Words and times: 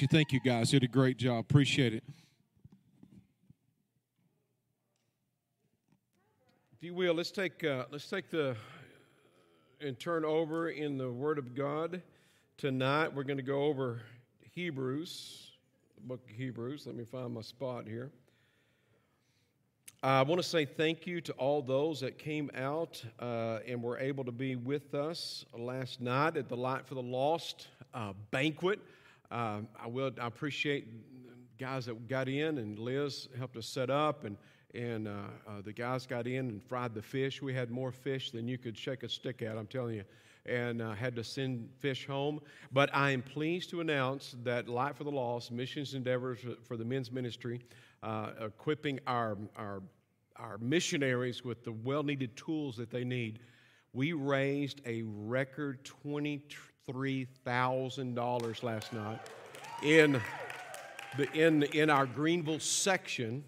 you. 0.00 0.08
Thank 0.08 0.32
you, 0.32 0.40
guys. 0.40 0.72
You 0.72 0.80
did 0.80 0.88
a 0.88 0.92
great 0.92 1.16
job. 1.16 1.40
Appreciate 1.40 1.94
it. 1.94 2.04
If 6.72 6.82
you 6.82 6.94
will, 6.94 7.14
let's 7.14 7.30
take 7.30 7.64
uh, 7.64 7.86
let's 7.90 8.08
take 8.08 8.30
the 8.30 8.56
and 9.80 9.98
turn 9.98 10.24
over 10.24 10.70
in 10.70 10.98
the 10.98 11.10
Word 11.10 11.38
of 11.38 11.54
God 11.54 12.02
tonight. 12.56 13.12
We're 13.12 13.24
going 13.24 13.38
to 13.38 13.42
go 13.42 13.64
over 13.64 14.00
Hebrews, 14.54 15.52
the 15.96 16.00
book 16.02 16.20
of 16.28 16.36
Hebrews. 16.36 16.86
Let 16.86 16.94
me 16.94 17.04
find 17.04 17.34
my 17.34 17.40
spot 17.40 17.86
here. 17.86 18.10
I 20.02 20.22
want 20.22 20.40
to 20.40 20.48
say 20.48 20.64
thank 20.64 21.08
you 21.08 21.20
to 21.22 21.32
all 21.32 21.60
those 21.60 21.98
that 22.00 22.18
came 22.18 22.50
out 22.54 23.02
uh, 23.18 23.58
and 23.66 23.82
were 23.82 23.98
able 23.98 24.24
to 24.24 24.32
be 24.32 24.54
with 24.54 24.94
us 24.94 25.44
last 25.56 26.00
night 26.00 26.36
at 26.36 26.48
the 26.48 26.56
Light 26.56 26.86
for 26.86 26.94
the 26.94 27.02
Lost 27.02 27.66
uh, 27.92 28.12
banquet. 28.30 28.78
Uh, 29.30 29.60
I 29.82 29.86
will. 29.86 30.10
I 30.20 30.26
appreciate 30.26 30.86
guys 31.58 31.86
that 31.86 32.08
got 32.08 32.28
in, 32.28 32.58
and 32.58 32.78
Liz 32.78 33.28
helped 33.36 33.56
us 33.56 33.66
set 33.66 33.90
up, 33.90 34.24
and 34.24 34.36
and 34.74 35.08
uh, 35.08 35.12
uh, 35.46 35.60
the 35.64 35.72
guys 35.72 36.06
got 36.06 36.26
in 36.26 36.48
and 36.48 36.62
fried 36.62 36.94
the 36.94 37.02
fish. 37.02 37.42
We 37.42 37.54
had 37.54 37.70
more 37.70 37.92
fish 37.92 38.30
than 38.30 38.46
you 38.46 38.58
could 38.58 38.76
shake 38.76 39.02
a 39.02 39.08
stick 39.08 39.42
at. 39.42 39.56
I'm 39.56 39.66
telling 39.66 39.96
you 39.96 40.04
and 40.48 40.80
uh, 40.80 40.92
had 40.92 41.14
to 41.16 41.22
send 41.22 41.68
fish 41.78 42.06
home. 42.06 42.40
But 42.72 42.90
I 42.94 43.10
am 43.10 43.22
pleased 43.22 43.70
to 43.70 43.80
announce 43.80 44.34
that 44.44 44.68
Light 44.68 44.96
for 44.96 45.04
the 45.04 45.10
Lost 45.10 45.52
missions 45.52 45.94
endeavors 45.94 46.40
for 46.64 46.76
the 46.76 46.84
men's 46.84 47.12
ministry 47.12 47.60
uh, 48.02 48.30
equipping 48.40 49.00
our, 49.06 49.36
our, 49.56 49.82
our 50.36 50.58
missionaries 50.58 51.44
with 51.44 51.64
the 51.64 51.72
well 51.72 52.02
needed 52.02 52.36
tools 52.36 52.76
that 52.76 52.90
they 52.90 53.04
need. 53.04 53.40
We 53.92 54.12
raised 54.12 54.80
a 54.86 55.02
record 55.02 55.84
$23,000 56.88 58.62
last 58.62 58.92
night 58.92 59.20
in, 59.82 60.20
the, 61.16 61.30
in, 61.32 61.62
in 61.64 61.90
our 61.90 62.06
Greenville 62.06 62.60
section. 62.60 63.44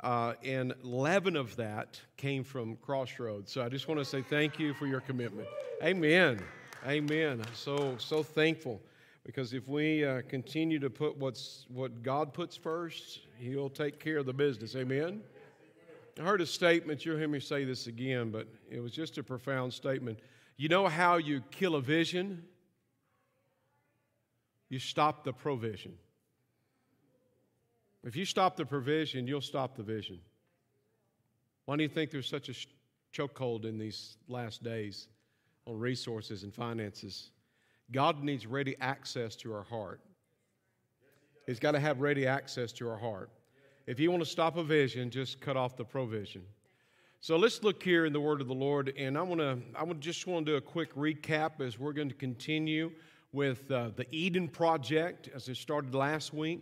Uh, 0.00 0.34
and 0.44 0.74
11 0.82 1.36
of 1.36 1.54
that 1.54 2.00
came 2.16 2.42
from 2.42 2.76
Crossroads. 2.76 3.52
So 3.52 3.62
I 3.62 3.68
just 3.68 3.86
want 3.86 4.00
to 4.00 4.04
say 4.04 4.20
thank 4.20 4.58
you 4.58 4.74
for 4.74 4.86
your 4.86 5.00
commitment. 5.00 5.46
Amen. 5.82 6.40
Amen. 6.84 7.40
So, 7.54 7.94
so 7.98 8.24
thankful 8.24 8.80
because 9.24 9.52
if 9.52 9.68
we 9.68 10.04
uh, 10.04 10.22
continue 10.28 10.80
to 10.80 10.90
put 10.90 11.16
what's, 11.16 11.66
what 11.68 12.02
God 12.02 12.34
puts 12.34 12.56
first, 12.56 13.20
He'll 13.38 13.70
take 13.70 14.00
care 14.00 14.18
of 14.18 14.26
the 14.26 14.32
business. 14.32 14.74
Amen? 14.74 15.20
I 16.18 16.22
heard 16.22 16.40
a 16.40 16.46
statement, 16.46 17.06
you'll 17.06 17.16
hear 17.16 17.28
me 17.28 17.40
say 17.40 17.64
this 17.64 17.86
again, 17.86 18.30
but 18.30 18.46
it 18.70 18.80
was 18.80 18.92
just 18.92 19.18
a 19.18 19.22
profound 19.22 19.72
statement. 19.72 20.18
You 20.56 20.68
know 20.68 20.86
how 20.88 21.16
you 21.16 21.42
kill 21.50 21.76
a 21.76 21.80
vision? 21.80 22.42
You 24.72 24.78
stop 24.78 25.22
the 25.22 25.34
provision. 25.34 25.92
If 28.02 28.16
you 28.16 28.24
stop 28.24 28.56
the 28.56 28.64
provision, 28.64 29.26
you'll 29.26 29.42
stop 29.42 29.76
the 29.76 29.82
vision. 29.82 30.18
Why 31.66 31.76
do 31.76 31.82
you 31.82 31.90
think 31.90 32.10
there's 32.10 32.26
such 32.26 32.48
a 32.48 32.54
chokehold 33.14 33.66
in 33.66 33.76
these 33.76 34.16
last 34.28 34.64
days 34.64 35.08
on 35.66 35.78
resources 35.78 36.42
and 36.42 36.54
finances? 36.54 37.32
God 37.90 38.24
needs 38.24 38.46
ready 38.46 38.74
access 38.80 39.36
to 39.36 39.52
our 39.52 39.62
heart. 39.62 40.00
He's 41.46 41.60
got 41.60 41.72
to 41.72 41.80
have 41.80 42.00
ready 42.00 42.26
access 42.26 42.72
to 42.72 42.88
our 42.88 42.96
heart. 42.96 43.28
If 43.86 44.00
you 44.00 44.10
want 44.10 44.24
to 44.24 44.30
stop 44.30 44.56
a 44.56 44.64
vision, 44.64 45.10
just 45.10 45.38
cut 45.38 45.58
off 45.58 45.76
the 45.76 45.84
provision. 45.84 46.44
So 47.20 47.36
let's 47.36 47.62
look 47.62 47.82
here 47.82 48.06
in 48.06 48.14
the 48.14 48.22
word 48.22 48.40
of 48.40 48.48
the 48.48 48.54
Lord, 48.54 48.94
and 48.96 49.18
I 49.18 49.22
want 49.22 49.42
to 49.42 49.58
I 49.78 49.84
just 49.92 50.26
want 50.26 50.46
to 50.46 50.52
do 50.52 50.56
a 50.56 50.62
quick 50.62 50.94
recap 50.94 51.60
as 51.60 51.78
we're 51.78 51.92
going 51.92 52.08
to 52.08 52.14
continue 52.14 52.90
with 53.32 53.70
uh, 53.70 53.90
the 53.96 54.06
Eden 54.10 54.48
project 54.48 55.28
as 55.34 55.48
it 55.48 55.56
started 55.56 55.94
last 55.94 56.32
week. 56.32 56.60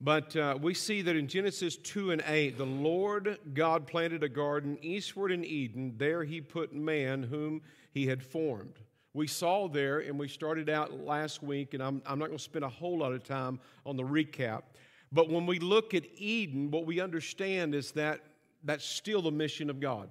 But 0.00 0.36
uh, 0.36 0.56
we 0.60 0.74
see 0.74 1.02
that 1.02 1.16
in 1.16 1.26
Genesis 1.26 1.76
2 1.76 2.12
and 2.12 2.22
8, 2.26 2.56
the 2.56 2.64
Lord 2.64 3.38
God 3.52 3.86
planted 3.86 4.22
a 4.22 4.28
garden 4.28 4.78
eastward 4.80 5.32
in 5.32 5.44
Eden. 5.44 5.94
There 5.96 6.22
he 6.22 6.40
put 6.40 6.72
man 6.72 7.24
whom 7.24 7.62
he 7.90 8.06
had 8.06 8.22
formed 8.22 8.78
we 9.18 9.26
saw 9.26 9.68
there, 9.68 9.98
and 9.98 10.18
we 10.18 10.28
started 10.28 10.68
out 10.68 10.92
last 10.92 11.42
week, 11.42 11.74
and 11.74 11.82
I'm, 11.82 12.00
I'm 12.06 12.18
not 12.18 12.26
going 12.26 12.38
to 12.38 12.44
spend 12.44 12.64
a 12.64 12.68
whole 12.68 12.98
lot 12.98 13.12
of 13.12 13.24
time 13.24 13.58
on 13.84 13.96
the 13.96 14.02
recap. 14.02 14.62
But 15.10 15.28
when 15.28 15.44
we 15.44 15.58
look 15.58 15.92
at 15.92 16.04
Eden, 16.16 16.70
what 16.70 16.86
we 16.86 17.00
understand 17.00 17.74
is 17.74 17.90
that 17.92 18.20
that's 18.62 18.84
still 18.84 19.22
the 19.22 19.32
mission 19.32 19.70
of 19.70 19.80
God. 19.80 20.08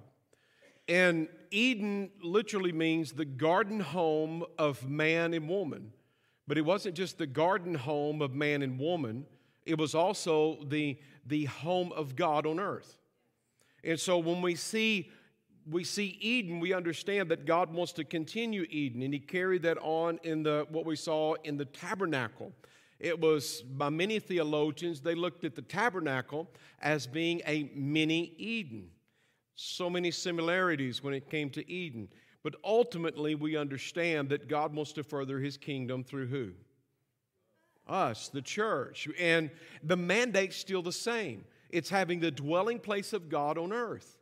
And 0.88 1.28
Eden 1.50 2.10
literally 2.22 2.72
means 2.72 3.12
the 3.12 3.24
garden 3.24 3.80
home 3.80 4.44
of 4.58 4.88
man 4.88 5.34
and 5.34 5.48
woman. 5.48 5.92
But 6.46 6.56
it 6.56 6.62
wasn't 6.62 6.94
just 6.94 7.18
the 7.18 7.26
garden 7.26 7.74
home 7.74 8.22
of 8.22 8.34
man 8.34 8.62
and 8.62 8.78
woman, 8.78 9.26
it 9.66 9.78
was 9.78 9.94
also 9.94 10.64
the, 10.68 10.98
the 11.26 11.44
home 11.44 11.92
of 11.92 12.16
God 12.16 12.46
on 12.46 12.58
earth. 12.58 12.98
And 13.84 14.00
so 14.00 14.18
when 14.18 14.40
we 14.40 14.54
see 14.54 15.10
we 15.70 15.84
see 15.84 16.16
Eden, 16.20 16.60
we 16.60 16.72
understand 16.72 17.28
that 17.30 17.44
God 17.44 17.72
wants 17.72 17.92
to 17.92 18.04
continue 18.04 18.66
Eden, 18.70 19.02
and 19.02 19.12
He 19.12 19.20
carried 19.20 19.62
that 19.62 19.78
on 19.82 20.18
in 20.22 20.42
the 20.42 20.66
what 20.70 20.86
we 20.86 20.96
saw 20.96 21.34
in 21.44 21.56
the 21.56 21.64
tabernacle. 21.66 22.52
It 22.98 23.20
was 23.20 23.62
by 23.62 23.90
many 23.90 24.18
theologians, 24.18 25.00
they 25.00 25.14
looked 25.14 25.44
at 25.44 25.54
the 25.54 25.62
tabernacle 25.62 26.50
as 26.80 27.06
being 27.06 27.42
a 27.46 27.70
mini 27.74 28.34
Eden. 28.38 28.90
So 29.60 29.90
many 29.90 30.10
similarities 30.10 31.02
when 31.02 31.14
it 31.14 31.28
came 31.28 31.50
to 31.50 31.70
Eden. 31.70 32.08
But 32.44 32.54
ultimately, 32.64 33.34
we 33.34 33.56
understand 33.56 34.28
that 34.28 34.48
God 34.48 34.72
wants 34.74 34.92
to 34.92 35.02
further 35.02 35.40
His 35.40 35.56
kingdom 35.56 36.04
through 36.04 36.28
who? 36.28 36.52
Us, 37.86 38.28
the 38.28 38.42
church. 38.42 39.08
And 39.18 39.50
the 39.82 39.96
mandate's 39.96 40.56
still 40.56 40.82
the 40.82 40.92
same 40.92 41.44
it's 41.70 41.90
having 41.90 42.20
the 42.20 42.30
dwelling 42.30 42.78
place 42.78 43.12
of 43.12 43.28
God 43.28 43.58
on 43.58 43.72
earth 43.72 44.18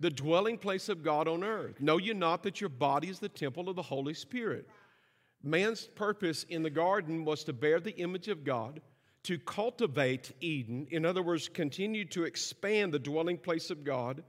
the 0.00 0.10
dwelling 0.10 0.56
place 0.56 0.88
of 0.88 1.04
God 1.04 1.28
on 1.28 1.44
earth. 1.44 1.78
Know 1.78 1.98
you 1.98 2.14
not 2.14 2.42
that 2.42 2.60
your 2.60 2.70
body 2.70 3.08
is 3.08 3.18
the 3.18 3.28
temple 3.28 3.68
of 3.68 3.76
the 3.76 3.82
Holy 3.82 4.14
Spirit? 4.14 4.66
Man's 5.42 5.86
purpose 5.94 6.44
in 6.48 6.62
the 6.62 6.70
garden 6.70 7.24
was 7.24 7.44
to 7.44 7.52
bear 7.52 7.80
the 7.80 7.96
image 7.96 8.28
of 8.28 8.42
God, 8.42 8.80
to 9.24 9.38
cultivate 9.38 10.32
Eden, 10.40 10.86
in 10.90 11.04
other 11.04 11.22
words, 11.22 11.48
continue 11.48 12.06
to 12.06 12.24
expand 12.24 12.92
the 12.92 12.98
dwelling 12.98 13.36
place 13.36 13.70
of 13.70 13.84
God 13.84 14.24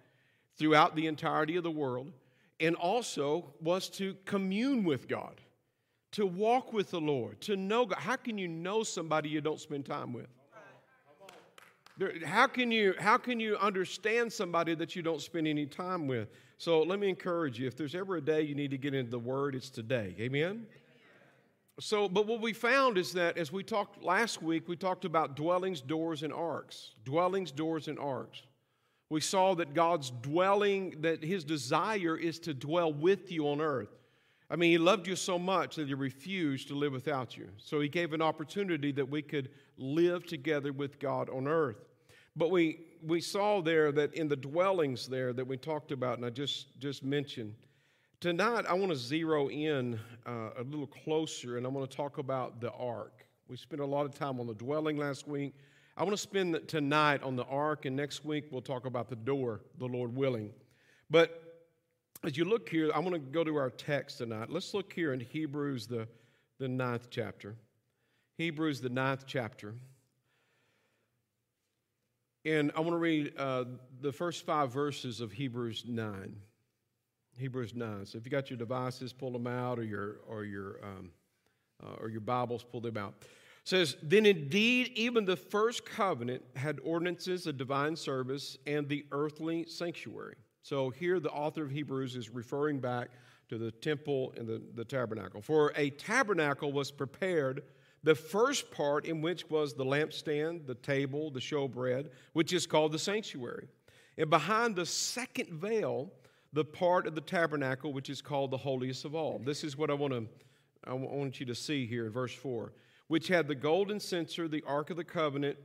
throughout 0.61 0.95
the 0.95 1.07
entirety 1.07 1.55
of 1.55 1.63
the 1.63 1.71
world, 1.71 2.13
and 2.59 2.75
also 2.75 3.51
was 3.61 3.89
to 3.89 4.15
commune 4.25 4.83
with 4.83 5.07
God, 5.07 5.41
to 6.11 6.23
walk 6.27 6.71
with 6.71 6.91
the 6.91 7.01
Lord, 7.01 7.41
to 7.41 7.55
know 7.55 7.87
God. 7.87 7.97
How 7.97 8.15
can 8.15 8.37
you 8.37 8.47
know 8.47 8.83
somebody 8.83 9.27
you 9.27 9.41
don't 9.41 9.59
spend 9.59 9.87
time 9.87 10.13
with? 10.13 10.27
How 12.23 12.45
can, 12.45 12.71
you, 12.71 12.93
how 12.99 13.17
can 13.17 13.39
you 13.39 13.57
understand 13.57 14.31
somebody 14.31 14.75
that 14.75 14.95
you 14.95 15.01
don't 15.01 15.19
spend 15.19 15.47
any 15.47 15.65
time 15.65 16.05
with? 16.05 16.29
So 16.59 16.83
let 16.83 16.99
me 16.99 17.09
encourage 17.09 17.59
you 17.59 17.65
if 17.65 17.75
there's 17.75 17.95
ever 17.95 18.17
a 18.17 18.21
day 18.21 18.43
you 18.43 18.53
need 18.53 18.69
to 18.69 18.77
get 18.77 18.93
into 18.93 19.09
the 19.09 19.19
Word, 19.19 19.55
it's 19.55 19.71
today. 19.71 20.15
Amen? 20.19 20.67
So, 21.79 22.07
but 22.07 22.27
what 22.27 22.39
we 22.39 22.53
found 22.53 22.99
is 22.99 23.13
that 23.13 23.35
as 23.39 23.51
we 23.51 23.63
talked 23.63 24.03
last 24.03 24.43
week, 24.43 24.67
we 24.67 24.75
talked 24.75 25.05
about 25.05 25.35
dwellings, 25.35 25.81
doors, 25.81 26.21
and 26.21 26.31
arks. 26.31 26.91
Dwellings, 27.03 27.49
doors, 27.49 27.87
and 27.87 27.97
arks. 27.97 28.43
We 29.11 29.19
saw 29.19 29.55
that 29.55 29.73
God's 29.73 30.09
dwelling, 30.09 31.01
that 31.01 31.21
His 31.21 31.43
desire 31.43 32.15
is 32.15 32.39
to 32.39 32.53
dwell 32.53 32.93
with 32.93 33.29
you 33.29 33.49
on 33.49 33.59
earth. 33.59 33.89
I 34.49 34.55
mean, 34.55 34.71
He 34.71 34.77
loved 34.77 35.05
you 35.05 35.17
so 35.17 35.37
much 35.37 35.75
that 35.75 35.89
He 35.89 35.93
refused 35.93 36.69
to 36.69 36.75
live 36.75 36.93
without 36.93 37.35
you. 37.35 37.49
So 37.57 37.81
He 37.81 37.89
gave 37.89 38.13
an 38.13 38.21
opportunity 38.21 38.93
that 38.93 39.09
we 39.09 39.21
could 39.21 39.49
live 39.77 40.25
together 40.25 40.71
with 40.71 40.97
God 40.97 41.29
on 41.29 41.45
earth. 41.45 41.89
But 42.37 42.51
we, 42.51 42.85
we 43.05 43.19
saw 43.19 43.61
there 43.61 43.91
that 43.91 44.13
in 44.13 44.29
the 44.29 44.37
dwellings 44.37 45.07
there 45.07 45.33
that 45.33 45.45
we 45.45 45.57
talked 45.57 45.91
about, 45.91 46.15
and 46.15 46.25
I 46.25 46.29
just, 46.29 46.79
just 46.79 47.03
mentioned, 47.03 47.53
tonight 48.21 48.63
I 48.65 48.73
want 48.75 48.93
to 48.93 48.97
zero 48.97 49.49
in 49.49 49.99
uh, 50.25 50.51
a 50.57 50.63
little 50.63 50.87
closer 50.87 51.57
and 51.57 51.65
I 51.65 51.69
want 51.69 51.91
to 51.91 51.97
talk 51.97 52.17
about 52.17 52.61
the 52.61 52.71
ark. 52.71 53.25
We 53.49 53.57
spent 53.57 53.81
a 53.81 53.85
lot 53.85 54.05
of 54.05 54.15
time 54.15 54.39
on 54.39 54.47
the 54.47 54.53
dwelling 54.53 54.95
last 54.95 55.27
week. 55.27 55.53
I 55.97 56.03
want 56.03 56.13
to 56.13 56.21
spend 56.21 56.67
tonight 56.67 57.21
on 57.21 57.35
the 57.35 57.43
ark, 57.45 57.85
and 57.85 57.95
next 57.95 58.23
week 58.23 58.45
we'll 58.49 58.61
talk 58.61 58.85
about 58.85 59.09
the 59.09 59.15
door, 59.15 59.61
the 59.77 59.87
Lord 59.87 60.15
willing. 60.15 60.51
But 61.09 61.41
as 62.23 62.37
you 62.37 62.45
look 62.45 62.69
here, 62.69 62.91
I 62.95 62.99
want 62.99 63.13
to 63.13 63.19
go 63.19 63.43
to 63.43 63.55
our 63.57 63.69
text 63.69 64.19
tonight. 64.19 64.49
Let's 64.49 64.73
look 64.73 64.93
here 64.93 65.13
in 65.13 65.19
Hebrews, 65.19 65.87
the, 65.87 66.07
the 66.59 66.67
ninth 66.67 67.07
chapter. 67.09 67.55
Hebrews, 68.37 68.79
the 68.79 68.89
ninth 68.89 69.25
chapter. 69.27 69.75
And 72.45 72.71
I 72.75 72.79
want 72.79 72.91
to 72.91 72.97
read 72.97 73.33
uh, 73.37 73.65
the 73.99 74.13
first 74.13 74.45
five 74.45 74.71
verses 74.71 75.19
of 75.19 75.31
Hebrews 75.31 75.83
9. 75.87 76.35
Hebrews 77.37 77.75
9. 77.75 78.05
So 78.05 78.17
if 78.17 78.25
you 78.25 78.31
got 78.31 78.49
your 78.49 78.57
devices, 78.57 79.13
pull 79.13 79.31
them 79.31 79.45
out, 79.45 79.77
or 79.77 79.83
your, 79.83 80.21
or 80.27 80.45
your, 80.45 80.79
um, 80.83 81.11
uh, 81.83 81.95
or 81.99 82.09
your 82.09 82.21
Bibles, 82.21 82.63
pull 82.63 82.81
them 82.81 82.97
out. 82.97 83.13
Says, 83.63 83.95
Then 84.01 84.25
indeed, 84.25 84.91
even 84.95 85.25
the 85.25 85.35
first 85.35 85.85
covenant 85.85 86.43
had 86.55 86.79
ordinances 86.83 87.47
of 87.47 87.57
divine 87.57 87.95
service 87.95 88.57
and 88.65 88.87
the 88.89 89.05
earthly 89.11 89.65
sanctuary. 89.67 90.35
So 90.63 90.89
here 90.89 91.19
the 91.19 91.29
author 91.29 91.63
of 91.63 91.71
Hebrews 91.71 92.15
is 92.15 92.29
referring 92.29 92.79
back 92.79 93.09
to 93.49 93.57
the 93.57 93.71
temple 93.71 94.33
and 94.37 94.47
the, 94.47 94.61
the 94.75 94.85
tabernacle. 94.85 95.41
For 95.41 95.73
a 95.75 95.89
tabernacle 95.91 96.71
was 96.71 96.91
prepared 96.91 97.63
The 98.03 98.15
first 98.15 98.71
part, 98.71 99.05
in 99.05 99.21
which 99.21 99.47
was 99.49 99.73
the 99.73 99.85
lampstand, 99.85 100.65
the 100.65 100.75
table, 100.75 101.29
the 101.29 101.39
showbread, 101.39 102.09
which 102.33 102.51
is 102.51 102.65
called 102.65 102.93
the 102.93 102.99
sanctuary. 102.99 103.67
And 104.17 104.29
behind 104.29 104.75
the 104.75 104.85
second 104.85 105.49
veil, 105.49 106.11
the 106.53 106.65
part 106.65 107.05
of 107.05 107.15
the 107.15 107.21
tabernacle, 107.21 107.93
which 107.93 108.09
is 108.09 108.21
called 108.21 108.51
the 108.51 108.57
holiest 108.57 109.05
of 109.05 109.15
all. 109.15 109.39
This 109.39 109.63
is 109.63 109.77
what 109.77 109.89
I 109.89 109.93
want 109.93 110.13
to 110.13 110.27
I 110.83 110.93
want 110.93 111.39
you 111.39 111.45
to 111.45 111.53
see 111.53 111.85
here 111.85 112.07
in 112.07 112.11
verse 112.11 112.33
4, 112.33 112.73
which 113.11 113.27
had 113.27 113.45
the 113.45 113.55
golden 113.55 113.99
censer, 113.99 114.47
the 114.47 114.63
ark 114.65 114.89
of 114.89 114.95
the 114.95 115.03
covenant, 115.03 115.57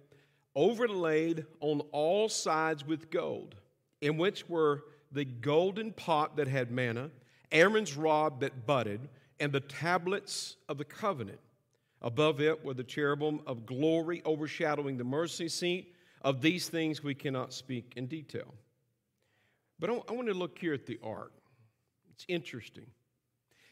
overlaid 0.56 1.46
on 1.60 1.80
all 1.92 2.28
sides 2.28 2.84
with 2.84 3.08
gold, 3.08 3.54
in 4.00 4.18
which 4.18 4.48
were 4.48 4.82
the 5.12 5.24
golden 5.24 5.92
pot 5.92 6.34
that 6.34 6.48
had 6.48 6.72
manna, 6.72 7.08
Aaron's 7.52 7.96
rod 7.96 8.40
that 8.40 8.66
budded, 8.66 9.08
and 9.38 9.52
the 9.52 9.60
tablets 9.60 10.56
of 10.68 10.76
the 10.76 10.84
covenant. 10.84 11.38
Above 12.02 12.40
it 12.40 12.64
were 12.64 12.74
the 12.74 12.82
cherubim 12.82 13.38
of 13.46 13.64
glory 13.64 14.22
overshadowing 14.26 14.96
the 14.96 15.04
mercy 15.04 15.48
seat. 15.48 15.94
Of 16.22 16.40
these 16.40 16.68
things 16.68 17.04
we 17.04 17.14
cannot 17.14 17.52
speak 17.52 17.92
in 17.94 18.08
detail. 18.08 18.52
But 19.78 19.90
I 19.90 20.12
want 20.12 20.26
to 20.26 20.34
look 20.34 20.58
here 20.58 20.74
at 20.74 20.84
the 20.84 20.98
ark. 21.00 21.30
It's 22.10 22.24
interesting. 22.26 22.86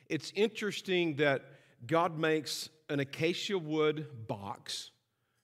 It's 0.09 0.33
interesting 0.37 1.17
that 1.17 1.43
God 1.87 2.19
makes 2.19 2.69
an 2.89 3.01
acacia 3.01 3.59
wood 3.59 4.07
box, 4.27 4.91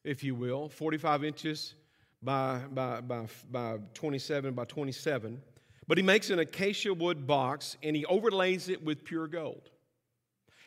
if 0.05 0.23
you 0.23 0.35
will, 0.35 0.69
45 0.69 1.25
inches 1.25 1.75
by, 2.23 2.61
by, 2.71 3.01
by, 3.01 3.27
by 3.51 3.79
27 3.95 4.55
by 4.55 4.65
27. 4.65 5.41
But 5.87 5.99
he 5.99 6.05
makes 6.05 6.31
an 6.31 6.39
acacia 6.39 6.95
wood 6.95 7.27
box 7.27 7.77
and 7.83 7.97
he 7.97 8.05
overlays 8.07 8.69
it 8.69 8.85
with 8.85 9.05
pure 9.05 9.27
gold. 9.27 9.71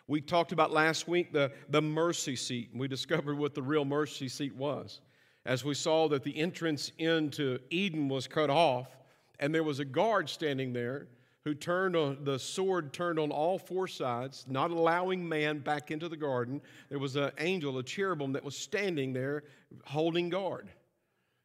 We 0.07 0.19
talked 0.19 0.51
about 0.51 0.71
last 0.71 1.07
week 1.07 1.31
the, 1.31 1.51
the 1.69 1.81
mercy 1.81 2.35
seat, 2.35 2.71
and 2.71 2.79
we 2.79 2.89
discovered 2.89 3.37
what 3.37 3.55
the 3.55 3.61
real 3.61 3.85
mercy 3.85 4.27
seat 4.27 4.53
was. 4.53 4.99
As 5.45 5.63
we 5.63 5.75
saw 5.75 6.09
that 6.09 6.23
the 6.23 6.37
entrance 6.37 6.91
into 6.97 7.59
Eden 7.69 8.09
was 8.09 8.27
cut 8.27 8.49
off, 8.49 8.87
and 9.39 9.55
there 9.55 9.63
was 9.63 9.79
a 9.79 9.85
guard 9.85 10.29
standing 10.29 10.73
there 10.73 11.07
who 11.45 11.53
turned 11.53 11.95
on 11.95 12.17
the 12.23 12.39
sword 12.39 12.93
turned 12.93 13.19
on 13.19 13.31
all 13.31 13.57
four 13.57 13.87
sides, 13.87 14.45
not 14.47 14.71
allowing 14.71 15.27
man 15.27 15.59
back 15.59 15.91
into 15.91 16.07
the 16.07 16.17
garden. 16.17 16.61
There 16.89 16.99
was 16.99 17.15
an 17.15 17.31
angel, 17.39 17.77
a 17.77 17.83
cherubim, 17.83 18.33
that 18.33 18.43
was 18.43 18.55
standing 18.55 19.13
there 19.13 19.43
holding 19.83 20.29
guard. 20.29 20.69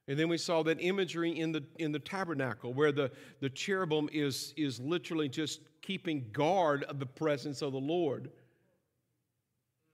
And 0.07 0.19
then 0.19 0.29
we 0.29 0.39
saw 0.39 0.63
that 0.63 0.79
imagery 0.81 1.39
in 1.39 1.53
the, 1.53 1.63
in 1.79 1.93
the 1.93 1.99
tabernacle 1.99 2.73
where 2.73 2.93
the, 2.93 3.11
the 3.41 3.51
cherubim 3.51 4.09
is, 4.13 4.55
is 4.57 4.81
literally 4.81 5.29
just 5.29 5.61
keeping 5.83 6.27
guard 6.33 6.85
of 6.85 6.99
the 6.99 7.07
presence 7.07 7.61
of 7.61 7.73
the 7.73 7.79
Lord, 7.79 8.31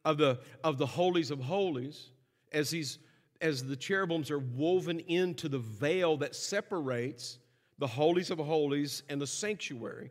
of 0.04 0.18
the, 0.18 0.38
of 0.62 0.78
the 0.78 0.86
holies 0.86 1.32
of 1.32 1.40
holies, 1.40 2.10
as, 2.52 2.70
he's, 2.70 2.98
as 3.40 3.64
the 3.64 3.74
cherubims 3.74 4.30
are 4.30 4.38
woven 4.38 5.00
into 5.00 5.48
the 5.48 5.58
veil 5.58 6.16
that 6.18 6.36
separates 6.36 7.38
the 7.79 7.87
holies 7.87 8.31
of 8.31 8.38
holies 8.38 9.03
and 9.09 9.21
the 9.21 9.26
sanctuary. 9.26 10.11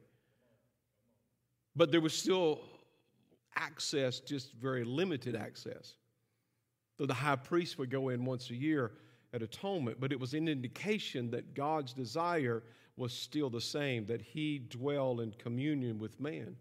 But 1.75 1.91
there 1.91 2.01
was 2.01 2.13
still 2.13 2.61
access, 3.55 4.19
just 4.19 4.53
very 4.53 4.83
limited 4.83 5.35
access. 5.35 5.95
So 6.97 7.05
the 7.05 7.13
high 7.13 7.35
priest 7.35 7.77
would 7.77 7.89
go 7.89 8.09
in 8.09 8.25
once 8.25 8.49
a 8.49 8.55
year 8.55 8.91
at 9.33 9.41
atonement, 9.41 9.99
but 9.99 10.11
it 10.11 10.19
was 10.19 10.33
an 10.33 10.47
indication 10.47 11.31
that 11.31 11.55
God's 11.55 11.93
desire 11.93 12.63
was 12.97 13.11
still 13.11 13.49
the 13.49 13.61
same, 13.61 14.05
that 14.05 14.21
he 14.21 14.59
dwell 14.69 15.19
in 15.21 15.31
communion 15.39 15.97
with 15.97 16.19
man. 16.19 16.55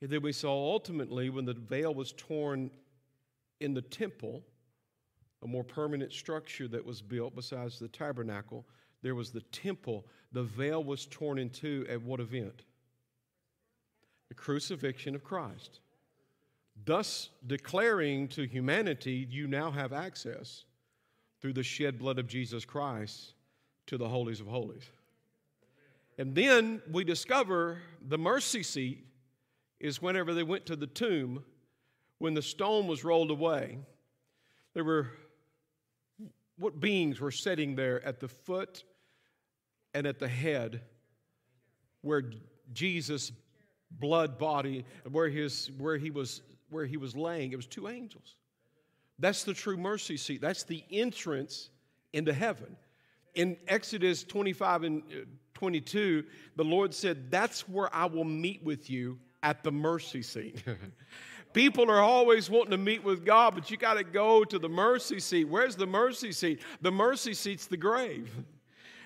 And 0.00 0.10
then 0.10 0.22
we 0.22 0.32
saw 0.32 0.50
ultimately 0.50 1.28
when 1.28 1.44
the 1.44 1.54
veil 1.54 1.94
was 1.94 2.12
torn 2.16 2.70
in 3.60 3.74
the 3.74 3.82
temple, 3.82 4.42
a 5.42 5.46
more 5.46 5.64
permanent 5.64 6.12
structure 6.12 6.68
that 6.68 6.84
was 6.84 7.02
built 7.02 7.34
besides 7.34 7.78
the 7.78 7.88
tabernacle, 7.88 8.64
there 9.04 9.14
was 9.14 9.30
the 9.30 9.42
temple. 9.42 10.06
The 10.32 10.42
veil 10.42 10.82
was 10.82 11.04
torn 11.06 11.38
in 11.38 11.50
two 11.50 11.86
at 11.90 12.02
what 12.02 12.20
event? 12.20 12.62
The 14.30 14.34
crucifixion 14.34 15.14
of 15.14 15.22
Christ. 15.22 15.80
Thus 16.86 17.28
declaring 17.46 18.28
to 18.28 18.46
humanity, 18.46 19.28
you 19.30 19.46
now 19.46 19.70
have 19.70 19.92
access 19.92 20.64
through 21.40 21.52
the 21.52 21.62
shed 21.62 21.98
blood 21.98 22.18
of 22.18 22.26
Jesus 22.26 22.64
Christ 22.64 23.34
to 23.88 23.98
the 23.98 24.08
holies 24.08 24.40
of 24.40 24.46
holies. 24.46 24.84
And 26.16 26.34
then 26.34 26.80
we 26.90 27.04
discover 27.04 27.82
the 28.08 28.16
mercy 28.16 28.62
seat 28.62 29.04
is 29.80 30.00
whenever 30.00 30.32
they 30.32 30.42
went 30.42 30.64
to 30.66 30.76
the 30.76 30.86
tomb, 30.86 31.44
when 32.18 32.32
the 32.32 32.40
stone 32.40 32.86
was 32.86 33.04
rolled 33.04 33.30
away, 33.30 33.76
there 34.72 34.84
were 34.84 35.08
what 36.56 36.80
beings 36.80 37.20
were 37.20 37.30
sitting 37.30 37.74
there 37.74 38.02
at 38.06 38.18
the 38.18 38.28
foot 38.28 38.84
and 39.94 40.06
at 40.06 40.18
the 40.18 40.28
head 40.28 40.82
where 42.02 42.24
Jesus' 42.72 43.32
blood 43.90 44.38
body, 44.38 44.84
where, 45.10 45.28
his, 45.28 45.70
where, 45.78 45.96
he 45.96 46.10
was, 46.10 46.42
where 46.70 46.84
he 46.84 46.96
was 46.96 47.16
laying, 47.16 47.52
it 47.52 47.56
was 47.56 47.66
two 47.66 47.88
angels. 47.88 48.34
That's 49.18 49.44
the 49.44 49.54
true 49.54 49.76
mercy 49.76 50.16
seat. 50.16 50.40
That's 50.40 50.64
the 50.64 50.84
entrance 50.90 51.70
into 52.12 52.32
heaven. 52.32 52.76
In 53.34 53.56
Exodus 53.68 54.24
25 54.24 54.82
and 54.82 55.02
uh, 55.10 55.24
22, 55.54 56.24
the 56.56 56.64
Lord 56.64 56.92
said, 56.92 57.30
That's 57.30 57.68
where 57.68 57.94
I 57.94 58.06
will 58.06 58.24
meet 58.24 58.62
with 58.64 58.90
you 58.90 59.18
at 59.42 59.62
the 59.62 59.70
mercy 59.70 60.22
seat. 60.22 60.62
People 61.52 61.88
are 61.88 62.00
always 62.00 62.50
wanting 62.50 62.72
to 62.72 62.76
meet 62.76 63.04
with 63.04 63.24
God, 63.24 63.54
but 63.54 63.70
you 63.70 63.76
got 63.76 63.94
to 63.94 64.02
go 64.02 64.42
to 64.42 64.58
the 64.58 64.68
mercy 64.68 65.20
seat. 65.20 65.44
Where's 65.44 65.76
the 65.76 65.86
mercy 65.86 66.32
seat? 66.32 66.60
The 66.80 66.90
mercy 66.90 67.34
seat's 67.34 67.66
the 67.66 67.76
grave. 67.76 68.34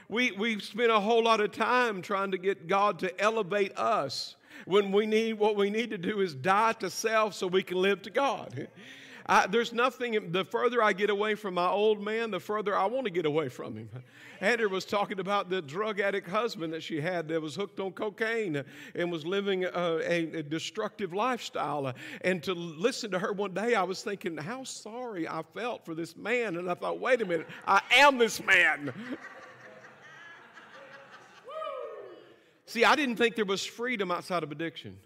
We, 0.08 0.32
we 0.32 0.58
spend 0.60 0.90
a 0.90 1.00
whole 1.00 1.24
lot 1.24 1.40
of 1.40 1.52
time 1.52 2.00
trying 2.00 2.30
to 2.30 2.38
get 2.38 2.66
God 2.66 2.98
to 3.00 3.20
elevate 3.20 3.76
us 3.76 4.36
when 4.64 4.90
we 4.90 5.06
need 5.06 5.34
what 5.34 5.56
we 5.56 5.70
need 5.70 5.90
to 5.90 5.98
do 5.98 6.20
is 6.20 6.34
die 6.34 6.72
to 6.74 6.90
self 6.90 7.34
so 7.34 7.46
we 7.46 7.62
can 7.62 7.80
live 7.80 8.02
to 8.02 8.10
God. 8.10 8.68
I, 9.30 9.46
there's 9.46 9.74
nothing, 9.74 10.32
the 10.32 10.42
further 10.42 10.82
I 10.82 10.94
get 10.94 11.10
away 11.10 11.34
from 11.34 11.52
my 11.52 11.68
old 11.68 12.02
man, 12.02 12.30
the 12.30 12.40
further 12.40 12.74
I 12.74 12.86
want 12.86 13.04
to 13.04 13.10
get 13.10 13.26
away 13.26 13.50
from 13.50 13.76
him. 13.76 13.90
Andrew 14.40 14.70
was 14.70 14.86
talking 14.86 15.20
about 15.20 15.50
the 15.50 15.60
drug 15.60 16.00
addict 16.00 16.26
husband 16.26 16.72
that 16.72 16.82
she 16.82 16.98
had 16.98 17.28
that 17.28 17.42
was 17.42 17.54
hooked 17.54 17.78
on 17.78 17.92
cocaine 17.92 18.64
and 18.94 19.12
was 19.12 19.26
living 19.26 19.64
a, 19.64 19.70
a, 19.74 20.38
a 20.38 20.42
destructive 20.42 21.12
lifestyle. 21.12 21.92
And 22.22 22.42
to 22.44 22.54
listen 22.54 23.10
to 23.10 23.18
her 23.18 23.34
one 23.34 23.52
day, 23.52 23.74
I 23.74 23.82
was 23.82 24.02
thinking 24.02 24.34
how 24.38 24.64
sorry 24.64 25.28
I 25.28 25.42
felt 25.52 25.84
for 25.84 25.94
this 25.94 26.16
man. 26.16 26.56
And 26.56 26.70
I 26.70 26.74
thought, 26.74 26.98
wait 26.98 27.20
a 27.20 27.26
minute, 27.26 27.48
I 27.66 27.82
am 27.96 28.16
this 28.16 28.42
man. 28.42 28.94
See, 32.68 32.84
I 32.84 32.96
didn't 32.96 33.16
think 33.16 33.34
there 33.34 33.46
was 33.46 33.64
freedom 33.64 34.10
outside 34.10 34.42
of 34.42 34.52
addiction. 34.52 34.98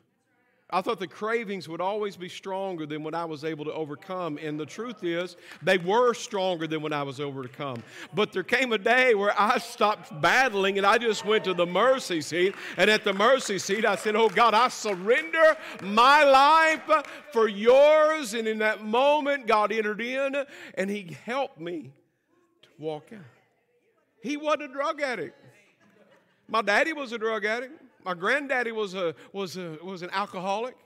I 0.69 0.81
thought 0.81 0.99
the 0.99 1.07
cravings 1.07 1.69
would 1.69 1.81
always 1.81 2.17
be 2.17 2.29
stronger 2.29 2.87
than 2.87 3.05
what 3.05 3.15
I 3.15 3.25
was 3.25 3.45
able 3.45 3.65
to 3.67 3.73
overcome. 3.73 4.37
And 4.43 4.59
the 4.59 4.67
truth 4.67 5.05
is, 5.05 5.37
they 5.63 5.79
were 5.79 6.13
stronger 6.13 6.67
than 6.67 6.83
what 6.83 6.93
I 6.93 7.05
was 7.05 7.21
able 7.21 7.31
to 7.31 7.39
overcome. 7.39 7.85
But 8.15 8.33
there 8.33 8.43
came 8.43 8.73
a 8.73 8.79
day 8.79 9.15
where 9.15 9.33
I 9.41 9.59
stopped 9.59 10.21
battling 10.21 10.77
and 10.77 10.85
I 10.85 10.99
just 10.99 11.25
went 11.25 11.45
to 11.45 11.55
the 11.55 11.67
mercy 11.67 12.21
seat. 12.21 12.57
And 12.77 12.91
at 12.91 13.05
the 13.05 13.13
mercy 13.13 13.61
seat, 13.61 13.85
I 13.85 13.95
said, 13.95 14.17
Oh 14.17 14.29
God, 14.29 14.55
I 14.55 14.67
surrender 14.67 15.57
my 15.85 16.25
life 16.25 17.05
for 17.33 17.47
yours. 17.47 18.35
And 18.35 18.49
in 18.49 18.59
that 18.59 18.83
moment, 18.85 19.47
God 19.47 19.71
entered 19.71 20.01
in 20.01 20.35
and 20.75 20.91
He 20.91 21.17
helped 21.25 21.61
me 21.61 21.93
to 22.63 22.69
walk 22.79 23.11
out. 23.13 23.21
He 24.21 24.37
wasn't 24.37 24.65
a 24.65 24.69
drug 24.69 25.01
addict. 25.01 25.42
My 26.53 26.61
daddy 26.61 26.93
was 26.93 27.13
a 27.13 27.19
drug 27.19 27.47
addict. 27.47 27.83
My 28.05 28.13
granddaddy 28.13 28.73
was, 28.73 28.93
a, 28.93 29.15
was, 29.33 29.57
a, 29.57 29.79
was 29.83 30.03
an 30.03 30.11
alcoholic. 30.11 30.77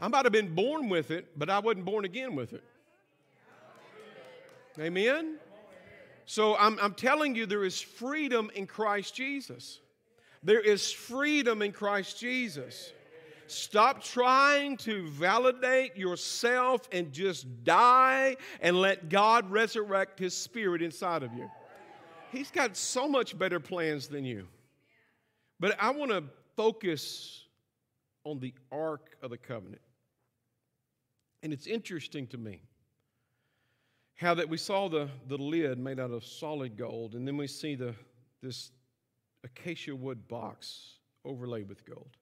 I 0.00 0.08
might 0.08 0.24
have 0.24 0.32
been 0.32 0.56
born 0.56 0.88
with 0.88 1.12
it, 1.12 1.38
but 1.38 1.48
I 1.48 1.60
wasn't 1.60 1.84
born 1.84 2.04
again 2.04 2.34
with 2.34 2.52
it. 2.52 2.64
Amen? 4.80 5.36
So 6.26 6.56
I'm, 6.56 6.80
I'm 6.80 6.94
telling 6.94 7.36
you, 7.36 7.46
there 7.46 7.62
is 7.62 7.80
freedom 7.80 8.50
in 8.56 8.66
Christ 8.66 9.14
Jesus. 9.14 9.78
There 10.42 10.60
is 10.60 10.90
freedom 10.90 11.62
in 11.62 11.70
Christ 11.70 12.18
Jesus. 12.18 12.92
Stop 13.46 14.02
trying 14.02 14.78
to 14.78 15.06
validate 15.10 15.96
yourself 15.96 16.88
and 16.90 17.12
just 17.12 17.62
die 17.62 18.36
and 18.60 18.80
let 18.80 19.08
God 19.08 19.48
resurrect 19.48 20.18
His 20.18 20.36
Spirit 20.36 20.82
inside 20.82 21.22
of 21.22 21.32
you. 21.34 21.48
He's 22.34 22.50
got 22.50 22.76
so 22.76 23.08
much 23.08 23.38
better 23.38 23.60
plans 23.60 24.08
than 24.08 24.24
you. 24.24 24.46
But 25.60 25.76
I 25.80 25.90
want 25.90 26.10
to 26.10 26.24
focus 26.56 27.44
on 28.24 28.40
the 28.40 28.52
Ark 28.72 29.16
of 29.22 29.30
the 29.30 29.38
Covenant. 29.38 29.82
And 31.42 31.52
it's 31.52 31.66
interesting 31.66 32.26
to 32.28 32.38
me 32.38 32.60
how 34.16 34.34
that 34.34 34.48
we 34.48 34.56
saw 34.56 34.88
the, 34.88 35.08
the 35.28 35.36
lid 35.36 35.78
made 35.78 36.00
out 36.00 36.10
of 36.10 36.24
solid 36.24 36.76
gold, 36.76 37.14
and 37.14 37.26
then 37.26 37.36
we 37.36 37.46
see 37.46 37.74
the, 37.74 37.94
this 38.42 38.70
acacia 39.42 39.94
wood 39.94 40.26
box 40.28 40.94
overlaid 41.24 41.68
with 41.68 41.84
gold. 41.84 42.16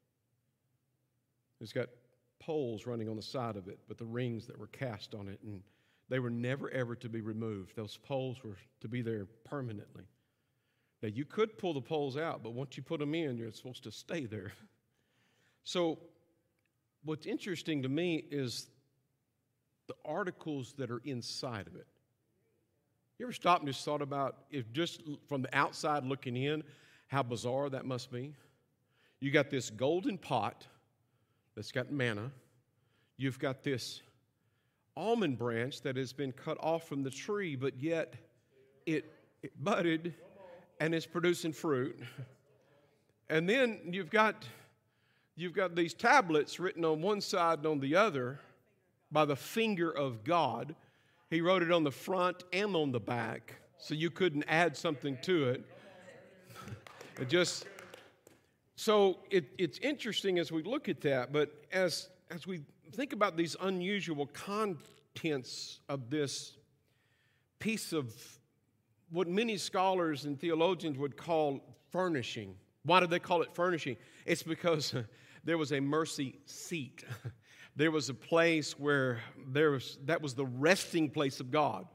It's 1.61 1.73
got 1.73 1.89
poles 2.41 2.87
running 2.87 3.09
on 3.09 3.17
the 3.17 3.23
side 3.23 3.57
of 3.57 3.69
it, 3.69 3.79
but 3.87 3.99
the 3.99 4.05
rings 4.05 4.47
that 4.47 4.59
were 4.59 4.67
cast 4.69 5.15
on 5.15 5.29
it. 5.29 5.39
And 5.45 5.63
they 6.13 6.19
were 6.19 6.29
never, 6.29 6.69
ever 6.69 6.95
to 6.95 7.09
be 7.09 7.23
removed. 7.23 7.75
Those 7.75 7.97
poles 7.97 8.37
were 8.45 8.59
to 8.83 8.89
be 8.89 9.01
there 9.01 9.25
permanently. 9.45 10.05
Now, 11.03 11.09
you 11.09 11.25
could 11.25 11.57
pull 11.57 11.73
the 11.73 11.81
poles 11.81 12.19
out, 12.19 12.43
but 12.43 12.53
once 12.53 12.77
you 12.77 12.83
put 12.83 13.01
them 13.01 13.15
in, 13.15 13.39
you're 13.39 13.51
supposed 13.51 13.85
to 13.85 13.91
stay 13.91 14.27
there. 14.27 14.53
So, 15.65 16.01
what's 17.03 17.25
interesting 17.25 17.83
to 17.85 17.89
me 17.89 18.25
is 18.31 18.67
the 19.87 19.95
articles 20.05 20.75
that 20.77 20.91
are 20.91 21.01
inside 21.05 21.67
of 21.67 21.77
it. 21.77 21.87
You 23.19 23.25
ever 23.25 23.33
stop 23.33 23.61
and 23.61 23.69
just 23.69 23.83
thought 23.83 24.03
about 24.03 24.37
if 24.51 24.71
just 24.71 25.03
from 25.29 25.41
the 25.41 25.57
outside 25.57 26.05
looking 26.05 26.37
in, 26.37 26.63
how 27.07 27.23
bizarre 27.23 27.71
that 27.71 27.87
must 27.87 28.13
be? 28.13 28.35
You 29.21 29.31
got 29.31 29.49
this 29.49 29.71
golden 29.71 30.19
pot 30.19 30.67
that's 31.55 31.73
got 31.73 31.91
manna. 31.91 32.33
You've 33.17 33.39
got 33.39 33.63
this 33.63 34.03
almond 34.97 35.39
branch 35.39 35.83
that 35.83 35.97
has 35.97 36.13
been 36.13 36.33
cut 36.33 36.59
off 36.61 36.87
from 36.87 37.03
the 37.03 37.11
tree, 37.11 37.57
but 37.57 37.81
yet 37.81 38.15
it, 38.87 39.05
it 39.43 39.53
budded 39.63 40.15
and 40.81 40.95
is 40.95 41.07
producing 41.07 41.53
fruit. 41.53 41.99
And 43.31 43.49
then 43.49 43.81
you've 43.91 44.11
got 44.11 44.45
you've 45.37 45.55
got 45.55 45.75
these 45.75 45.95
tablets 45.95 46.61
written 46.61 46.85
on 46.85 47.01
one 47.01 47.21
side 47.21 47.59
and 47.59 47.67
on 47.67 47.81
the 47.81 47.97
other 47.97 48.41
by 49.11 49.25
the 49.25 49.37
finger 49.37 49.91
of 49.91 50.25
God. 50.25 50.75
He 51.31 51.41
wrote 51.41 51.63
it 51.63 51.73
on 51.73 51.85
the 51.85 51.91
front 51.91 52.45
and 52.53 52.77
on 52.77 52.93
the 52.93 53.01
back, 53.01 53.55
so 53.79 53.95
you 53.95 54.11
couldn't 54.11 54.45
add 54.49 54.77
something 54.77 55.17
to 55.23 55.49
it. 55.49 55.65
It 57.19 57.29
just 57.29 57.67
so 58.77 59.19
it, 59.31 59.47
it's 59.59 59.79
interesting 59.79 60.39
as 60.39 60.51
we 60.51 60.63
look 60.63 60.89
at 60.89 61.01
that, 61.03 61.33
but 61.33 61.51
as 61.73 62.09
as 62.31 62.47
we 62.47 62.61
think 62.93 63.13
about 63.13 63.37
these 63.37 63.57
unusual 63.61 64.27
contents 64.27 65.81
of 65.89 66.11
this 66.11 66.57
piece 67.59 67.93
of 67.93 68.15
what 69.11 69.29
many 69.29 69.57
scholars 69.57 70.25
and 70.25 70.39
theologians 70.39 70.99
would 70.99 71.17
call 71.17 71.61
furnishing. 71.91 72.55
Why 72.85 73.01
do 73.01 73.07
they 73.07 73.19
call 73.19 73.43
it 73.43 73.55
furnishing? 73.55 73.97
It's 74.27 74.43
because 74.43 74.95
there 75.45 75.59
was 75.59 75.73
a 75.73 75.81
mercy 75.81 76.39
seat. 76.47 77.05
There 77.75 77.91
was 77.91 78.11
a 78.11 78.15
place 78.15 78.79
where 78.79 79.21
there 79.49 79.71
was, 79.71 79.97
that 80.05 80.21
was 80.21 80.35
the 80.35 80.45
resting 80.45 81.09
place 81.09 81.41
of 81.41 81.51
God. 81.51 81.87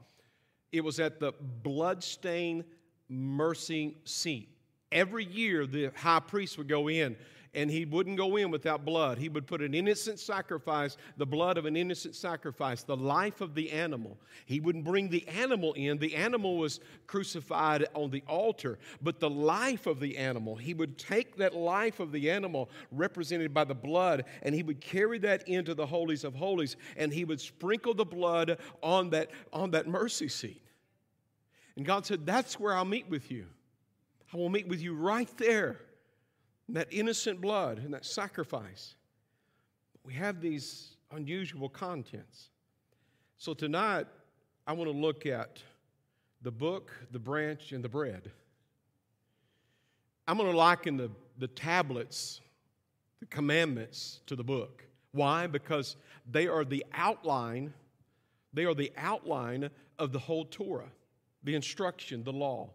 It 0.72 0.82
was 0.82 0.98
at 0.98 1.20
the 1.20 1.32
bloodstained 1.62 2.64
mercy 3.08 3.96
seat. 4.02 4.48
Every 4.90 5.24
year, 5.24 5.66
the 5.66 5.92
high 5.94 6.18
priest 6.18 6.58
would 6.58 6.66
go 6.66 6.88
in 6.88 7.16
and 7.54 7.70
he 7.70 7.84
wouldn't 7.84 8.16
go 8.16 8.36
in 8.36 8.50
without 8.50 8.84
blood. 8.84 9.18
He 9.18 9.28
would 9.28 9.46
put 9.46 9.62
an 9.62 9.74
innocent 9.74 10.18
sacrifice, 10.18 10.96
the 11.16 11.26
blood 11.26 11.58
of 11.58 11.66
an 11.66 11.76
innocent 11.76 12.14
sacrifice, 12.14 12.82
the 12.82 12.96
life 12.96 13.40
of 13.40 13.54
the 13.54 13.70
animal. 13.70 14.18
He 14.46 14.60
wouldn't 14.60 14.84
bring 14.84 15.08
the 15.08 15.26
animal 15.28 15.72
in. 15.74 15.98
The 15.98 16.14
animal 16.14 16.58
was 16.58 16.80
crucified 17.06 17.86
on 17.94 18.10
the 18.10 18.22
altar, 18.28 18.78
but 19.02 19.20
the 19.20 19.30
life 19.30 19.86
of 19.86 20.00
the 20.00 20.16
animal, 20.16 20.56
he 20.56 20.74
would 20.74 20.98
take 20.98 21.36
that 21.36 21.54
life 21.54 22.00
of 22.00 22.12
the 22.12 22.30
animal 22.30 22.70
represented 22.92 23.54
by 23.54 23.64
the 23.64 23.74
blood 23.74 24.24
and 24.42 24.54
he 24.54 24.62
would 24.62 24.80
carry 24.80 25.18
that 25.18 25.48
into 25.48 25.74
the 25.74 25.86
holies 25.86 26.24
of 26.24 26.34
holies 26.34 26.76
and 26.96 27.12
he 27.12 27.24
would 27.24 27.40
sprinkle 27.40 27.94
the 27.94 28.04
blood 28.04 28.58
on 28.82 29.10
that 29.10 29.30
on 29.52 29.70
that 29.70 29.86
mercy 29.86 30.28
seat. 30.28 30.62
And 31.76 31.86
God 31.86 32.04
said, 32.04 32.26
"That's 32.26 32.58
where 32.58 32.74
I'll 32.74 32.84
meet 32.84 33.08
with 33.08 33.30
you. 33.30 33.46
I 34.32 34.36
will 34.36 34.48
meet 34.48 34.68
with 34.68 34.80
you 34.80 34.94
right 34.94 35.34
there." 35.38 35.80
That 36.70 36.88
innocent 36.90 37.40
blood 37.40 37.78
and 37.78 37.94
that 37.94 38.04
sacrifice. 38.04 38.94
We 40.04 40.14
have 40.14 40.40
these 40.40 40.96
unusual 41.12 41.68
contents. 41.68 42.50
So 43.36 43.54
tonight, 43.54 44.06
I 44.66 44.72
want 44.72 44.90
to 44.90 44.96
look 44.96 45.26
at 45.26 45.62
the 46.42 46.50
book, 46.50 46.92
the 47.10 47.18
branch, 47.18 47.72
and 47.72 47.82
the 47.82 47.88
bread. 47.88 48.30
I'm 50.26 50.36
going 50.36 50.50
to 50.50 50.56
liken 50.56 50.96
the, 50.96 51.10
the 51.38 51.48
tablets, 51.48 52.40
the 53.20 53.26
commandments 53.26 54.20
to 54.26 54.36
the 54.36 54.44
book. 54.44 54.84
Why? 55.12 55.46
Because 55.46 55.96
they 56.30 56.46
are 56.48 56.64
the 56.64 56.84
outline, 56.92 57.72
they 58.52 58.66
are 58.66 58.74
the 58.74 58.92
outline 58.96 59.70
of 59.98 60.12
the 60.12 60.18
whole 60.18 60.44
Torah, 60.44 60.90
the 61.44 61.54
instruction, 61.54 62.24
the 62.24 62.32
law. 62.32 62.70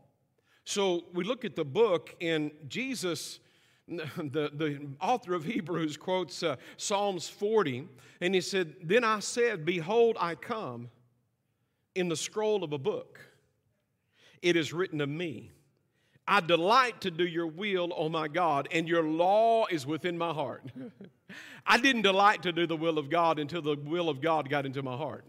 So 0.65 1.03
we 1.13 1.23
look 1.23 1.45
at 1.45 1.55
the 1.55 1.65
book, 1.65 2.15
and 2.21 2.51
Jesus 2.67 3.39
the, 3.87 4.51
the 4.53 4.87
author 5.01 5.33
of 5.33 5.43
Hebrews 5.43 5.97
quotes 5.97 6.41
uh, 6.43 6.55
Psalms 6.77 7.27
40, 7.27 7.87
and 8.21 8.33
he 8.33 8.41
said, 8.41 8.75
Then 8.81 9.03
I 9.03 9.19
said, 9.19 9.65
Behold, 9.65 10.17
I 10.19 10.35
come 10.35 10.89
in 11.95 12.09
the 12.09 12.15
scroll 12.15 12.63
of 12.63 12.73
a 12.73 12.77
book. 12.77 13.19
It 14.41 14.55
is 14.55 14.73
written 14.73 15.01
of 15.01 15.09
me. 15.09 15.51
I 16.25 16.39
delight 16.39 17.01
to 17.01 17.11
do 17.11 17.25
your 17.25 17.47
will, 17.47 17.91
O 17.95 18.07
my 18.07 18.29
God, 18.29 18.69
and 18.71 18.87
your 18.87 19.03
law 19.03 19.65
is 19.69 19.85
within 19.85 20.17
my 20.17 20.31
heart. 20.33 20.63
I 21.65 21.77
didn't 21.77 22.03
delight 22.03 22.43
to 22.43 22.53
do 22.53 22.65
the 22.65 22.77
will 22.77 22.97
of 22.97 23.09
God 23.09 23.39
until 23.39 23.61
the 23.61 23.75
will 23.75 24.07
of 24.07 24.21
God 24.21 24.49
got 24.49 24.65
into 24.65 24.81
my 24.81 24.95
heart 24.95 25.25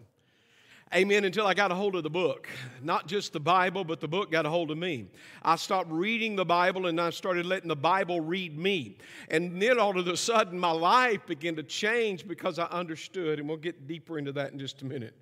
amen, 0.95 1.25
until 1.25 1.47
I 1.47 1.55
got 1.55 1.73
a 1.73 1.75
hold 1.75 1.97
of 1.97 2.03
the 2.03 2.11
book. 2.11 2.49
Not 2.83 3.07
just 3.07 3.33
the 3.33 3.41
Bible, 3.41 3.85
but 3.85 4.01
the 4.01 4.09
book 4.09 4.31
got 4.31 4.47
a 4.47 4.51
hold 4.51 4.71
of 4.71 4.79
me. 4.79 5.07
I 5.43 5.57
stopped 5.57 5.91
reading 5.91 6.37
the 6.37 6.45
Bible 6.45 6.87
and 6.87 7.01
I 7.01 7.11
started 7.11 7.47
letting 7.47 7.69
the 7.69 7.77
Bible 7.77 8.21
read 8.21 8.59
me. 8.59 8.99
And 9.29 9.61
then 9.61 9.79
all 9.79 9.99
of 9.99 10.07
a 10.07 10.17
sudden, 10.17 10.59
my 10.59 10.71
life 10.71 11.27
began 11.27 11.57
to 11.57 11.63
change 11.63 12.27
because 12.27 12.59
I 12.59 12.67
understood, 12.67 13.39
and 13.39 13.49
we'll 13.49 13.57
get 13.57 13.87
deeper 13.87 14.19
into 14.19 14.33
that 14.33 14.53
in 14.53 14.59
just 14.59 14.83
a 14.83 14.85
minute. 14.85 15.15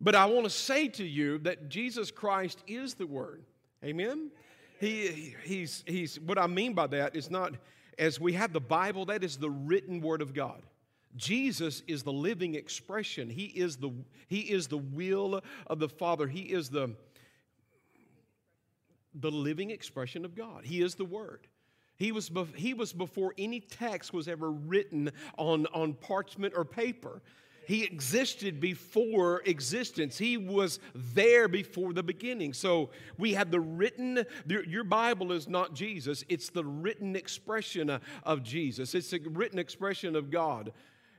But 0.00 0.14
I 0.14 0.26
want 0.26 0.44
to 0.44 0.50
say 0.50 0.88
to 0.88 1.04
you 1.04 1.38
that 1.38 1.68
Jesus 1.68 2.10
Christ 2.10 2.62
is 2.66 2.94
the 2.94 3.06
Word. 3.06 3.42
Amen? 3.84 4.30
He, 4.78 5.34
he's, 5.44 5.84
he's, 5.86 6.18
what 6.20 6.38
I 6.38 6.46
mean 6.46 6.72
by 6.72 6.86
that 6.88 7.14
is 7.14 7.30
not, 7.30 7.52
as 7.98 8.18
we 8.18 8.32
have 8.32 8.52
the 8.52 8.60
Bible, 8.60 9.04
that 9.06 9.22
is 9.22 9.36
the 9.36 9.50
written 9.50 10.00
Word 10.00 10.22
of 10.22 10.32
God. 10.32 10.62
Jesus 11.16 11.82
is 11.86 12.02
the 12.02 12.12
living 12.12 12.54
expression. 12.54 13.30
He 13.30 13.46
is 13.46 13.76
the, 13.76 13.90
he 14.28 14.40
is 14.40 14.68
the 14.68 14.78
will 14.78 15.42
of 15.66 15.78
the 15.78 15.88
Father. 15.88 16.26
He 16.26 16.42
is 16.42 16.70
the, 16.70 16.94
the 19.14 19.30
living 19.30 19.70
expression 19.70 20.24
of 20.24 20.36
God. 20.36 20.64
He 20.64 20.82
is 20.82 20.94
the 20.94 21.04
Word. 21.04 21.46
He 21.96 22.12
was, 22.12 22.30
he 22.54 22.72
was 22.72 22.92
before 22.92 23.34
any 23.36 23.60
text 23.60 24.14
was 24.14 24.26
ever 24.26 24.50
written 24.50 25.10
on, 25.36 25.66
on 25.66 25.94
parchment 25.94 26.54
or 26.56 26.64
paper. 26.64 27.20
He 27.66 27.84
existed 27.84 28.58
before 28.58 29.42
existence. 29.44 30.16
He 30.16 30.36
was 30.36 30.80
there 30.94 31.46
before 31.46 31.92
the 31.92 32.02
beginning. 32.02 32.54
So 32.54 32.90
we 33.18 33.34
have 33.34 33.50
the 33.50 33.60
written, 33.60 34.24
your 34.46 34.82
Bible 34.82 35.30
is 35.30 35.46
not 35.46 35.74
Jesus, 35.74 36.24
it's 36.28 36.48
the 36.48 36.64
written 36.64 37.14
expression 37.14 38.00
of 38.24 38.42
Jesus. 38.42 38.94
It's 38.94 39.12
a 39.12 39.20
written 39.20 39.58
expression 39.58 40.16
of 40.16 40.30
God. 40.30 40.72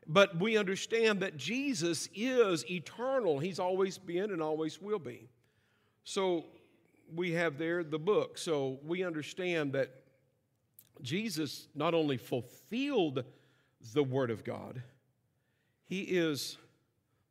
But 0.08 0.40
we 0.40 0.58
understand 0.58 1.20
that 1.22 1.38
Jesus 1.38 2.10
is 2.16 2.70
eternal. 2.70 3.40
He's 3.40 3.60
always 3.60 3.98
been 3.98 4.32
and 4.32 4.42
always 4.42 4.82
will 4.82 5.00
be. 5.00 5.30
So 6.04 6.46
we 7.14 7.34
have 7.34 7.58
there 7.58 7.84
the 7.84 8.00
book. 8.00 8.38
So 8.38 8.80
we 8.84 9.04
understand 9.04 9.74
that 9.74 9.92
Jesus 11.02 11.68
not 11.76 11.94
only 11.94 12.18
fulfilled 12.18 13.24
the 13.94 14.04
Word 14.04 14.32
of 14.32 14.44
God, 14.44 14.82
He 15.86 16.02
is 16.02 16.58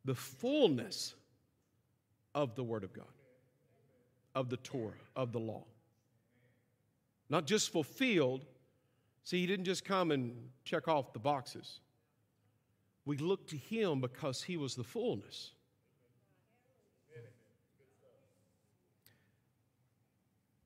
the 0.05 0.15
fullness 0.15 1.13
of 2.33 2.55
the 2.55 2.63
Word 2.63 2.83
of 2.83 2.93
God, 2.93 3.05
of 4.35 4.49
the 4.49 4.57
Torah, 4.57 4.93
of 5.15 5.31
the 5.31 5.39
law. 5.39 5.63
Not 7.29 7.45
just 7.45 7.71
fulfilled. 7.71 8.45
See, 9.23 9.39
He 9.39 9.47
didn't 9.47 9.65
just 9.65 9.85
come 9.85 10.11
and 10.11 10.49
check 10.63 10.87
off 10.87 11.13
the 11.13 11.19
boxes. 11.19 11.79
We 13.05 13.17
look 13.17 13.47
to 13.47 13.57
him 13.57 13.99
because 13.99 14.43
he 14.43 14.57
was 14.57 14.75
the 14.75 14.83
fullness. 14.83 15.51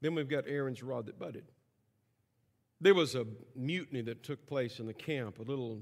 Then 0.01 0.13
we've 0.13 0.29
got 0.29 0.43
Aaron's 0.47 0.83
rod 0.83 1.07
that 1.07 1.17
budded. 1.17 1.45
There 2.81 2.93
was 2.93 3.15
a 3.15 3.25
mutiny 3.55 4.01
that 4.01 4.21
took 4.21 4.45
place 4.45 4.79
in 4.79 4.85
the 4.85 4.93
camp, 4.93 5.39
a 5.39 5.41
little, 5.41 5.79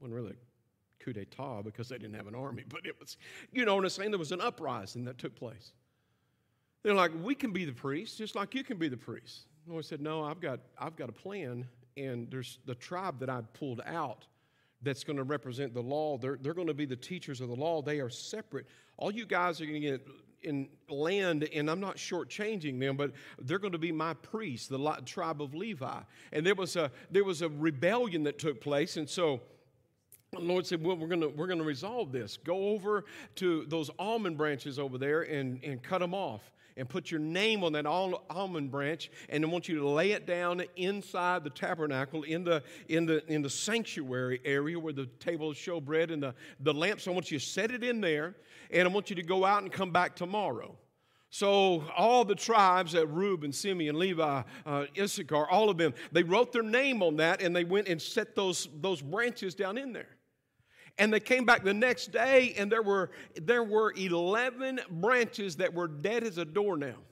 wasn't 0.00 0.16
really 0.16 0.32
a 0.32 1.04
coup 1.04 1.12
d'etat 1.12 1.62
because 1.62 1.88
they 1.88 1.98
didn't 1.98 2.14
have 2.16 2.26
an 2.26 2.34
army, 2.34 2.64
but 2.68 2.86
it 2.86 2.98
was, 2.98 3.16
you 3.52 3.64
know 3.64 3.76
what 3.76 3.84
I'm 3.84 3.90
saying? 3.90 4.10
There 4.10 4.18
was 4.18 4.32
an 4.32 4.40
uprising 4.40 5.04
that 5.04 5.18
took 5.18 5.36
place. 5.36 5.72
They're 6.82 6.94
like, 6.94 7.12
we 7.22 7.34
can 7.34 7.52
be 7.52 7.64
the 7.64 7.72
priests 7.72 8.16
just 8.16 8.34
like 8.34 8.54
you 8.54 8.64
can 8.64 8.78
be 8.78 8.88
the 8.88 8.96
priests. 8.96 9.44
The 9.68 9.82
said, 9.82 10.00
no, 10.00 10.24
I've 10.24 10.40
got, 10.40 10.60
I've 10.78 10.96
got 10.96 11.10
a 11.10 11.12
plan, 11.12 11.68
and 11.96 12.28
there's 12.30 12.58
the 12.64 12.74
tribe 12.74 13.20
that 13.20 13.28
I 13.28 13.42
pulled 13.52 13.82
out 13.86 14.26
that's 14.82 15.04
going 15.04 15.16
to 15.16 15.24
represent 15.24 15.74
the 15.74 15.82
law. 15.82 16.16
They're, 16.16 16.38
they're 16.40 16.54
going 16.54 16.68
to 16.68 16.74
be 16.74 16.86
the 16.86 16.96
teachers 16.96 17.40
of 17.40 17.48
the 17.48 17.56
law. 17.56 17.82
They 17.82 18.00
are 18.00 18.10
separate. 18.10 18.66
All 18.96 19.10
you 19.10 19.26
guys 19.26 19.60
are 19.60 19.66
going 19.66 19.80
to 19.80 19.88
get 19.88 20.08
in 20.42 20.68
land, 20.88 21.48
and 21.54 21.70
I'm 21.70 21.80
not 21.80 21.96
shortchanging 21.96 22.80
them, 22.80 22.96
but 22.96 23.12
they're 23.40 23.58
going 23.58 23.72
to 23.72 23.78
be 23.78 23.92
my 23.92 24.14
priests, 24.14 24.68
the 24.68 25.02
tribe 25.04 25.42
of 25.42 25.54
Levi. 25.54 26.00
And 26.32 26.46
there 26.46 26.54
was 26.54 26.76
a 26.76 26.90
there 27.10 27.24
was 27.24 27.42
a 27.42 27.48
rebellion 27.48 28.22
that 28.24 28.38
took 28.38 28.60
place, 28.60 28.96
and 28.96 29.08
so 29.08 29.40
the 30.32 30.40
Lord 30.40 30.66
said, 30.66 30.82
Well, 30.82 30.96
we're 30.96 31.08
going 31.08 31.36
we're 31.36 31.46
gonna 31.46 31.64
resolve 31.64 32.12
this. 32.12 32.36
Go 32.36 32.68
over 32.68 33.04
to 33.36 33.64
those 33.66 33.90
almond 33.98 34.38
branches 34.38 34.78
over 34.78 34.96
there 34.96 35.22
and, 35.22 35.62
and 35.62 35.82
cut 35.82 35.98
them 35.98 36.14
off 36.14 36.52
and 36.76 36.88
put 36.88 37.10
your 37.10 37.20
name 37.20 37.64
on 37.64 37.72
that 37.72 37.86
almond 37.86 38.70
branch 38.70 39.10
and 39.28 39.44
I 39.44 39.48
want 39.48 39.68
you 39.68 39.78
to 39.78 39.88
lay 39.88 40.12
it 40.12 40.26
down 40.26 40.62
inside 40.76 41.44
the 41.44 41.50
tabernacle 41.50 42.22
in 42.22 42.44
the 42.44 42.62
in 42.88 43.06
the 43.06 43.24
in 43.32 43.42
the 43.42 43.50
sanctuary 43.50 44.40
area 44.44 44.78
where 44.78 44.92
the 44.92 45.06
table 45.18 45.50
of 45.50 45.56
showbread 45.56 46.12
and 46.12 46.22
the, 46.22 46.34
the 46.60 46.72
lamps. 46.72 47.06
I 47.06 47.10
want 47.10 47.30
you 47.30 47.38
to 47.38 47.44
set 47.44 47.70
it 47.70 47.84
in 47.84 48.00
there 48.00 48.34
and 48.70 48.86
I 48.86 48.90
want 48.90 49.10
you 49.10 49.16
to 49.16 49.22
go 49.22 49.44
out 49.44 49.62
and 49.62 49.72
come 49.72 49.90
back 49.90 50.16
tomorrow. 50.16 50.76
So 51.30 51.84
all 51.96 52.24
the 52.24 52.34
tribes 52.34 52.92
that 52.92 53.06
Reuben, 53.06 53.52
Simeon, 53.52 53.98
Levi, 53.98 54.42
uh, 54.66 54.86
Issachar, 54.98 55.48
all 55.48 55.70
of 55.70 55.78
them, 55.78 55.94
they 56.10 56.24
wrote 56.24 56.52
their 56.52 56.64
name 56.64 57.02
on 57.02 57.16
that 57.16 57.40
and 57.40 57.54
they 57.54 57.62
went 57.62 57.86
and 57.86 58.02
set 58.02 58.34
those, 58.34 58.68
those 58.80 59.00
branches 59.00 59.54
down 59.54 59.78
in 59.78 59.92
there. 59.92 60.08
And 61.00 61.10
they 61.10 61.18
came 61.18 61.46
back 61.46 61.64
the 61.64 61.72
next 61.72 62.12
day, 62.12 62.54
and 62.58 62.70
there 62.70 62.82
were, 62.82 63.10
there 63.34 63.64
were 63.64 63.94
11 63.96 64.80
branches 64.90 65.56
that 65.56 65.72
were 65.72 65.88
dead 65.88 66.24
as 66.24 66.36
a 66.36 66.44
doornail. 66.44 67.02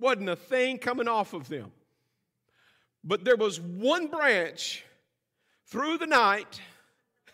Wasn't 0.00 0.28
a 0.28 0.34
thing 0.34 0.78
coming 0.78 1.06
off 1.06 1.32
of 1.32 1.48
them. 1.48 1.70
But 3.04 3.24
there 3.24 3.36
was 3.36 3.60
one 3.60 4.08
branch 4.08 4.84
through 5.66 5.98
the 5.98 6.08
night. 6.08 6.60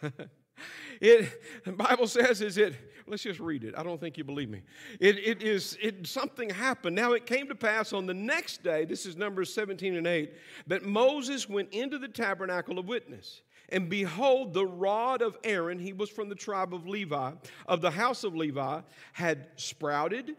it, 1.01 1.43
the 1.65 1.73
Bible 1.73 2.09
says, 2.09 2.43
is 2.43 2.59
it, 2.59 2.75
let's 3.07 3.23
just 3.23 3.41
read 3.41 3.65
it. 3.65 3.73
I 3.75 3.83
don't 3.83 3.99
think 3.99 4.19
you 4.19 4.25
believe 4.25 4.51
me. 4.51 4.61
It, 5.01 5.19
it 5.19 5.43
is, 5.43 5.79
it, 5.81 6.07
something 6.07 6.51
happened. 6.51 6.95
Now 6.95 7.13
it 7.13 7.25
came 7.25 7.49
to 7.49 7.55
pass 7.55 7.95
on 7.95 8.05
the 8.05 8.13
next 8.13 8.63
day, 8.63 8.85
this 8.85 9.07
is 9.07 9.17
Numbers 9.17 9.55
17 9.55 9.97
and 9.97 10.07
8, 10.07 10.35
that 10.67 10.85
Moses 10.85 11.49
went 11.49 11.73
into 11.73 11.99
the 11.99 12.09
tabernacle 12.09 12.79
of 12.79 12.87
witness. 12.87 13.41
And 13.69 13.89
behold, 13.89 14.55
the 14.55 14.67
rod 14.67 15.23
of 15.23 15.37
Aaron, 15.43 15.79
he 15.79 15.93
was 15.93 16.09
from 16.09 16.29
the 16.29 16.35
tribe 16.35 16.73
of 16.73 16.87
Levi, 16.87 17.33
of 17.67 17.81
the 17.81 17.91
house 17.91 18.25
of 18.25 18.35
Levi, 18.35 18.81
had 19.13 19.49
sprouted. 19.57 20.37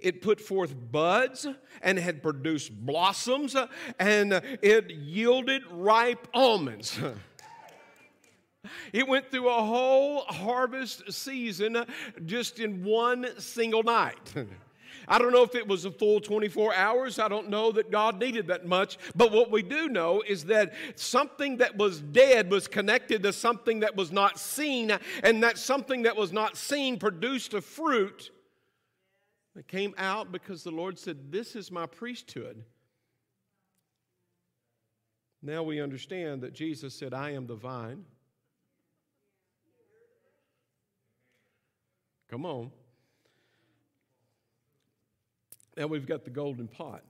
It 0.00 0.20
put 0.20 0.40
forth 0.40 0.74
buds 0.92 1.46
and 1.82 1.98
had 1.98 2.22
produced 2.22 2.72
blossoms, 2.84 3.56
and 3.98 4.32
it 4.32 4.90
yielded 4.90 5.62
ripe 5.70 6.28
almonds. 6.34 6.98
It 8.92 9.06
went 9.06 9.30
through 9.30 9.48
a 9.48 9.62
whole 9.62 10.22
harvest 10.22 11.12
season 11.12 11.84
just 12.24 12.58
in 12.58 12.84
one 12.84 13.38
single 13.38 13.84
night. 13.84 14.34
I 15.08 15.18
don't 15.18 15.32
know 15.32 15.42
if 15.42 15.54
it 15.54 15.66
was 15.66 15.84
a 15.84 15.90
full 15.90 16.20
24 16.20 16.74
hours. 16.74 17.18
I 17.18 17.28
don't 17.28 17.48
know 17.48 17.72
that 17.72 17.90
God 17.90 18.20
needed 18.20 18.48
that 18.48 18.66
much. 18.66 18.98
But 19.14 19.32
what 19.32 19.50
we 19.50 19.62
do 19.62 19.88
know 19.88 20.22
is 20.26 20.44
that 20.44 20.74
something 20.96 21.58
that 21.58 21.76
was 21.76 22.00
dead 22.00 22.50
was 22.50 22.66
connected 22.66 23.22
to 23.22 23.32
something 23.32 23.80
that 23.80 23.96
was 23.96 24.10
not 24.10 24.38
seen, 24.38 24.92
and 25.22 25.42
that 25.42 25.58
something 25.58 26.02
that 26.02 26.16
was 26.16 26.32
not 26.32 26.56
seen 26.56 26.98
produced 26.98 27.54
a 27.54 27.60
fruit 27.60 28.30
that 29.54 29.68
came 29.68 29.94
out 29.96 30.32
because 30.32 30.62
the 30.62 30.70
Lord 30.70 30.98
said, 30.98 31.30
This 31.30 31.56
is 31.56 31.70
my 31.70 31.86
priesthood. 31.86 32.64
Now 35.42 35.62
we 35.62 35.80
understand 35.80 36.42
that 36.42 36.52
Jesus 36.54 36.94
said, 36.94 37.14
I 37.14 37.30
am 37.30 37.46
the 37.46 37.54
vine. 37.54 38.04
Come 42.28 42.44
on. 42.44 42.72
Now 45.76 45.86
we've 45.86 46.06
got 46.06 46.24
the 46.24 46.30
golden 46.30 46.68
pot. 46.68 47.02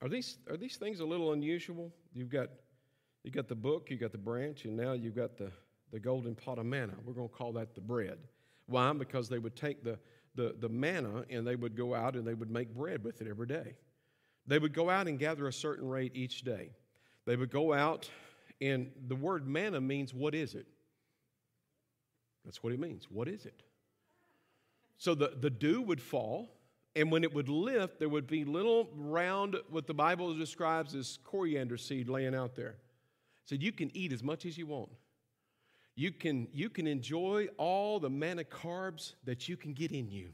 Are 0.00 0.08
these, 0.08 0.38
are 0.50 0.56
these 0.56 0.76
things 0.76 1.00
a 1.00 1.04
little 1.04 1.32
unusual? 1.32 1.92
You've 2.12 2.28
got, 2.30 2.48
you've 3.22 3.34
got 3.34 3.48
the 3.48 3.54
book, 3.54 3.88
you've 3.88 4.00
got 4.00 4.12
the 4.12 4.18
branch, 4.18 4.64
and 4.64 4.76
now 4.76 4.92
you've 4.92 5.14
got 5.14 5.38
the, 5.38 5.50
the 5.92 6.00
golden 6.00 6.34
pot 6.34 6.58
of 6.58 6.66
manna. 6.66 6.94
We're 7.04 7.12
going 7.12 7.28
to 7.28 7.34
call 7.34 7.52
that 7.52 7.74
the 7.74 7.80
bread. 7.80 8.18
Why? 8.66 8.92
Because 8.92 9.28
they 9.28 9.38
would 9.38 9.54
take 9.54 9.84
the, 9.84 9.98
the, 10.34 10.56
the 10.58 10.68
manna 10.68 11.24
and 11.30 11.46
they 11.46 11.54
would 11.54 11.76
go 11.76 11.94
out 11.94 12.16
and 12.16 12.26
they 12.26 12.34
would 12.34 12.50
make 12.50 12.74
bread 12.74 13.04
with 13.04 13.20
it 13.20 13.28
every 13.28 13.46
day. 13.46 13.74
They 14.46 14.58
would 14.58 14.74
go 14.74 14.90
out 14.90 15.06
and 15.06 15.18
gather 15.18 15.46
a 15.46 15.52
certain 15.52 15.88
rate 15.88 16.12
each 16.16 16.42
day. 16.42 16.70
They 17.26 17.36
would 17.36 17.50
go 17.50 17.72
out, 17.72 18.10
and 18.60 18.90
the 19.06 19.14
word 19.14 19.46
manna 19.46 19.80
means 19.80 20.12
what 20.12 20.34
is 20.34 20.54
it? 20.54 20.66
That's 22.44 22.60
what 22.62 22.72
it 22.72 22.80
means. 22.80 23.06
What 23.08 23.28
is 23.28 23.46
it? 23.46 23.62
So 24.98 25.14
the, 25.14 25.34
the 25.40 25.50
dew 25.50 25.80
would 25.82 26.00
fall, 26.00 26.50
and 26.94 27.10
when 27.10 27.24
it 27.24 27.32
would 27.32 27.48
lift, 27.48 27.98
there 27.98 28.08
would 28.08 28.26
be 28.26 28.44
little 28.44 28.90
round, 28.94 29.56
what 29.70 29.86
the 29.86 29.94
Bible 29.94 30.34
describes 30.34 30.94
as 30.94 31.18
coriander 31.24 31.76
seed 31.76 32.08
laying 32.08 32.34
out 32.34 32.54
there. 32.54 32.76
So 33.44 33.54
you 33.54 33.72
can 33.72 33.90
eat 33.96 34.12
as 34.12 34.22
much 34.22 34.44
as 34.44 34.58
you 34.58 34.66
want. 34.66 34.90
You 35.94 36.12
can, 36.12 36.48
you 36.52 36.70
can 36.70 36.86
enjoy 36.86 37.48
all 37.58 37.98
the 37.98 38.10
manna 38.10 38.44
carbs 38.44 39.14
that 39.24 39.48
you 39.48 39.56
can 39.56 39.72
get 39.72 39.92
in 39.92 40.10
you. 40.10 40.30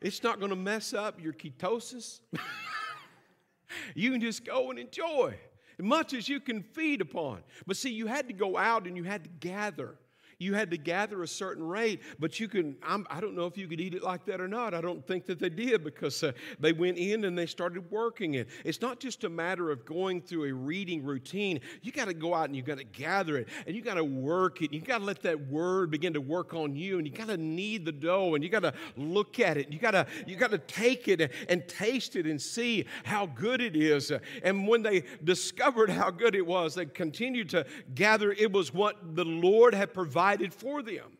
it's 0.00 0.22
not 0.22 0.38
going 0.38 0.50
to 0.50 0.56
mess 0.56 0.94
up 0.94 1.20
your 1.20 1.32
ketosis. 1.32 2.20
you 3.94 4.10
can 4.10 4.20
just 4.20 4.44
go 4.44 4.70
and 4.70 4.78
enjoy 4.78 5.34
as 5.78 5.84
much 5.84 6.14
as 6.14 6.28
you 6.28 6.40
can 6.40 6.62
feed 6.62 7.00
upon. 7.00 7.42
But 7.66 7.76
see, 7.76 7.90
you 7.90 8.06
had 8.06 8.28
to 8.28 8.34
go 8.34 8.56
out 8.56 8.86
and 8.86 8.96
you 8.96 9.04
had 9.04 9.24
to 9.24 9.30
gather. 9.30 9.96
You 10.44 10.52
had 10.52 10.70
to 10.72 10.76
gather 10.76 11.22
a 11.22 11.26
certain 11.26 11.66
rate, 11.66 12.02
but 12.18 12.38
you 12.38 12.48
can, 12.48 12.76
I'm, 12.82 13.06
I 13.08 13.18
do 13.18 13.28
not 13.28 13.34
know 13.34 13.46
if 13.46 13.56
you 13.56 13.66
could 13.66 13.80
eat 13.80 13.94
it 13.94 14.02
like 14.02 14.26
that 14.26 14.42
or 14.42 14.46
not. 14.46 14.74
I 14.74 14.82
don't 14.82 15.04
think 15.06 15.24
that 15.24 15.38
they 15.38 15.48
did 15.48 15.82
because 15.82 16.22
uh, 16.22 16.32
they 16.60 16.74
went 16.74 16.98
in 16.98 17.24
and 17.24 17.36
they 17.36 17.46
started 17.46 17.90
working 17.90 18.34
it. 18.34 18.48
It's 18.62 18.82
not 18.82 19.00
just 19.00 19.24
a 19.24 19.30
matter 19.30 19.70
of 19.70 19.86
going 19.86 20.20
through 20.20 20.44
a 20.44 20.52
reading 20.52 21.02
routine. 21.02 21.60
You 21.80 21.92
got 21.92 22.08
to 22.08 22.14
go 22.14 22.34
out 22.34 22.44
and 22.48 22.56
you 22.56 22.60
got 22.60 22.76
to 22.76 22.84
gather 22.84 23.38
it 23.38 23.48
and 23.66 23.74
you 23.74 23.80
got 23.80 23.94
to 23.94 24.04
work 24.04 24.60
it. 24.60 24.70
You 24.70 24.82
got 24.82 24.98
to 24.98 25.04
let 25.04 25.22
that 25.22 25.48
word 25.48 25.90
begin 25.90 26.12
to 26.12 26.20
work 26.20 26.52
on 26.52 26.76
you 26.76 26.98
and 26.98 27.06
you 27.06 27.12
got 27.14 27.28
to 27.28 27.38
knead 27.38 27.86
the 27.86 27.92
dough 27.92 28.34
and 28.34 28.44
you 28.44 28.50
got 28.50 28.64
to 28.64 28.74
look 28.98 29.40
at 29.40 29.56
it. 29.56 29.72
You 29.72 29.78
got 29.78 29.92
to 29.92 30.06
you 30.26 30.36
got 30.36 30.50
to 30.50 30.58
take 30.58 31.08
it 31.08 31.32
and 31.48 31.66
taste 31.66 32.16
it 32.16 32.26
and 32.26 32.40
see 32.40 32.84
how 33.04 33.24
good 33.24 33.62
it 33.62 33.76
is. 33.76 34.12
And 34.42 34.68
when 34.68 34.82
they 34.82 35.04
discovered 35.24 35.88
how 35.88 36.10
good 36.10 36.34
it 36.34 36.46
was, 36.46 36.74
they 36.74 36.84
continued 36.84 37.48
to 37.50 37.64
gather. 37.94 38.32
It 38.32 38.52
was 38.52 38.74
what 38.74 39.16
the 39.16 39.24
Lord 39.24 39.74
had 39.74 39.94
provided 39.94 40.33
provided 40.36 40.54
for 40.54 40.82
them. 40.82 41.18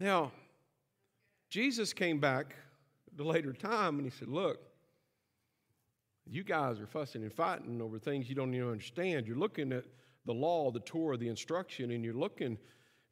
Now, 0.00 0.32
Jesus 1.50 1.92
came 1.92 2.20
back 2.20 2.54
at 3.14 3.20
a 3.20 3.26
later 3.26 3.52
time 3.52 3.96
and 3.96 4.04
he 4.04 4.10
said, 4.10 4.28
Look, 4.28 4.58
you 6.26 6.42
guys 6.42 6.80
are 6.80 6.86
fussing 6.86 7.22
and 7.22 7.32
fighting 7.32 7.80
over 7.80 7.98
things 7.98 8.28
you 8.28 8.34
don't 8.34 8.54
even 8.54 8.68
understand. 8.68 9.26
You're 9.26 9.36
looking 9.36 9.72
at 9.72 9.84
the 10.26 10.34
law, 10.34 10.70
the 10.70 10.80
Torah, 10.80 11.16
the 11.16 11.28
instruction, 11.28 11.92
and 11.92 12.04
you're 12.04 12.14
looking 12.14 12.58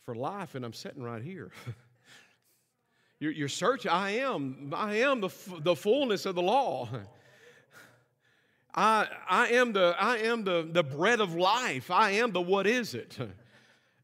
for 0.03 0.14
life, 0.14 0.57
and 0.57 0.64
I'm 0.64 0.72
sitting 0.72 1.03
right 1.03 1.22
here. 1.22 1.53
you're, 3.20 3.33
you're 3.33 3.48
searching. 3.48 3.90
I 3.90 4.16
am. 4.18 4.72
I 4.74 4.96
am 4.96 5.20
the, 5.20 5.31
the 5.61 5.77
fullness 5.77 6.27
of 6.27 6.35
the 6.35 6.42
law. 6.42 6.88
I, 8.74 9.07
I 9.31 9.48
am, 9.50 9.72
the, 9.72 9.94
I 9.98 10.16
am 10.18 10.42
the, 10.42 10.68
the 10.68 10.83
bread 10.83 11.20
of 11.20 11.37
life. 11.37 11.92
I 11.92 12.11
am 12.12 12.33
the 12.33 12.40
what 12.40 12.66
is 12.66 12.94
it. 12.94 13.16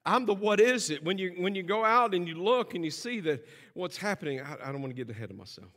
I'm 0.04 0.24
the 0.24 0.34
what 0.34 0.60
is 0.60 0.90
it. 0.90 1.04
When 1.04 1.18
you, 1.18 1.34
when 1.38 1.54
you 1.54 1.62
go 1.62 1.84
out 1.84 2.14
and 2.14 2.26
you 2.26 2.34
look 2.34 2.74
and 2.74 2.84
you 2.84 2.90
see 2.90 3.20
that 3.20 3.46
what's 3.74 3.96
happening, 3.96 4.40
I, 4.40 4.68
I 4.68 4.72
don't 4.72 4.80
want 4.80 4.96
to 4.96 5.04
get 5.04 5.14
ahead 5.14 5.30
of 5.30 5.36
myself. 5.36 5.70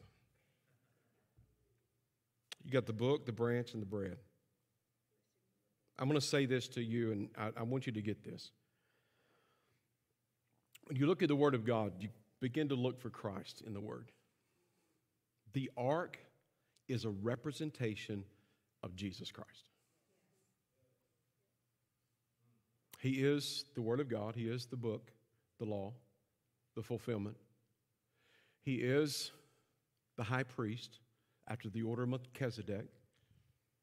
You 2.64 2.72
got 2.72 2.86
the 2.86 2.94
book, 2.94 3.26
the 3.26 3.34
branch, 3.34 3.74
and 3.74 3.82
the 3.82 3.86
bread. 3.86 4.18
I'm 6.00 6.08
going 6.08 6.20
to 6.20 6.26
say 6.26 6.46
this 6.46 6.68
to 6.70 6.82
you, 6.82 7.12
and 7.12 7.30
I, 7.38 7.52
I 7.58 7.64
want 7.64 7.86
you 7.86 7.92
to 7.94 8.02
get 8.02 8.24
this. 8.24 8.52
When 10.86 10.98
you 10.98 11.06
look 11.06 11.22
at 11.22 11.28
the 11.28 11.36
Word 11.36 11.56
of 11.56 11.66
God, 11.66 11.94
you 12.00 12.10
begin 12.40 12.70
to 12.70 12.76
look 12.76 13.00
for 13.00 13.10
Christ 13.10 13.62
in 13.66 13.74
the 13.74 13.82
Word. 13.82 14.12
The 15.54 15.70
ark 15.78 16.18
is 16.88 17.06
a 17.06 17.10
representation 17.10 18.24
of 18.82 18.96
Jesus 18.96 19.32
Christ. 19.32 19.66
He 23.04 23.22
is 23.22 23.66
the 23.76 23.82
Word 23.82 24.00
of 24.00 24.08
God, 24.08 24.34
He 24.34 24.48
is 24.48 24.66
the 24.66 24.78
book, 24.78 25.12
the 25.60 25.66
law, 25.66 25.92
the 26.74 26.82
fulfillment. 26.82 27.36
He 28.62 28.76
is 28.76 29.34
the 30.16 30.24
high 30.24 30.44
priest 30.44 31.00
after 31.50 31.70
the 31.70 31.82
order 31.82 32.04
of 32.04 32.10
Melchizedek 32.10 32.86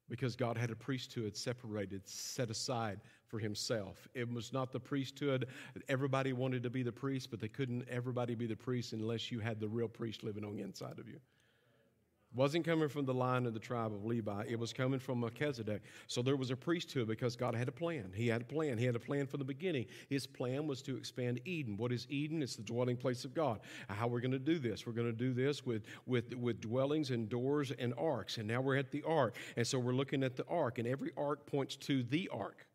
because 0.09 0.37
God 0.37 0.57
had 0.57 0.71
a 0.71 0.75
priesthood 0.75 1.37
separated, 1.37 2.09
set 2.09 2.49
aside 2.49 3.01
for 3.27 3.39
himself. 3.39 4.09
It 4.15 4.33
was 4.33 4.55
not 4.55 4.73
the 4.73 4.81
priesthood. 4.81 5.49
Everybody 5.91 6.33
wanted 6.33 6.63
to 6.63 6.71
be 6.71 6.83
the 6.83 6.91
priest, 6.91 7.31
but 7.31 7.41
they 7.41 7.49
couldn't 7.49 7.87
everybody 7.91 8.35
be 8.35 8.47
the 8.47 8.57
priest 8.57 8.95
unless 8.95 9.31
you 9.31 9.39
had 9.39 9.61
the 9.61 9.69
real 9.69 9.87
priest 9.87 10.25
living 10.25 10.47
on 10.47 10.57
the 10.57 10.63
inside 10.63 10.99
of 10.99 11.07
you 11.07 11.21
wasn't 12.33 12.65
coming 12.65 12.89
from 12.89 13.07
the 13.07 13.15
line 13.15 13.45
of 13.45 13.55
the 13.55 13.61
tribe 13.61 13.93
of 13.93 14.05
Levi. 14.05 14.45
It 14.49 14.59
was 14.59 14.73
coming 14.73 15.01
from 15.01 15.21
Melchizedek. 15.21 15.83
So 16.07 16.23
there 16.23 16.37
was 16.37 16.51
a 16.51 16.57
priesthood 16.57 17.09
because 17.09 17.35
God 17.35 17.57
had 17.57 17.67
a 17.67 17.73
plan. 17.73 18.13
He 18.15 18.29
had 18.29 18.43
a 18.43 18.45
plan. 18.45 18.79
He 18.79 18.85
had 18.85 18.95
a 18.95 19.01
plan 19.01 19.27
from 19.27 19.39
the 19.39 19.45
beginning. 19.45 19.87
His 20.09 20.29
plan 20.29 20.69
was 20.69 20.81
to 20.83 20.97
expand 20.97 21.41
Eden. 21.45 21.77
What 21.77 21.91
is 21.91 22.07
Eden? 22.09 22.41
It's 22.43 22.55
the 22.55 22.63
dwelling 22.63 22.97
place 22.97 23.25
of 23.25 23.35
God. 23.35 23.61
How 23.89 24.07
we're 24.07 24.21
going 24.21 24.31
to 24.31 24.39
do 24.39 24.61
this? 24.61 24.87
We're 24.87 24.93
going 24.93 25.11
to 25.11 25.13
do 25.13 25.33
this 25.33 25.67
with, 25.67 25.83
with, 26.07 26.33
with 26.35 26.61
dwellings 26.61 27.11
and 27.11 27.29
doors 27.29 27.73
and 27.73 27.93
arks. 27.99 28.39
And 28.39 28.47
now 28.47 28.61
we're 28.61 28.77
at 28.77 28.93
the 28.93 29.03
ark. 29.03 29.35
And 29.57 29.67
so 29.67 29.81
we're 29.81 29.93
looking 29.93 30.23
at 30.23 30.37
the 30.37 30.47
ark, 30.47 30.79
and 30.79 30.87
every 30.87 31.11
ark 31.17 31.47
points 31.47 31.75
to 31.77 32.05
the 32.05 32.29
ark. 32.33 32.67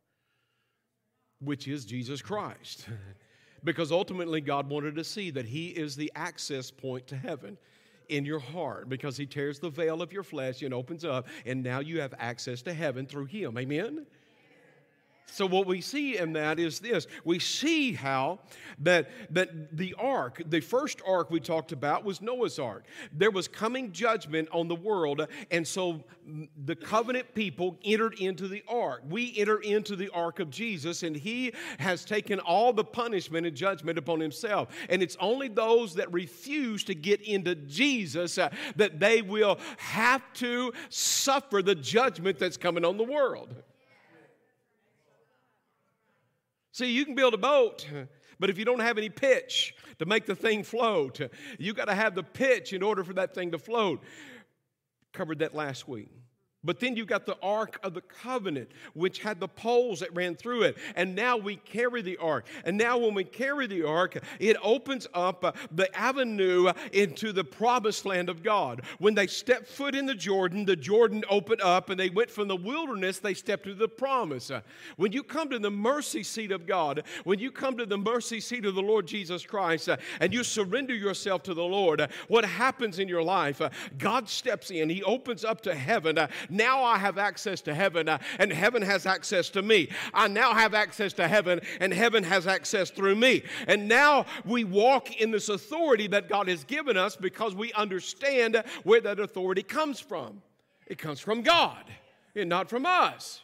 which 1.40 1.68
is 1.68 1.86
Jesus 1.86 2.22
Christ. 2.22 2.88
because 3.64 3.92
ultimately, 3.92 4.42
God 4.42 4.70
wanted 4.70 4.96
to 4.96 5.04
see 5.04 5.32
that 5.32 5.46
He 5.46 5.68
is 5.68 5.96
the 5.96 6.12
access 6.16 6.72
point 6.72 7.08
to 7.08 7.16
heaven 7.16 7.58
in 8.10 8.26
your 8.26 8.40
heart 8.40 8.90
because 8.90 9.18
He 9.18 9.26
tears 9.26 9.60
the 9.60 9.70
veil 9.70 10.02
of 10.02 10.12
your 10.12 10.24
flesh 10.24 10.62
and 10.62 10.74
opens 10.74 11.06
up, 11.06 11.28
and 11.46 11.64
now 11.64 11.80
you 11.80 12.02
have 12.02 12.14
access 12.18 12.62
to 12.64 12.74
heaven 12.74 13.06
through 13.06 13.26
Him. 13.26 13.58
Amen? 13.58 14.06
So 15.28 15.46
what 15.46 15.68
we 15.68 15.82
see 15.82 16.18
in 16.18 16.34
that 16.34 16.60
is 16.60 16.80
this. 16.80 17.08
We 17.24 17.40
see 17.40 17.94
how 17.94 18.40
that, 18.80 19.10
that 19.32 19.76
the 19.76 19.94
ark, 19.98 20.42
the 20.46 20.62
first 20.62 21.02
ark 21.06 21.30
we 21.30 21.40
talked 21.40 21.72
about 21.72 22.06
was 22.06 22.22
Noah's 22.22 22.60
ark. 22.60 22.86
There 23.12 23.32
was 23.32 23.48
coming 23.48 23.92
judgment 23.92 24.48
on 24.52 24.68
the 24.68 24.76
world, 24.76 25.28
and 25.52 25.68
so 25.68 26.04
the 26.66 26.76
covenant 26.76 27.34
people 27.34 27.78
entered 27.84 28.20
into 28.20 28.48
the 28.48 28.64
ark. 28.68 29.04
We 29.10 29.34
enter 29.38 29.60
into 29.60 29.96
the 29.96 30.10
ark 30.10 30.40
of 30.40 30.50
Jesus, 30.50 31.04
and 31.04 31.16
he 31.16 31.54
has 31.80 32.06
taken 32.06 32.40
all 32.40 32.72
the 32.72 32.84
punishment 32.86 33.46
and 33.46 33.56
judgment 33.56 33.98
upon 33.98 34.20
himself. 34.20 34.70
And 34.90 35.04
it's 35.04 35.18
only 35.20 35.48
those 35.48 35.96
that 35.96 36.12
refuse 36.14 36.84
to 36.86 36.96
get 36.96 37.22
into 37.22 37.56
Jesus 37.56 38.38
uh, 38.38 38.50
that 38.76 39.00
they 39.00 39.22
will 39.22 39.60
have 39.78 40.22
to 40.36 40.72
suffer 40.90 41.62
the 41.62 41.76
judgment 41.76 42.40
that's 42.40 42.58
coming 42.58 42.86
on 42.86 42.98
the 42.98 43.04
world. 43.04 43.54
See, 46.76 46.92
you 46.92 47.06
can 47.06 47.16
build 47.16 47.34
a 47.34 47.38
boat, 47.38 47.88
but 48.38 48.50
if 48.50 48.58
you 48.58 48.66
don't 48.66 48.82
have 48.82 48.98
any 48.98 49.08
pitch 49.08 49.74
to 49.98 50.06
make 50.06 50.26
the 50.26 50.36
thing 50.36 50.62
float, 50.62 51.22
you 51.58 51.74
got 51.74 51.86
to 51.86 51.96
have 51.96 52.16
the 52.16 52.22
pitch 52.22 52.74
in 52.74 52.84
order 52.84 53.02
for 53.06 53.14
that 53.14 53.34
thing 53.34 53.52
to 53.52 53.58
float. 53.58 54.04
Covered 55.14 55.40
that 55.40 55.56
last 55.56 55.88
week. 55.88 56.12
But 56.66 56.80
then 56.80 56.96
you 56.96 57.06
got 57.06 57.28
the 57.28 57.38
Ark 57.44 57.80
of 57.84 57.94
the 57.94 58.02
Covenant, 58.02 58.70
which 58.96 59.20
had 59.20 59.40
the 59.40 59.48
poles 59.48 60.00
that 60.00 60.14
ran 60.16 60.36
through 60.36 60.64
it. 60.64 60.78
And 60.96 61.16
now 61.16 61.38
we 61.38 61.58
carry 61.58 62.02
the 62.02 62.18
Ark. 62.18 62.48
And 62.66 62.76
now, 62.76 62.98
when 62.98 63.14
we 63.14 63.24
carry 63.24 63.68
the 63.68 63.84
Ark, 63.84 64.18
it 64.40 64.58
opens 64.64 65.06
up 65.14 65.46
uh, 65.46 65.52
the 65.72 65.96
avenue 65.96 66.72
into 66.92 67.32
the 67.32 67.44
promised 67.44 68.06
land 68.06 68.30
of 68.30 68.42
God. 68.42 68.82
When 68.98 69.14
they 69.14 69.28
stepped 69.28 69.68
foot 69.68 69.94
in 69.94 70.08
the 70.08 70.16
Jordan, 70.16 70.66
the 70.66 70.76
Jordan 70.76 71.24
opened 71.30 71.62
up 71.62 71.90
and 71.92 72.00
they 72.00 72.10
went 72.10 72.32
from 72.32 72.48
the 72.48 72.56
wilderness, 72.56 73.20
they 73.20 73.36
stepped 73.36 73.68
into 73.68 73.78
the 73.78 73.88
promise. 73.88 74.50
Uh, 74.50 74.62
when 74.98 75.12
you 75.12 75.22
come 75.22 75.50
to 75.52 75.60
the 75.60 75.70
mercy 75.70 76.24
seat 76.24 76.52
of 76.52 76.66
God, 76.66 77.04
when 77.26 77.38
you 77.38 77.52
come 77.52 77.78
to 77.78 77.86
the 77.86 77.98
mercy 77.98 78.40
seat 78.40 78.66
of 78.66 78.74
the 78.74 78.82
Lord 78.82 79.06
Jesus 79.06 79.46
Christ, 79.46 79.88
uh, 79.90 79.98
and 80.20 80.34
you 80.34 80.44
surrender 80.44 80.96
yourself 80.96 81.44
to 81.44 81.54
the 81.54 81.64
Lord, 81.64 82.10
what 82.28 82.44
happens 82.44 82.98
in 82.98 83.08
your 83.08 83.24
life? 83.24 83.62
God 84.00 84.28
steps 84.28 84.72
in, 84.72 84.90
He 84.90 85.04
opens 85.04 85.46
up 85.46 85.62
to 85.62 85.76
heaven 85.76 86.18
now 86.56 86.84
I 86.84 86.98
have 86.98 87.18
access 87.18 87.62
to 87.62 87.76
heaven, 87.76 88.10
uh, 88.10 88.18
and 88.40 88.52
heaven 88.52 88.82
has 88.82 89.06
access 89.06 89.50
to 89.52 89.62
me. 89.62 89.90
I 90.14 90.28
now 90.28 90.54
have 90.54 90.74
access 90.74 91.14
to 91.14 91.28
heaven, 91.28 91.62
and 91.80 91.94
heaven 91.94 92.24
has 92.24 92.48
access 92.48 92.90
through 92.90 93.16
me. 93.16 93.44
And 93.68 93.88
now 93.88 94.26
we 94.46 94.64
walk 94.64 95.20
in 95.20 95.32
this 95.32 95.50
authority 95.50 96.08
that 96.08 96.30
God 96.30 96.48
has 96.48 96.64
given 96.64 96.98
us 96.98 97.16
because 97.16 97.56
we 97.56 97.74
understand 97.74 98.64
where 98.84 99.02
that 99.02 99.20
authority 99.20 99.64
comes 99.64 100.00
from. 100.00 100.42
It 100.88 100.98
comes 100.98 101.20
from 101.20 101.42
God 101.42 101.84
and 102.36 102.50
not 102.50 102.70
from 102.70 102.86
us. 102.86 103.42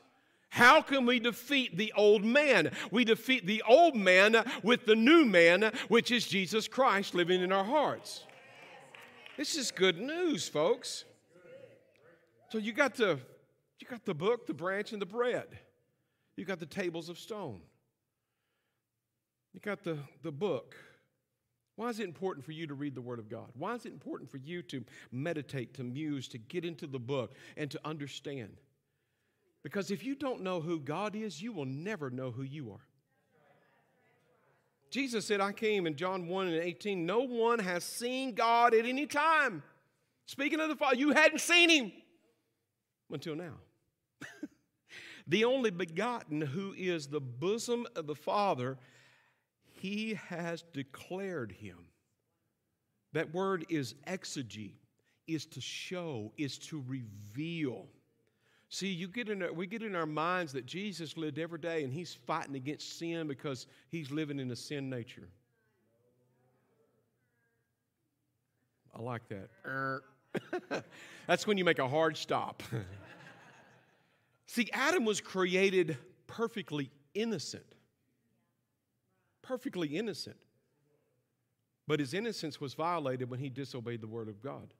How 0.49 0.81
can 0.81 1.05
we 1.05 1.19
defeat 1.19 1.77
the 1.77 1.93
old 1.95 2.25
man? 2.25 2.71
We 2.91 3.05
defeat 3.05 3.47
the 3.47 3.63
old 3.65 3.95
man 3.95 4.43
with 4.63 4.85
the 4.85 4.97
new 4.97 5.23
man, 5.23 5.71
which 5.87 6.11
is 6.11 6.27
Jesus 6.27 6.67
Christ 6.67 7.15
living 7.15 7.41
in 7.41 7.53
our 7.53 7.63
hearts. 7.63 8.25
This 9.37 9.55
is 9.55 9.71
good 9.71 9.97
news, 9.97 10.49
folks. 10.49 11.05
So 12.51 12.57
you 12.57 12.73
got 12.73 12.95
the 12.95 13.17
you 13.79 13.87
got 13.87 14.03
the 14.03 14.13
book, 14.13 14.45
the 14.45 14.53
branch, 14.53 14.91
and 14.91 15.01
the 15.01 15.05
bread. 15.05 15.47
You 16.35 16.43
got 16.43 16.59
the 16.59 16.65
tables 16.65 17.07
of 17.07 17.17
stone. 17.17 17.61
You 19.53 19.59
got 19.59 19.83
the, 19.83 19.97
the 20.21 20.31
book. 20.31 20.75
Why 21.77 21.89
is 21.89 21.99
it 21.99 22.03
important 22.03 22.45
for 22.45 22.51
you 22.51 22.67
to 22.67 22.73
read 22.73 22.93
the 22.93 23.01
Word 23.01 23.19
of 23.19 23.29
God? 23.29 23.47
Why 23.57 23.73
is 23.75 23.85
it 23.85 23.93
important 23.93 24.29
for 24.29 24.37
you 24.37 24.61
to 24.63 24.83
meditate, 25.11 25.73
to 25.75 25.83
muse, 25.83 26.27
to 26.27 26.37
get 26.37 26.63
into 26.63 26.87
the 26.87 26.99
book, 26.99 27.33
and 27.57 27.71
to 27.71 27.79
understand? 27.85 28.57
Because 29.63 29.89
if 29.89 30.03
you 30.03 30.13
don't 30.13 30.41
know 30.41 30.61
who 30.61 30.79
God 30.79 31.15
is, 31.15 31.41
you 31.41 31.53
will 31.53 31.65
never 31.65 32.09
know 32.09 32.31
who 32.31 32.43
you 32.43 32.71
are. 32.71 32.85
Jesus 34.89 35.25
said, 35.25 35.39
I 35.39 35.53
came 35.53 35.87
in 35.87 35.95
John 35.95 36.27
1 36.27 36.47
and 36.47 36.61
18, 36.61 37.05
no 37.05 37.21
one 37.21 37.59
has 37.59 37.83
seen 37.83 38.35
God 38.35 38.73
at 38.73 38.85
any 38.85 39.07
time. 39.07 39.63
Speaking 40.25 40.59
of 40.59 40.69
the 40.69 40.75
Father, 40.75 40.97
you 40.97 41.11
hadn't 41.11 41.39
seen 41.39 41.69
him 41.69 41.91
until 43.13 43.35
now. 43.35 43.53
the 45.27 45.45
only 45.45 45.71
begotten 45.71 46.41
who 46.41 46.73
is 46.77 47.07
the 47.07 47.21
bosom 47.21 47.87
of 47.95 48.07
the 48.07 48.15
Father, 48.15 48.77
he 49.65 50.13
has 50.27 50.63
declared 50.73 51.51
him. 51.51 51.77
That 53.13 53.33
word 53.33 53.65
is 53.69 53.95
exegete, 54.07 54.75
is 55.27 55.45
to 55.47 55.61
show, 55.61 56.31
is 56.37 56.57
to 56.59 56.83
reveal. 56.87 57.87
See, 58.69 58.87
you 58.87 59.09
get 59.09 59.27
in 59.27 59.43
our, 59.43 59.51
we 59.51 59.67
get 59.67 59.83
in 59.83 59.95
our 59.95 60.05
minds 60.05 60.53
that 60.53 60.65
Jesus 60.65 61.17
lived 61.17 61.37
every 61.37 61.59
day 61.59 61.83
and 61.83 61.91
he's 61.91 62.13
fighting 62.13 62.55
against 62.55 62.97
sin 62.97 63.27
because 63.27 63.67
he's 63.89 64.11
living 64.11 64.39
in 64.39 64.49
a 64.49 64.55
sin 64.55 64.89
nature. 64.89 65.27
I 68.95 69.01
like 69.01 69.23
that. 69.29 70.83
That's 71.27 71.47
when 71.47 71.57
you 71.57 71.65
make 71.65 71.79
a 71.79 71.87
hard 71.87 72.15
stop. 72.15 72.63
See, 74.51 74.69
Adam 74.73 75.05
was 75.05 75.21
created 75.21 75.97
perfectly 76.27 76.91
innocent. 77.13 77.63
Perfectly 79.41 79.87
innocent. 79.87 80.35
But 81.87 82.01
his 82.01 82.13
innocence 82.13 82.59
was 82.59 82.73
violated 82.73 83.29
when 83.29 83.39
he 83.39 83.47
disobeyed 83.47 84.01
the 84.01 84.09
word 84.09 84.27
of 84.27 84.41
God. 84.41 84.73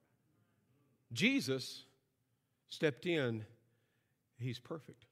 Jesus 1.14 1.84
stepped 2.68 3.06
in, 3.06 3.46
he's 4.38 4.58
perfect. 4.58 5.06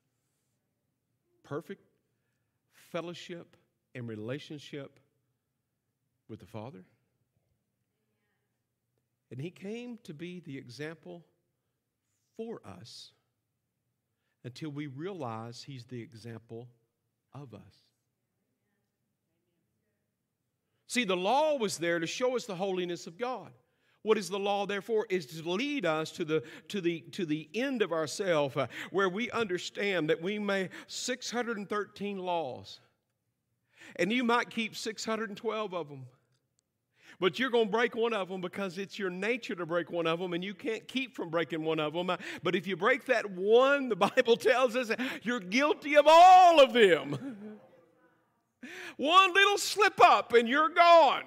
Perfect 1.43 1.81
fellowship 2.93 3.57
and 3.95 4.07
relationship 4.07 5.01
with 6.29 6.39
the 6.39 6.45
Father. 6.45 6.85
And 9.31 9.41
he 9.41 9.51
came 9.51 9.99
to 10.03 10.13
be 10.13 10.41
the 10.41 10.59
example 10.59 11.25
for 12.37 12.61
us 12.67 13.13
until 14.45 14.71
we 14.71 14.87
realize 14.87 15.63
He's 15.63 15.85
the 15.85 16.01
example 16.01 16.69
of 17.35 17.55
us. 17.55 17.85
See, 20.87 21.05
the 21.05 21.17
law 21.17 21.57
was 21.57 21.79
there 21.79 22.01
to 22.01 22.07
show 22.07 22.37
us 22.37 22.47
the 22.47 22.57
holiness 22.57 23.07
of 23.07 23.17
God. 23.17 23.53
What 24.03 24.17
is 24.17 24.31
the 24.31 24.39
law, 24.39 24.67
therefore, 24.67 25.07
is 25.11 25.27
to 25.27 25.49
lead 25.49 25.85
us 25.85 26.11
to 26.13 26.25
the, 26.25 26.43
to 26.69 26.81
the, 26.81 27.01
to 27.13 27.27
the 27.27 27.49
end 27.55 27.83
of 27.83 27.93
ourselves 27.93 28.57
uh, 28.57 28.67
where 28.91 29.09
we 29.09 29.31
understand 29.31 30.09
that 30.09 30.23
we 30.23 30.39
may 30.39 30.71
613 30.87 32.19
laws, 32.19 32.81
and 33.97 34.11
you 34.11 34.25
might 34.25 34.49
keep 34.49 34.75
612 34.75 35.75
of 35.75 35.89
them. 35.89 36.07
But 37.21 37.39
you're 37.39 37.51
going 37.51 37.67
to 37.67 37.71
break 37.71 37.95
one 37.95 38.15
of 38.15 38.29
them 38.29 38.41
because 38.41 38.79
it's 38.79 38.99
your 38.99 39.11
nature 39.11 39.55
to 39.55 39.67
break 39.67 39.91
one 39.93 40.07
of 40.07 40.19
them, 40.19 40.33
and 40.33 40.43
you 40.43 40.55
can't 40.55 40.89
keep 40.89 41.15
from 41.15 41.29
breaking 41.29 41.63
one 41.63 41.79
of 41.79 41.93
them. 41.93 42.11
But 42.43 42.55
if 42.55 42.67
you 42.67 42.77
break 42.77 43.05
that 43.07 43.31
one, 43.31 43.91
the 43.91 43.97
Bible 44.17 44.37
tells 44.37 44.75
us 44.75 44.91
you're 45.23 45.41
guilty 45.41 45.97
of 45.97 46.07
all 46.09 46.61
of 46.61 46.73
them. 46.73 47.37
one 48.97 49.35
little 49.35 49.59
slip 49.59 50.01
up, 50.03 50.33
and 50.33 50.49
you're 50.49 50.71
gone. 50.71 51.25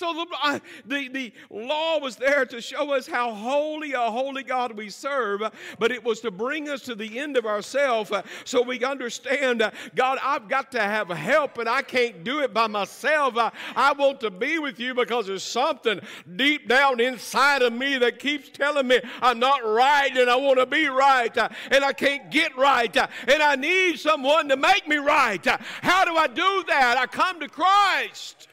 So 0.00 0.14
the, 0.14 0.62
the, 0.86 1.08
the 1.08 1.32
law 1.50 1.98
was 1.98 2.16
there 2.16 2.46
to 2.46 2.62
show 2.62 2.94
us 2.94 3.06
how 3.06 3.34
holy 3.34 3.92
a 3.92 4.10
holy 4.10 4.42
God 4.42 4.74
we 4.74 4.88
serve, 4.88 5.42
but 5.78 5.92
it 5.92 6.02
was 6.02 6.20
to 6.20 6.30
bring 6.30 6.70
us 6.70 6.80
to 6.84 6.94
the 6.94 7.18
end 7.18 7.36
of 7.36 7.44
ourselves 7.44 8.10
so 8.46 8.62
we 8.62 8.82
understand, 8.82 9.70
God, 9.94 10.18
I've 10.22 10.48
got 10.48 10.72
to 10.72 10.80
have 10.80 11.10
help 11.10 11.58
and 11.58 11.68
I 11.68 11.82
can't 11.82 12.24
do 12.24 12.40
it 12.40 12.54
by 12.54 12.66
myself. 12.66 13.34
I, 13.36 13.92
want 13.92 14.20
to 14.20 14.30
be 14.30 14.58
with 14.58 14.80
you 14.80 14.94
because 14.94 15.26
there's 15.26 15.42
something 15.42 16.00
deep 16.34 16.66
down 16.66 16.98
inside 16.98 17.60
of 17.60 17.74
me 17.74 17.98
that 17.98 18.18
keeps 18.18 18.48
telling 18.48 18.88
me 18.88 19.00
I'm 19.20 19.38
not 19.38 19.62
right 19.62 20.16
and 20.16 20.30
I 20.30 20.36
want 20.36 20.60
to 20.60 20.64
be 20.64 20.86
right 20.86 21.36
and 21.36 21.84
I 21.84 21.92
can't 21.92 22.30
get 22.30 22.56
right 22.56 22.96
and 22.96 23.42
I 23.42 23.54
need 23.54 23.98
someone 23.98 24.48
to 24.48 24.56
make 24.56 24.88
me 24.88 24.96
right. 24.96 25.44
How 25.82 26.06
do 26.06 26.16
I 26.16 26.26
do 26.26 26.64
that? 26.68 26.96
I 26.96 27.04
come 27.04 27.38
to 27.40 27.48
Christ. 27.48 28.46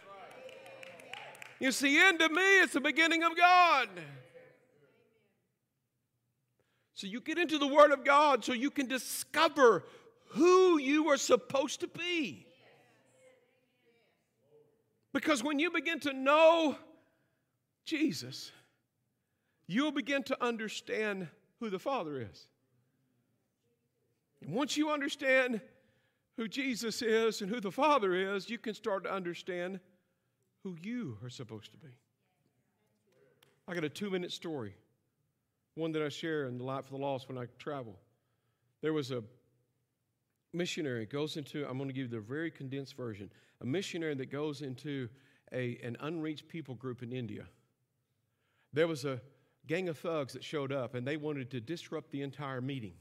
It's 1.60 1.78
see, 1.78 2.00
of 2.00 2.32
me, 2.32 2.60
it's 2.62 2.74
the 2.74 2.82
beginning 2.82 3.24
of 3.24 3.36
God. 3.36 3.90
So 6.94 7.08
you 7.08 7.22
get 7.22 7.38
into 7.38 7.58
the 7.58 7.68
Word 7.68 7.92
of 7.92 8.04
God 8.04 8.44
so 8.44 8.54
you 8.54 8.72
can 8.72 8.88
discover 8.88 9.84
who 10.30 10.80
you 10.80 11.10
are 11.10 11.18
supposed 11.18 11.80
to 11.82 11.88
be. 11.88 12.46
Because 15.14 15.44
when 15.44 15.58
you 15.58 15.72
begin 15.72 16.00
to 16.02 16.14
know 16.14 16.76
Jesus, 17.86 18.52
you'll 19.68 19.92
begin 19.92 20.24
to 20.24 20.44
understand 20.44 21.28
who 21.60 21.70
the 21.70 21.80
Father 21.80 22.22
is. 22.22 22.48
And 24.42 24.54
once 24.54 24.78
you 24.78 24.92
understand 24.92 25.62
who 26.36 26.48
Jesus 26.48 27.02
is 27.02 27.42
and 27.42 27.50
who 27.50 27.60
the 27.60 27.72
Father 27.72 28.14
is, 28.14 28.50
you 28.50 28.58
can 28.58 28.74
start 28.74 29.04
to 29.06 29.14
understand 29.14 29.80
who 30.68 30.76
you 30.82 31.18
are 31.24 31.30
supposed 31.30 31.72
to 31.72 31.78
be. 31.78 31.88
I 33.68 33.74
got 33.74 33.84
a 33.84 33.90
two 33.90 34.10
minute 34.10 34.32
story, 34.32 34.76
one 35.76 35.94
that 35.94 36.02
I 36.02 36.10
share 36.10 36.46
in 36.46 36.58
the 36.58 36.64
Light 36.64 36.86
for 36.86 36.92
the 36.92 36.98
Lost 36.98 37.30
when 37.30 37.38
I 37.38 37.46
travel. 37.58 37.96
There 38.82 38.94
was 38.94 39.12
a 39.12 39.24
missionary 40.54 41.06
goes 41.06 41.38
into, 41.38 41.66
I'm 41.68 41.78
going 41.78 41.90
to 41.90 41.94
give 41.94 42.12
you 42.12 42.20
the 42.20 42.20
very 42.20 42.52
condensed 42.52 42.98
version, 42.98 43.30
a 43.62 43.66
missionary 43.66 44.16
that 44.16 44.32
goes 44.32 44.62
into 44.62 45.08
a, 45.54 45.78
an 45.84 45.96
unreached 46.02 46.48
people 46.48 46.76
group 46.76 47.02
in 47.02 47.12
India. 47.14 47.46
There 48.74 48.88
was 48.88 49.06
a 49.06 49.22
gang 49.68 49.88
of 49.90 49.98
thugs 49.98 50.34
that 50.34 50.44
showed 50.44 50.72
up 50.74 50.96
and 50.96 51.08
they 51.08 51.18
wanted 51.18 51.50
to 51.52 51.62
disrupt 51.62 52.12
the 52.12 52.22
entire 52.22 52.62
meeting. 52.62 52.94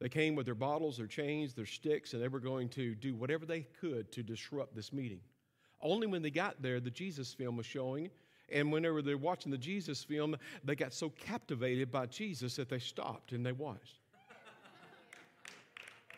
They 0.00 0.08
came 0.08 0.34
with 0.34 0.44
their 0.44 0.54
bottles, 0.54 0.98
their 0.98 1.06
chains, 1.06 1.54
their 1.54 1.66
sticks, 1.66 2.12
and 2.12 2.22
they 2.22 2.28
were 2.28 2.40
going 2.40 2.68
to 2.70 2.94
do 2.94 3.14
whatever 3.14 3.46
they 3.46 3.62
could 3.80 4.12
to 4.12 4.22
disrupt 4.22 4.74
this 4.74 4.92
meeting. 4.92 5.20
Only 5.84 6.06
when 6.06 6.22
they 6.22 6.30
got 6.30 6.62
there, 6.62 6.80
the 6.80 6.90
Jesus 6.90 7.34
film 7.34 7.58
was 7.58 7.66
showing, 7.66 8.10
and 8.50 8.72
whenever 8.72 9.02
they're 9.02 9.18
watching 9.18 9.52
the 9.52 9.58
Jesus 9.58 10.02
film, 10.02 10.34
they 10.64 10.74
got 10.74 10.94
so 10.94 11.10
captivated 11.10 11.92
by 11.92 12.06
Jesus 12.06 12.56
that 12.56 12.70
they 12.70 12.78
stopped 12.78 13.32
and 13.32 13.44
they 13.44 13.52
watched. 13.52 13.98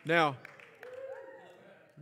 now, 0.05 0.37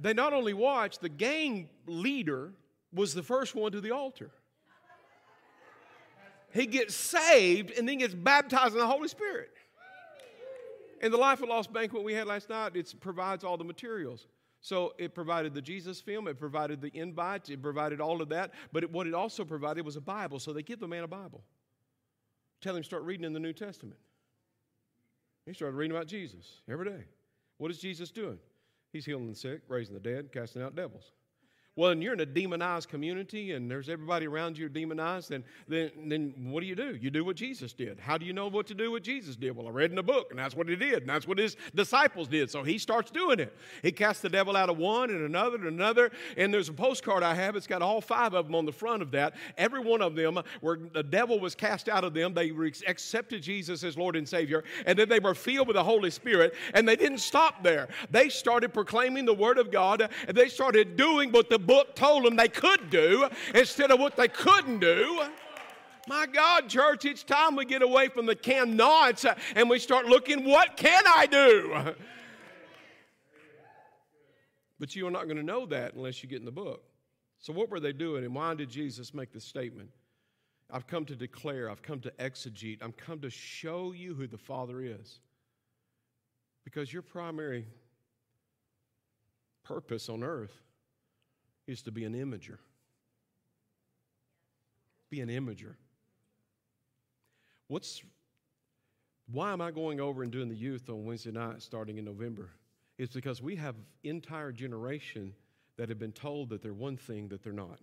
they 0.00 0.12
not 0.12 0.35
only 0.35 0.53
watched, 0.53 1.00
the 1.00 1.09
gang 1.09 1.70
leader 1.87 2.53
was 2.92 3.14
the 3.14 3.22
first 3.22 3.55
one 3.55 3.72
to 3.72 3.81
the 3.81 3.92
altar. 3.92 4.31
He 6.53 6.66
gets 6.66 6.94
saved 6.94 7.77
and 7.77 7.88
then 7.88 7.98
gets 7.98 8.14
baptized 8.14 8.74
in 8.74 8.79
the 8.79 8.87
Holy 8.87 9.09
Spirit. 9.09 9.50
In 11.00 11.11
the 11.11 11.18
Life 11.18 11.42
of 11.42 11.48
Lost 11.48 11.72
banquet 11.72 12.05
we 12.05 12.14
had 12.14 12.27
last 12.27 12.48
night, 12.48 12.77
it 12.77 12.94
provides 13.00 13.42
all 13.42 13.57
the 13.57 13.64
materials. 13.64 14.27
So 14.64 14.94
it 14.96 15.14
provided 15.14 15.53
the 15.53 15.61
Jesus 15.61 16.00
film, 16.00 16.27
it 16.27 16.38
provided 16.38 16.81
the 16.81 16.90
invite, 16.98 17.50
it 17.50 17.61
provided 17.61 18.00
all 18.00 18.22
of 18.22 18.31
that, 18.31 18.53
but 18.72 18.83
it, 18.83 18.90
what 18.90 19.07
it 19.07 19.12
also 19.12 19.44
provided 19.44 19.85
was 19.85 19.96
a 19.96 20.00
Bible. 20.00 20.38
So 20.38 20.55
they 20.55 20.62
give 20.62 20.81
the 20.81 20.88
man 20.88 21.05
a 21.05 21.07
Bible. 21.07 21.44
Tell 22.62 22.74
him 22.74 22.83
start 22.83 23.03
reading 23.03 23.27
in 23.27 23.35
the 23.35 23.40
New 23.40 23.53
Testament. 23.53 23.98
He 25.44 25.53
started 25.53 25.77
reading 25.77 25.94
about 25.94 26.07
Jesus 26.07 26.62
every 26.66 26.87
day. 26.87 27.05
What 27.59 27.70
is 27.70 27.79
Jesus 27.79 28.11
doing? 28.11 28.38
He's 28.90 29.05
healing 29.05 29.29
the 29.29 29.35
sick, 29.35 29.61
raising 29.68 29.92
the 29.92 30.00
dead, 30.00 30.33
casting 30.33 30.62
out 30.62 30.74
devils. 30.74 31.12
Well, 31.76 31.90
and 31.90 32.00
you're 32.00 32.12
in 32.12 32.20
a 32.20 32.26
demonized 32.26 32.88
community 32.88 33.52
and 33.52 33.68
there's 33.68 33.88
everybody 33.88 34.28
around 34.28 34.56
you 34.56 34.68
demonized, 34.68 35.28
then, 35.28 35.42
then, 35.66 35.90
then 36.06 36.32
what 36.50 36.60
do 36.60 36.66
you 36.66 36.76
do? 36.76 36.94
You 36.94 37.10
do 37.10 37.24
what 37.24 37.34
Jesus 37.34 37.72
did. 37.72 37.98
How 37.98 38.16
do 38.16 38.24
you 38.24 38.32
know 38.32 38.46
what 38.46 38.68
to 38.68 38.74
do 38.74 38.92
what 38.92 39.02
Jesus 39.02 39.34
did? 39.34 39.56
Well, 39.56 39.66
I 39.66 39.70
read 39.70 39.90
in 39.90 39.96
the 39.96 40.02
book 40.02 40.28
and 40.30 40.38
that's 40.38 40.54
what 40.54 40.68
he 40.68 40.76
did, 40.76 41.00
and 41.00 41.08
that's 41.08 41.26
what 41.26 41.38
his 41.38 41.56
disciples 41.74 42.28
did. 42.28 42.48
So 42.48 42.62
he 42.62 42.78
starts 42.78 43.10
doing 43.10 43.40
it. 43.40 43.56
He 43.82 43.90
casts 43.90 44.22
the 44.22 44.28
devil 44.28 44.56
out 44.56 44.70
of 44.70 44.78
one 44.78 45.10
and 45.10 45.24
another 45.24 45.56
and 45.56 45.66
another. 45.66 46.12
And 46.37 46.54
there's 46.54 46.68
a 46.68 46.72
postcard 46.72 47.24
I 47.24 47.34
have, 47.34 47.56
it's 47.56 47.66
got 47.66 47.82
all 47.82 48.00
five 48.00 48.34
of 48.34 48.46
them 48.46 48.54
on 48.54 48.66
the 48.66 48.72
front 48.72 49.02
of 49.02 49.10
that. 49.10 49.34
Every 49.58 49.80
one 49.80 50.00
of 50.00 50.14
them, 50.14 50.38
where 50.60 50.78
the 50.92 51.02
devil 51.02 51.40
was 51.40 51.56
cast 51.56 51.88
out 51.88 52.04
of 52.04 52.14
them, 52.14 52.34
they 52.34 52.52
accepted 52.87 53.42
Jesus 53.42 53.82
as 53.82 53.98
Lord 53.98 54.14
and 54.14 54.28
Savior, 54.28 54.62
and 54.87 54.96
then 54.96 55.08
they 55.08 55.18
were 55.18 55.34
filled 55.34 55.66
with 55.66 55.74
the 55.74 55.82
Holy 55.82 56.10
Spirit, 56.10 56.54
and 56.72 56.87
they 56.87 56.94
didn't 56.94 57.18
stop 57.18 57.64
there. 57.64 57.88
They 58.10 58.28
started 58.28 58.72
proclaiming 58.72 59.24
the 59.24 59.34
Word 59.34 59.58
of 59.58 59.72
God, 59.72 60.08
and 60.28 60.37
they 60.37 60.48
started 60.48 60.96
doing 60.96 61.32
what 61.32 61.50
the 61.50 61.63
book 61.66 61.94
told 61.94 62.24
them 62.24 62.37
they 62.37 62.48
could 62.48 62.90
do 62.90 63.29
instead 63.55 63.90
of 63.90 64.00
what 64.00 64.16
they 64.16 64.29
couldn't 64.29 64.81
do. 64.81 65.22
My 66.07 66.27
God, 66.27 66.68
church, 66.68 67.05
it's 67.05 67.22
time 67.22 67.57
we 67.57 67.64
get 67.64 67.83
away 67.83 68.09
from 68.09 68.27
the 68.27 68.37
cannots 68.37 69.24
and 69.55 69.70
we 69.70 69.79
start 69.79 70.07
looking, 70.07 70.44
what 70.44 70.77
can 70.77 71.03
I 71.07 71.27
do? 71.27 71.94
But 74.79 74.94
you 74.94 75.07
are 75.07 75.11
not 75.11 75.24
going 75.24 75.37
to 75.37 75.42
know 75.42 75.66
that 75.66 75.94
unless 75.94 76.22
you 76.22 76.29
get 76.29 76.40
in 76.40 76.44
the 76.44 76.53
book. 76.53 76.83
So, 77.38 77.53
what 77.53 77.70
were 77.70 77.81
they 77.81 77.92
doing, 77.92 78.24
and 78.24 78.35
why 78.35 78.55
did 78.55 78.70
Jesus 78.70 79.14
make 79.14 79.33
this 79.33 79.44
statement? 79.44 79.90
I've 80.70 80.87
come 80.87 81.05
to 81.07 81.14
declare, 81.14 81.70
I've 81.70 81.83
come 81.83 82.00
to 82.00 82.11
exegete, 82.12 82.83
I've 82.83 82.96
come 82.96 83.20
to 83.20 83.31
show 83.31 83.92
you 83.92 84.14
who 84.14 84.27
the 84.27 84.38
Father 84.38 84.83
is. 84.83 85.20
Because 86.64 86.92
your 86.92 87.03
primary 87.03 87.66
purpose 89.62 90.09
on 90.09 90.22
earth 90.24 90.62
is 91.66 91.83
to 91.83 91.92
be 91.92 92.05
an 92.05 92.14
imager. 92.14 92.59
Be 95.11 95.20
an 95.20 95.29
imager. 95.29 95.74
What's 97.68 98.03
why 99.31 99.53
am 99.53 99.61
I 99.61 99.70
going 99.70 100.00
over 100.00 100.22
and 100.22 100.31
doing 100.31 100.48
the 100.48 100.57
youth 100.57 100.90
on 100.90 101.07
Wednesday 101.07 101.33
night 101.33 101.62
starting 101.62 101.96
in 101.96 102.05
November? 102.05 102.50
It's 102.98 103.14
because 103.14 103.40
we 103.40 103.57
have 103.57 103.74
entire 104.03 104.53
generation 104.53 105.33
that 105.77 105.88
have 105.88 105.98
been 105.98 106.12
told 106.12 106.50
that 106.50 106.62
they're 106.62 106.74
one 106.74 106.96
thing 106.96 107.29
that 107.29 107.42
they're 107.42 107.53
not. 107.53 107.81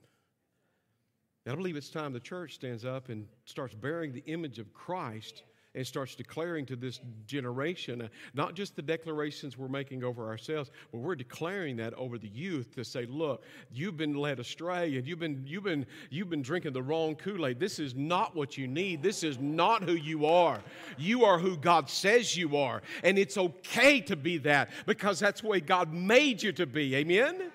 And 1.46 1.54
I 1.54 1.56
believe 1.56 1.76
it's 1.76 1.90
time 1.90 2.14
the 2.14 2.20
church 2.20 2.54
stands 2.54 2.86
up 2.86 3.10
and 3.10 3.28
starts 3.46 3.74
bearing 3.74 4.14
the 4.14 4.24
image 4.28 4.60
of 4.60 4.72
Christ 4.74 5.44
and 5.74 5.88
starts 5.88 6.16
declaring 6.16 6.66
to 6.66 6.76
this 6.76 7.00
generation, 7.26 8.02
uh, 8.02 8.08
not 8.34 8.56
just 8.56 8.76
the 8.76 8.82
declarations 8.82 9.58
we're 9.58 9.70
making 9.70 10.04
over 10.04 10.28
ourselves, 10.28 10.70
but 10.92 11.00
we're 11.00 11.16
declaring 11.16 11.78
that 11.78 11.94
over 11.94 12.18
the 12.18 12.28
youth 12.28 12.76
to 12.76 12.84
say, 12.84 13.06
look, 13.06 13.44
you've 13.72 13.96
been 13.96 14.16
led 14.16 14.40
astray 14.40 14.98
and 14.98 15.08
you've 15.08 15.20
been, 15.20 15.44
you've 15.46 15.64
been, 15.64 15.86
you've 16.10 16.30
been 16.30 16.42
drinking 16.42 16.74
the 16.74 16.82
wrong 16.82 17.16
Kool 17.16 17.48
Aid. 17.48 17.60
This 17.60 17.80
is 17.80 17.96
not 17.96 18.36
what 18.36 18.58
you 18.58 18.68
need. 18.68 19.02
This 19.02 19.24
is 19.24 19.40
not 19.40 19.84
who 19.84 19.94
you 19.94 20.26
are. 20.26 20.62
You 20.98 21.24
are 21.24 21.40
who 21.40 21.56
God 21.56 21.90
says 21.90 22.36
you 22.36 22.58
are. 22.58 22.82
And 23.04 23.18
it's 23.18 23.38
okay 23.38 24.02
to 24.02 24.16
be 24.16 24.40
that 24.40 24.72
because 24.86 25.20
that's 25.20 25.42
the 25.42 25.48
way 25.48 25.62
God 25.62 25.94
made 25.94 26.44
you 26.44 26.52
to 26.54 26.66
be. 26.66 26.96
Amen? 26.96 27.52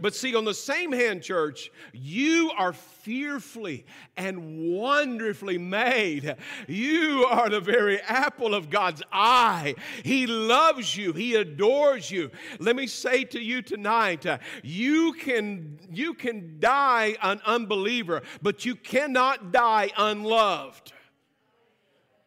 But 0.00 0.14
see, 0.14 0.34
on 0.34 0.44
the 0.44 0.54
same 0.54 0.92
hand, 0.92 1.22
church, 1.22 1.70
you 1.92 2.50
are 2.56 2.72
fearfully 2.72 3.84
and 4.16 4.78
wonderfully 4.78 5.58
made. 5.58 6.36
You 6.66 7.26
are 7.30 7.48
the 7.48 7.60
very 7.60 8.00
apple 8.00 8.54
of 8.54 8.70
God's 8.70 9.02
eye. 9.12 9.74
He 10.02 10.26
loves 10.26 10.96
you, 10.96 11.12
He 11.12 11.34
adores 11.34 12.10
you. 12.10 12.30
Let 12.58 12.76
me 12.76 12.86
say 12.86 13.24
to 13.24 13.40
you 13.40 13.62
tonight 13.62 14.26
uh, 14.26 14.38
you, 14.62 15.12
can, 15.14 15.78
you 15.90 16.14
can 16.14 16.56
die 16.60 17.16
an 17.22 17.40
unbeliever, 17.44 18.22
but 18.42 18.64
you 18.64 18.74
cannot 18.76 19.52
die 19.52 19.90
unloved. 19.96 20.92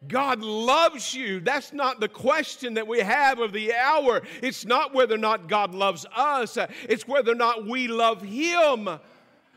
God 0.08 0.40
loves 0.40 1.14
you. 1.14 1.40
That's 1.40 1.72
not 1.72 2.00
the 2.00 2.08
question 2.08 2.74
that 2.74 2.86
we 2.86 3.00
have 3.00 3.38
of 3.38 3.52
the 3.52 3.74
hour. 3.74 4.22
It's 4.42 4.64
not 4.64 4.94
whether 4.94 5.14
or 5.14 5.18
not 5.18 5.48
God 5.48 5.74
loves 5.74 6.06
us, 6.14 6.58
it's 6.82 7.06
whether 7.08 7.32
or 7.32 7.36
not 7.36 7.66
we 7.66 7.88
love 7.88 8.22
Him. 8.22 8.88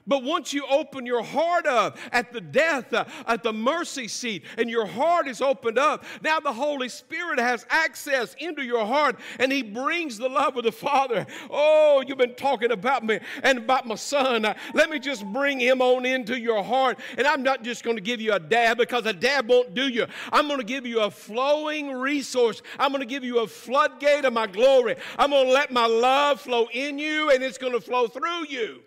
But 0.08 0.24
once 0.24 0.54
you 0.54 0.65
open 0.67 1.06
your 1.06 1.24
heart 1.24 1.67
up 1.67 1.98
at 2.12 2.32
the 2.32 2.41
death, 2.41 2.93
uh, 2.93 3.06
at 3.28 3.43
the 3.43 3.52
mercy 3.54 4.08
seat, 4.08 4.46
and 4.58 4.70
your 4.70 4.86
heart 4.86 5.28
is 5.28 5.41
opened 5.41 5.78
up, 5.78 6.06
now 6.24 6.39
the 6.39 6.54
Holy 6.54 6.89
Spirit 6.89 7.39
has 7.39 7.65
access 7.70 8.34
into 8.39 8.63
your 8.63 8.86
heart 8.86 9.20
and 9.39 9.52
He 9.52 9.63
brings 9.63 10.17
the 10.17 10.30
love 10.30 10.56
of 10.56 10.63
the 10.63 10.72
Father. 10.72 11.28
Oh, 11.50 12.04
you've 12.08 12.17
been 12.17 12.36
talking 12.36 12.72
about 12.72 13.04
me 13.04 13.20
and 13.43 13.58
about 13.60 13.86
my 13.86 13.96
son. 13.96 14.46
Uh, 14.46 14.54
let 14.74 14.89
me 14.89 15.00
just 15.00 15.26
bring 15.26 15.60
him 15.60 15.82
on 15.82 16.06
into 16.06 16.39
your 16.39 16.63
heart. 16.63 17.00
And 17.17 17.28
I'm 17.28 17.43
not 17.43 17.63
just 17.63 17.84
going 17.84 17.98
to 17.98 18.02
give 18.02 18.22
you 18.22 18.34
a 18.34 18.39
dab 18.39 18.78
because 18.78 19.06
a 19.06 19.13
dab 19.13 19.50
won't 19.50 19.74
do 19.74 19.88
you. 19.88 20.08
I'm 20.32 20.48
going 20.48 20.60
to 20.60 20.65
give 20.65 20.86
you 20.86 21.02
a 21.02 21.12
flowing 21.12 21.91
resource. 21.91 22.62
I'm 22.80 22.91
going 22.91 23.02
to 23.02 23.08
give 23.08 23.24
you 23.24 23.39
a 23.39 23.48
floodgate 23.48 24.26
of 24.26 24.34
my 24.34 24.48
glory. 24.48 24.96
I'm 25.17 25.32
going 25.32 25.48
to 25.48 25.52
let 25.52 25.72
my 25.72 25.86
love 25.86 26.39
flow 26.39 26.67
in 26.72 26.98
you 26.98 27.32
and 27.32 27.43
it's 27.43 27.58
going 27.58 27.74
to 27.74 27.82
flow 27.82 28.08
through 28.08 28.48
you 28.48 28.82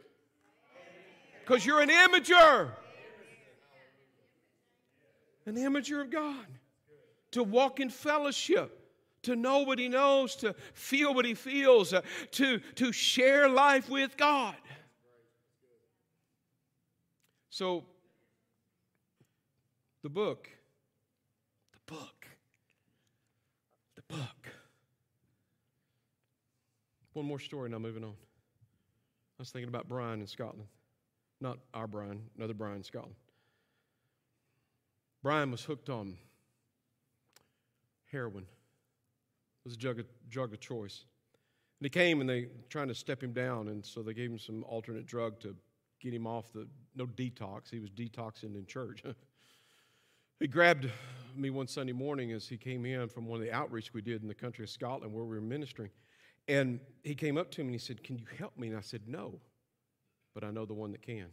because 1.50 1.66
you're 1.66 1.80
an 1.80 1.88
imager. 1.88 2.70
An 5.46 5.56
imager 5.56 6.00
of 6.00 6.08
God. 6.08 6.46
To 7.32 7.42
walk 7.42 7.80
in 7.80 7.90
fellowship 7.90 8.76
to 9.22 9.36
know 9.36 9.58
what 9.58 9.78
he 9.78 9.88
knows, 9.88 10.34
to 10.36 10.54
feel 10.72 11.12
what 11.12 11.26
he 11.26 11.34
feels, 11.34 11.92
uh, 11.92 12.00
to, 12.30 12.58
to 12.76 12.90
share 12.90 13.50
life 13.50 13.90
with 13.90 14.16
God. 14.16 14.54
So, 17.50 17.84
the 20.02 20.08
book, 20.08 20.48
the 21.74 21.94
book, 21.94 22.26
the 23.96 24.02
book. 24.08 24.48
One 27.12 27.26
more 27.26 27.40
story, 27.40 27.68
now 27.68 27.78
moving 27.78 28.04
on. 28.04 28.14
I 29.38 29.40
was 29.40 29.50
thinking 29.50 29.68
about 29.68 29.86
Brian 29.86 30.20
in 30.20 30.26
Scotland. 30.26 30.68
Not 31.40 31.58
our 31.72 31.86
Brian, 31.86 32.22
another 32.36 32.54
Brian 32.54 32.82
Scotland. 32.82 33.14
Brian 35.22 35.50
was 35.50 35.62
hooked 35.62 35.88
on 35.88 36.16
heroin. 38.10 38.44
It 38.44 39.64
was 39.64 39.74
a 39.74 39.78
drug, 39.78 40.02
drug 40.28 40.52
of 40.52 40.60
choice. 40.60 41.04
And 41.78 41.86
he 41.86 41.90
came 41.90 42.20
and 42.20 42.28
they 42.28 42.48
trying 42.68 42.88
to 42.88 42.94
step 42.94 43.22
him 43.22 43.32
down, 43.32 43.68
and 43.68 43.84
so 43.84 44.02
they 44.02 44.14
gave 44.14 44.30
him 44.30 44.38
some 44.38 44.64
alternate 44.64 45.06
drug 45.06 45.40
to 45.40 45.54
get 46.00 46.12
him 46.12 46.26
off 46.26 46.52
the 46.52 46.66
no 46.94 47.06
detox. 47.06 47.70
He 47.70 47.78
was 47.78 47.90
detoxing 47.90 48.54
in 48.54 48.66
church. 48.66 49.02
he 50.40 50.46
grabbed 50.46 50.90
me 51.36 51.50
one 51.50 51.66
Sunday 51.66 51.92
morning 51.92 52.32
as 52.32 52.48
he 52.48 52.56
came 52.56 52.84
in 52.84 53.08
from 53.08 53.26
one 53.26 53.40
of 53.40 53.46
the 53.46 53.52
outreach 53.52 53.94
we 53.94 54.02
did 54.02 54.22
in 54.22 54.28
the 54.28 54.34
country 54.34 54.64
of 54.64 54.70
Scotland 54.70 55.12
where 55.14 55.24
we 55.24 55.36
were 55.36 55.40
ministering. 55.40 55.90
And 56.48 56.80
he 57.02 57.14
came 57.14 57.38
up 57.38 57.50
to 57.52 57.60
me 57.60 57.66
and 57.66 57.74
he 57.74 57.78
said, 57.78 58.02
Can 58.02 58.18
you 58.18 58.26
help 58.38 58.58
me? 58.58 58.68
And 58.68 58.76
I 58.76 58.80
said, 58.80 59.02
No, 59.06 59.40
but 60.40 60.46
I 60.46 60.50
know 60.50 60.64
the 60.64 60.74
one 60.74 60.92
that 60.92 61.02
can. 61.02 61.26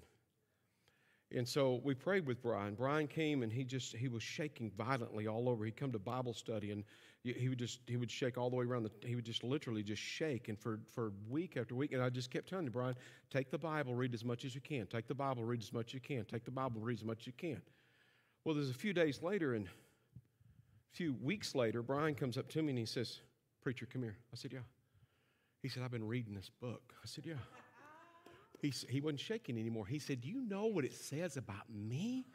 And 1.36 1.48
so 1.48 1.82
we 1.84 1.94
prayed 1.94 2.26
with 2.26 2.42
Brian. 2.42 2.74
Brian 2.76 3.08
came 3.08 3.44
and 3.44 3.52
he 3.52 3.66
just 3.66 3.96
he 3.96 4.08
was 4.08 4.24
shaking 4.24 4.72
violently 4.78 5.28
all 5.28 5.50
over. 5.50 5.66
He'd 5.66 5.76
come 5.76 5.92
to 5.92 6.00
Bible 6.00 6.34
study 6.34 6.72
and 6.72 6.84
he 7.24 7.50
would 7.50 7.60
just 7.60 7.80
he 7.86 7.98
would 7.98 8.10
shake 8.10 8.38
all 8.38 8.50
the 8.50 8.56
way 8.56 8.66
around 8.66 8.84
the 8.84 8.92
he 9.06 9.16
would 9.16 9.26
just 9.26 9.44
literally 9.44 9.84
just 9.84 10.02
shake 10.02 10.48
and 10.48 10.58
for 10.58 10.80
for 10.94 11.12
week 11.30 11.58
after 11.58 11.76
week 11.76 11.92
and 11.92 12.02
I 12.02 12.10
just 12.10 12.32
kept 12.32 12.48
telling 12.48 12.68
him, 12.68 12.72
Brian, 12.72 12.96
take 13.30 13.52
the 13.52 13.58
Bible, 13.58 13.94
read 13.94 14.14
as 14.14 14.24
much 14.24 14.46
as 14.46 14.56
you 14.56 14.62
can. 14.62 14.88
Take 14.88 15.08
the 15.08 15.14
Bible, 15.14 15.44
read 15.44 15.62
as 15.62 15.74
much 15.74 15.88
as 15.88 15.94
you 15.96 16.00
can. 16.00 16.24
Take 16.24 16.46
the 16.46 16.52
Bible, 16.52 16.80
read 16.80 16.98
as 16.98 17.04
much 17.04 17.22
as 17.22 17.28
you 17.28 17.34
can. 17.34 17.62
Well, 18.46 18.56
there's 18.56 18.70
a 18.70 18.74
few 18.74 18.94
days 18.94 19.22
later 19.22 19.56
and 19.56 19.68
a 19.68 20.96
few 20.96 21.14
weeks 21.22 21.56
later, 21.56 21.82
Brian 21.82 22.16
comes 22.16 22.38
up 22.38 22.48
to 22.50 22.62
me 22.62 22.70
and 22.70 22.80
he 22.80 22.86
says, 22.86 23.20
Preacher, 23.62 23.86
come 23.86 24.02
here. 24.02 24.16
I 24.32 24.38
said, 24.38 24.54
Yeah. 24.54 24.60
He 25.62 25.68
said, 25.68 25.84
I've 25.84 25.92
been 25.92 26.08
reading 26.08 26.34
this 26.34 26.50
book. 26.62 26.94
I 27.04 27.06
said, 27.06 27.26
Yeah. 27.26 27.34
He, 28.60 28.74
he 28.90 29.02
wasn't 29.02 29.20
shaking 29.20 29.58
anymore. 29.60 29.86
He 29.86 30.00
said, 30.00 30.22
Do 30.22 30.30
you 30.30 30.42
know 30.42 30.66
what 30.66 30.84
it 30.84 30.94
says 30.94 31.38
about 31.38 31.70
me? 31.70 32.26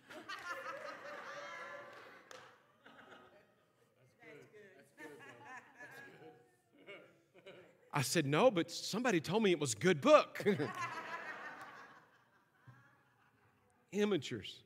I 7.95 8.03
said, 8.03 8.25
No, 8.25 8.51
but 8.51 8.71
somebody 8.71 9.21
told 9.21 9.43
me 9.43 9.51
it 9.51 9.61
was 9.61 9.75
a 9.75 9.79
good 9.79 10.01
book. 10.01 10.45
Imagers. 13.93 14.61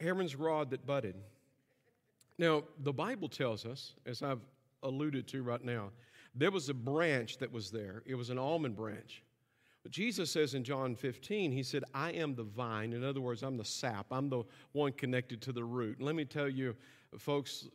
Aaron's 0.00 0.34
rod 0.34 0.70
that 0.70 0.86
budded. 0.86 1.14
Now, 2.38 2.64
the 2.82 2.92
Bible 2.92 3.28
tells 3.28 3.66
us, 3.66 3.94
as 4.06 4.22
I've 4.22 4.40
alluded 4.82 5.26
to 5.28 5.42
right 5.42 5.62
now, 5.62 5.90
there 6.34 6.50
was 6.50 6.68
a 6.68 6.74
branch 6.74 7.38
that 7.38 7.52
was 7.52 7.70
there. 7.70 8.02
It 8.06 8.14
was 8.14 8.30
an 8.30 8.38
almond 8.38 8.76
branch. 8.76 9.22
But 9.84 9.92
Jesus 9.92 10.30
says 10.30 10.54
in 10.54 10.64
John 10.64 10.96
15, 10.96 11.52
He 11.52 11.62
said, 11.62 11.84
I 11.94 12.10
am 12.12 12.34
the 12.34 12.42
vine. 12.42 12.94
In 12.94 13.04
other 13.04 13.20
words, 13.20 13.42
I'm 13.42 13.58
the 13.58 13.64
sap. 13.64 14.06
I'm 14.10 14.28
the 14.30 14.42
one 14.72 14.92
connected 14.92 15.40
to 15.42 15.52
the 15.52 15.62
root. 15.62 15.98
And 15.98 16.06
let 16.06 16.16
me 16.16 16.24
tell 16.24 16.48
you, 16.48 16.74
folks, 17.18 17.68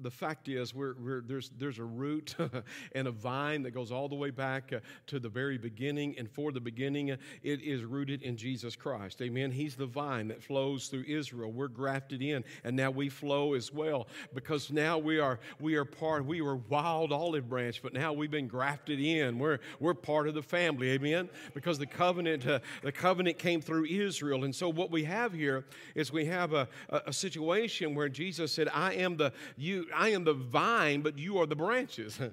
the 0.00 0.10
fact 0.10 0.48
is, 0.48 0.74
we're, 0.74 0.94
we're, 0.94 1.20
there's, 1.20 1.50
there's 1.58 1.78
a 1.78 1.84
root 1.84 2.34
and 2.94 3.06
a 3.06 3.10
vine 3.10 3.62
that 3.62 3.72
goes 3.72 3.92
all 3.92 4.08
the 4.08 4.14
way 4.14 4.30
back 4.30 4.72
uh, 4.72 4.80
to 5.08 5.18
the 5.18 5.28
very 5.28 5.58
beginning. 5.58 6.14
And 6.18 6.30
for 6.30 6.52
the 6.52 6.60
beginning, 6.60 7.10
uh, 7.10 7.16
it 7.42 7.60
is 7.60 7.84
rooted 7.84 8.22
in 8.22 8.36
Jesus 8.36 8.76
Christ. 8.76 9.20
Amen. 9.22 9.50
He's 9.50 9.76
the 9.76 9.86
vine 9.86 10.28
that 10.28 10.42
flows 10.42 10.88
through 10.88 11.04
Israel. 11.06 11.52
We're 11.52 11.68
grafted 11.68 12.22
in, 12.22 12.44
and 12.64 12.76
now 12.76 12.90
we 12.90 13.08
flow 13.08 13.54
as 13.54 13.72
well 13.72 14.08
because 14.34 14.70
now 14.70 14.98
we 14.98 15.18
are, 15.18 15.38
we 15.60 15.74
are 15.74 15.84
part, 15.84 16.24
we 16.24 16.40
were 16.40 16.56
wild 16.56 17.12
olive 17.12 17.48
branch, 17.48 17.82
but 17.82 17.92
now 17.92 18.12
we've 18.12 18.30
been 18.30 18.48
grafted 18.48 19.00
in. 19.00 19.38
We're, 19.38 19.58
we're 19.80 19.94
part 19.94 20.28
of 20.28 20.34
the 20.34 20.42
family. 20.42 20.90
Amen. 20.90 21.28
Because 21.54 21.78
the 21.78 21.86
covenant, 21.86 22.46
uh, 22.46 22.60
the 22.82 22.92
covenant 22.92 23.38
came 23.38 23.60
through 23.60 23.86
Israel. 23.86 24.44
And 24.44 24.54
so 24.54 24.68
what 24.68 24.90
we 24.90 25.04
have 25.04 25.32
here 25.32 25.64
is 25.94 26.12
we 26.12 26.26
have 26.26 26.52
a, 26.52 26.68
a, 26.88 27.02
a 27.06 27.12
situation 27.12 27.94
where 27.94 28.08
Jesus 28.08 28.52
said, 28.52 28.68
I 28.72 28.94
am 28.94 29.16
the, 29.16 29.32
you, 29.56 29.81
I 29.94 30.08
am 30.10 30.24
the 30.24 30.34
vine, 30.34 31.02
but 31.02 31.18
you 31.18 31.38
are 31.38 31.46
the 31.46 31.56
branches. 31.56 32.18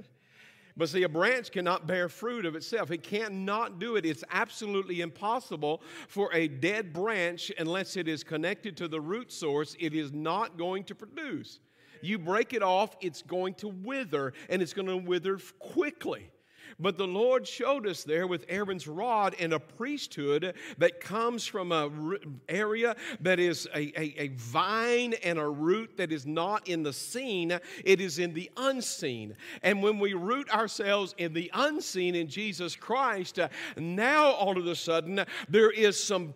But 0.77 0.87
see, 0.87 1.03
a 1.03 1.09
branch 1.09 1.51
cannot 1.51 1.87
bear 1.87 2.07
fruit 2.07 2.45
of 2.45 2.55
itself. 2.55 2.89
It 2.89 3.03
cannot 3.03 3.79
do 3.79 3.97
it. 3.97 4.05
It's 4.05 4.23
absolutely 4.31 5.01
impossible 5.01 5.81
for 6.07 6.33
a 6.33 6.47
dead 6.47 6.93
branch, 6.93 7.51
unless 7.57 7.97
it 7.97 8.07
is 8.07 8.23
connected 8.23 8.77
to 8.77 8.87
the 8.87 9.01
root 9.01 9.29
source, 9.29 9.75
it 9.77 9.93
is 9.93 10.13
not 10.13 10.57
going 10.57 10.85
to 10.85 10.95
produce. 10.95 11.59
You 12.01 12.17
break 12.17 12.53
it 12.53 12.63
off, 12.63 12.95
it's 13.01 13.21
going 13.21 13.55
to 13.55 13.67
wither, 13.67 14.31
and 14.49 14.61
it's 14.61 14.71
going 14.71 14.87
to 14.87 14.95
wither 14.95 15.37
quickly. 15.59 16.31
But 16.79 16.97
the 16.97 17.07
Lord 17.07 17.47
showed 17.47 17.87
us 17.87 18.03
there 18.03 18.27
with 18.27 18.45
Aaron's 18.49 18.87
rod 18.87 19.35
and 19.39 19.53
a 19.53 19.59
priesthood 19.59 20.53
that 20.77 20.99
comes 20.99 21.45
from 21.45 21.71
an 21.71 22.41
area 22.47 22.95
that 23.21 23.39
is 23.39 23.67
a, 23.73 23.91
a, 23.99 24.15
a 24.17 24.27
vine 24.35 25.13
and 25.23 25.39
a 25.39 25.47
root 25.47 25.97
that 25.97 26.11
is 26.11 26.25
not 26.25 26.67
in 26.67 26.83
the 26.83 26.93
seen, 26.93 27.57
it 27.83 28.01
is 28.01 28.19
in 28.19 28.33
the 28.33 28.51
unseen. 28.57 29.35
And 29.63 29.81
when 29.81 29.99
we 29.99 30.13
root 30.13 30.49
ourselves 30.51 31.15
in 31.17 31.33
the 31.33 31.49
unseen 31.53 32.15
in 32.15 32.27
Jesus 32.27 32.75
Christ, 32.75 33.39
uh, 33.39 33.49
now 33.77 34.31
all 34.31 34.57
of 34.57 34.67
a 34.67 34.75
sudden 34.75 35.25
there 35.47 35.71
is 35.71 36.01
some 36.01 36.33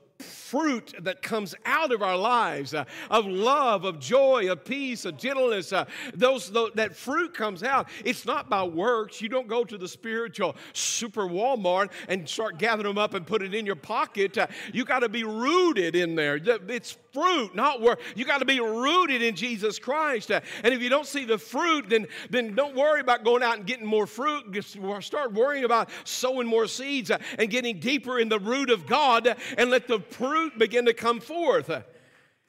fruit 0.53 0.93
that 1.01 1.23
comes 1.23 1.55
out 1.65 1.91
of 1.91 2.03
our 2.03 2.15
lives 2.15 2.75
uh, 2.75 2.85
of 3.09 3.25
love, 3.25 3.85
of 3.85 3.99
joy, 3.99 4.51
of 4.51 4.63
peace, 4.63 5.03
of 5.03 5.17
gentleness. 5.17 5.73
Uh, 5.73 5.83
those, 6.13 6.51
that 6.75 6.95
fruit 6.95 7.33
comes 7.33 7.63
out. 7.63 7.89
It's 8.05 8.23
not 8.23 8.51
by 8.51 8.61
works. 8.61 9.19
You 9.19 9.29
don't 9.29 9.47
go 9.47 9.63
to 9.63 9.79
the 9.79 9.87
spiritual 9.87 10.55
super 10.73 11.23
Walmart 11.23 11.89
and 12.07 12.29
start 12.29 12.59
gathering 12.59 12.85
them 12.85 12.99
up 12.99 13.15
and 13.15 13.25
put 13.25 13.41
it 13.41 13.55
in 13.55 13.65
your 13.65 13.75
pocket. 13.75 14.37
Uh, 14.37 14.45
you 14.71 14.85
got 14.85 14.99
to 14.99 15.09
be 15.09 15.23
rooted 15.23 15.95
in 15.95 16.13
there. 16.13 16.39
It's 16.45 16.97
fruit, 17.13 17.55
not 17.55 17.81
work. 17.81 17.99
You 18.15 18.23
got 18.23 18.39
to 18.39 18.45
be 18.45 18.59
rooted 18.59 19.23
in 19.23 19.35
Jesus 19.35 19.79
Christ. 19.79 20.29
Uh, 20.29 20.41
and 20.63 20.71
if 20.71 20.83
you 20.83 20.89
don't 20.89 21.07
see 21.07 21.25
the 21.25 21.39
fruit, 21.39 21.89
then, 21.89 22.07
then 22.29 22.53
don't 22.53 22.75
worry 22.75 23.01
about 23.01 23.23
going 23.23 23.41
out 23.41 23.57
and 23.57 23.65
getting 23.65 23.85
more 23.85 24.05
fruit. 24.05 24.51
Just 24.51 24.77
start 25.01 25.33
worrying 25.33 25.63
about 25.63 25.89
sowing 26.03 26.47
more 26.47 26.67
seeds 26.67 27.09
uh, 27.09 27.17
and 27.39 27.49
getting 27.49 27.79
deeper 27.79 28.19
in 28.19 28.29
the 28.29 28.39
root 28.39 28.69
of 28.69 28.85
God 28.85 29.27
uh, 29.27 29.35
and 29.57 29.71
let 29.71 29.87
the 29.87 29.99
fruit 29.99 30.42
begin 30.57 30.85
to 30.85 30.93
come 30.93 31.19
forth. 31.19 31.71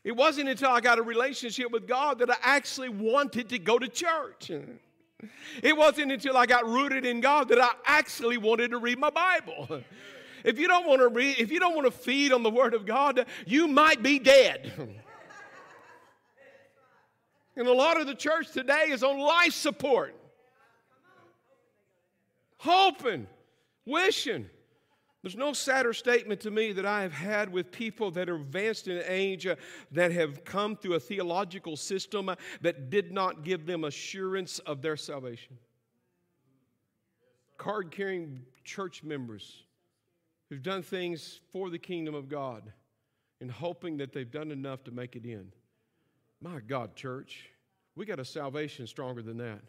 It 0.03 0.13
wasn't 0.13 0.49
until 0.49 0.71
I 0.71 0.81
got 0.81 0.99
a 0.99 1.03
relationship 1.03 1.71
with 1.71 1.89
God 1.89 2.19
that 2.19 2.31
I 2.31 2.37
actually 2.43 2.91
wanted 2.91 3.49
to 3.49 3.59
go 3.59 3.79
to 3.79 3.89
church. 3.89 4.51
It 5.63 5.77
wasn't 5.77 6.13
until 6.13 6.37
I 6.37 6.45
got 6.47 6.69
rooted 6.69 7.07
in 7.07 7.21
God 7.21 7.49
that 7.49 7.59
I 7.59 7.71
actually 7.87 8.37
wanted 8.37 8.73
to 8.73 8.79
read 8.79 8.99
my 8.99 9.11
Bible. 9.11 9.83
If 10.45 10.59
you 10.59 10.69
don't 10.69 10.87
want 10.87 11.01
to 11.01 11.09
read, 11.09 11.39
if 11.39 11.51
you 11.51 11.59
don't 11.59 11.75
want 11.75 11.87
to 11.87 11.91
feed 11.91 12.33
on 12.33 12.43
the 12.43 12.51
Word 12.51 12.75
of 12.75 12.85
God, 12.85 13.25
you 13.47 13.67
might 13.67 14.03
be 14.03 14.19
dead. 14.19 14.73
And 17.57 17.67
a 17.67 17.73
lot 17.73 17.99
of 17.99 18.07
the 18.07 18.15
church 18.15 18.51
today 18.53 18.89
is 18.91 19.03
on 19.03 19.19
life 19.19 19.55
support, 19.55 20.15
hoping, 22.59 23.27
wishing. 23.87 24.51
There's 25.25 25.37
no 25.37 25.55
sadder 25.55 25.95
statement 25.95 26.43
to 26.43 26.51
me 26.51 26.73
that 26.73 26.85
I 26.85 27.01
have 27.01 27.15
had 27.15 27.51
with 27.51 27.73
people 27.73 28.11
that 28.11 28.29
are 28.29 28.35
advanced 28.35 28.89
in 28.89 29.03
age 29.07 29.47
uh, 29.47 29.57
that 29.93 30.13
have 30.13 30.45
come 30.45 30.77
through 30.77 30.97
a 30.97 31.01
theological 31.01 31.79
system 31.79 32.29
uh, 32.29 32.35
that 32.61 32.91
did 32.91 33.11
not 33.11 33.43
give 33.43 33.65
them 33.65 33.85
assurance 33.85 34.59
of 34.59 34.83
their 34.83 34.99
salvation. 34.99 35.57
Card 37.57 37.91
carrying 37.91 38.43
church 38.65 39.03
members 39.03 39.63
who've 40.51 40.63
done 40.63 40.83
things 40.83 41.41
for 41.51 41.71
the 41.71 41.79
kingdom 41.79 42.15
of 42.15 42.29
God 42.29 42.71
and 43.41 43.51
hoping 43.51 43.97
that 43.97 44.13
they've 44.13 44.31
done 44.31 44.51
enough 44.51 44.85
to 44.85 44.91
make 44.91 45.17
it 45.17 45.25
in. 45.25 45.51
My 46.43 46.61
God, 46.61 46.97
church, 46.97 47.49
we 47.97 48.05
got 48.05 48.21
a 48.21 48.27
salvation 48.27 48.87
stronger 48.87 49.23
than 49.23 49.39
that 49.39 49.63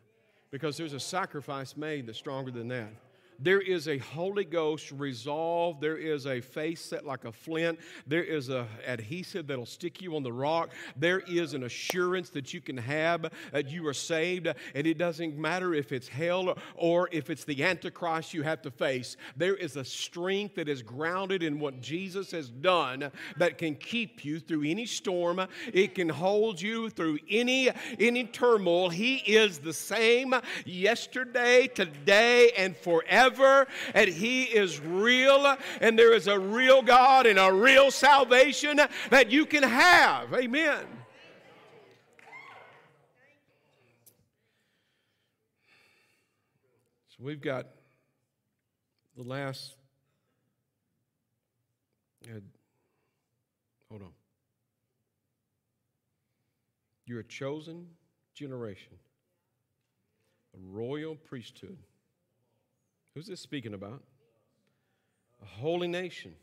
because 0.52 0.76
there's 0.76 0.92
a 0.92 1.00
sacrifice 1.00 1.78
made 1.78 2.08
that's 2.08 2.18
stronger 2.18 2.52
than 2.52 2.68
that. 2.68 2.92
There 3.40 3.60
is 3.60 3.88
a 3.88 3.98
Holy 3.98 4.46
Ghost 4.46 4.92
resolve. 4.92 5.80
There 5.80 5.98
is 5.98 6.26
a 6.26 6.42
face 6.42 6.82
set 6.82 7.06
like 7.06 7.26
a 7.26 7.32
flint. 7.32 7.80
There 8.08 8.24
is 8.24 8.50
a 8.50 8.68
adhesive 8.88 9.48
that'll 9.48 9.66
stick 9.66 10.02
you 10.02 10.16
on 10.16 10.24
the 10.24 10.32
rock. 10.32 10.72
There 10.96 11.20
is 11.20 11.54
an 11.54 11.64
assurance 11.64 12.30
that 12.32 12.54
you 12.54 12.62
can 12.62 12.78
have 12.78 13.32
that 13.52 13.70
you 13.70 13.86
are 13.88 13.94
saved. 13.94 14.48
And 14.74 14.88
it 14.88 14.98
doesn't 14.98 15.38
matter 15.38 15.74
if 15.74 15.92
it's 15.92 16.08
hell 16.08 16.58
or 16.76 17.10
if 17.12 17.30
it's 17.30 17.44
the 17.44 17.64
Antichrist 17.64 18.34
you 18.34 18.44
have 18.44 18.62
to 18.62 18.72
face. 18.72 19.18
There 19.36 19.56
is 19.56 19.76
a 19.76 19.86
strength 19.86 20.56
that 20.56 20.70
is 20.70 20.82
grounded 20.82 21.44
in 21.44 21.60
what 21.60 21.82
Jesus 21.82 22.32
has 22.32 22.50
done 22.50 23.12
that 23.38 23.58
can 23.58 23.76
keep 23.76 24.24
you 24.24 24.40
through 24.40 24.64
any 24.66 24.86
storm. 24.86 25.46
It 25.74 25.96
can 25.96 26.10
hold 26.10 26.62
you 26.62 26.90
through 26.90 27.20
any 27.30 27.70
any 28.00 28.24
turmoil. 28.26 28.90
He 28.90 29.16
is 29.16 29.60
the 29.60 29.74
same 29.74 30.34
yesterday, 30.66 31.68
today, 31.68 32.52
and 32.58 32.76
forever 32.78 33.25
forever, 33.32 33.68
and 33.94 34.10
He 34.10 34.44
is 34.44 34.80
real, 34.80 35.58
and 35.82 35.98
there 35.98 36.14
is 36.14 36.28
a 36.28 36.38
real 36.38 36.82
God 36.82 37.26
and 37.26 37.40
a 37.40 37.52
real 37.52 37.92
salvation 37.92 38.80
that 39.10 39.32
you 39.32 39.46
can 39.46 39.64
have. 39.64 40.34
Amen. 40.34 40.86
So 47.10 47.24
we've 47.24 47.42
got 47.42 47.68
the 49.16 49.24
last. 49.24 49.76
Uh, 52.26 52.40
hold 53.90 54.02
on. 54.02 54.10
You're 57.06 57.20
a 57.20 57.24
chosen 57.24 57.86
generation, 58.34 58.94
a 60.56 60.58
royal 60.60 61.16
priesthood 61.16 61.78
Who's 63.16 63.28
this 63.28 63.42
speaking 63.42 63.74
about? 63.74 64.04
A 65.42 65.46
holy 65.46 65.88
nation, 65.88 66.36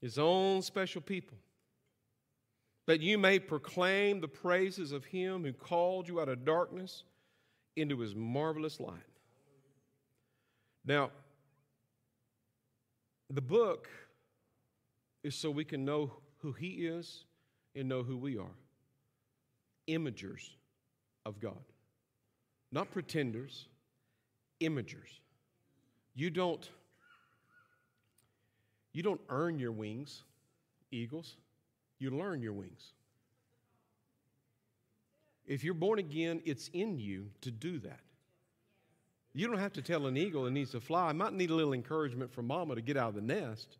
his 0.00 0.18
own 0.18 0.60
special 0.60 1.00
people, 1.00 1.38
that 2.86 3.00
you 3.00 3.16
may 3.16 3.38
proclaim 3.38 4.20
the 4.20 4.28
praises 4.28 4.92
of 4.92 5.04
him 5.06 5.44
who 5.44 5.52
called 5.52 6.08
you 6.08 6.20
out 6.20 6.28
of 6.28 6.44
darkness 6.44 7.04
into 7.76 7.98
his 8.00 8.14
marvelous 8.14 8.80
light. 8.80 8.98
Now, 10.84 11.10
the 13.30 13.42
book 13.42 13.88
is 15.22 15.34
so 15.34 15.50
we 15.50 15.64
can 15.64 15.84
know 15.84 16.12
who 16.38 16.52
He 16.52 16.86
is 16.86 17.24
and 17.74 17.88
know 17.88 18.02
who 18.02 18.16
we 18.16 18.38
are. 18.38 18.56
Imagers 19.86 20.50
of 21.26 21.40
God, 21.40 21.62
not 22.72 22.90
pretenders, 22.90 23.68
imagers. 24.60 25.20
You 26.14 26.30
don't, 26.30 26.68
you 28.92 29.02
don't 29.02 29.20
earn 29.28 29.58
your 29.58 29.72
wings, 29.72 30.22
eagles. 30.90 31.36
You 31.98 32.10
learn 32.10 32.42
your 32.42 32.52
wings. 32.52 32.92
If 35.46 35.64
you're 35.64 35.74
born 35.74 35.98
again, 35.98 36.42
it's 36.44 36.68
in 36.72 36.98
you 36.98 37.30
to 37.40 37.50
do 37.50 37.78
that. 37.80 38.00
You 39.34 39.46
don't 39.46 39.58
have 39.58 39.72
to 39.74 39.82
tell 39.82 40.06
an 40.06 40.16
eagle 40.16 40.46
it 40.46 40.50
needs 40.50 40.72
to 40.72 40.80
fly. 40.80 41.10
It 41.10 41.14
might 41.14 41.32
need 41.32 41.50
a 41.50 41.54
little 41.54 41.72
encouragement 41.72 42.32
from 42.32 42.48
mama 42.48 42.74
to 42.74 42.82
get 42.82 42.96
out 42.96 43.10
of 43.10 43.14
the 43.14 43.20
nest. 43.20 43.78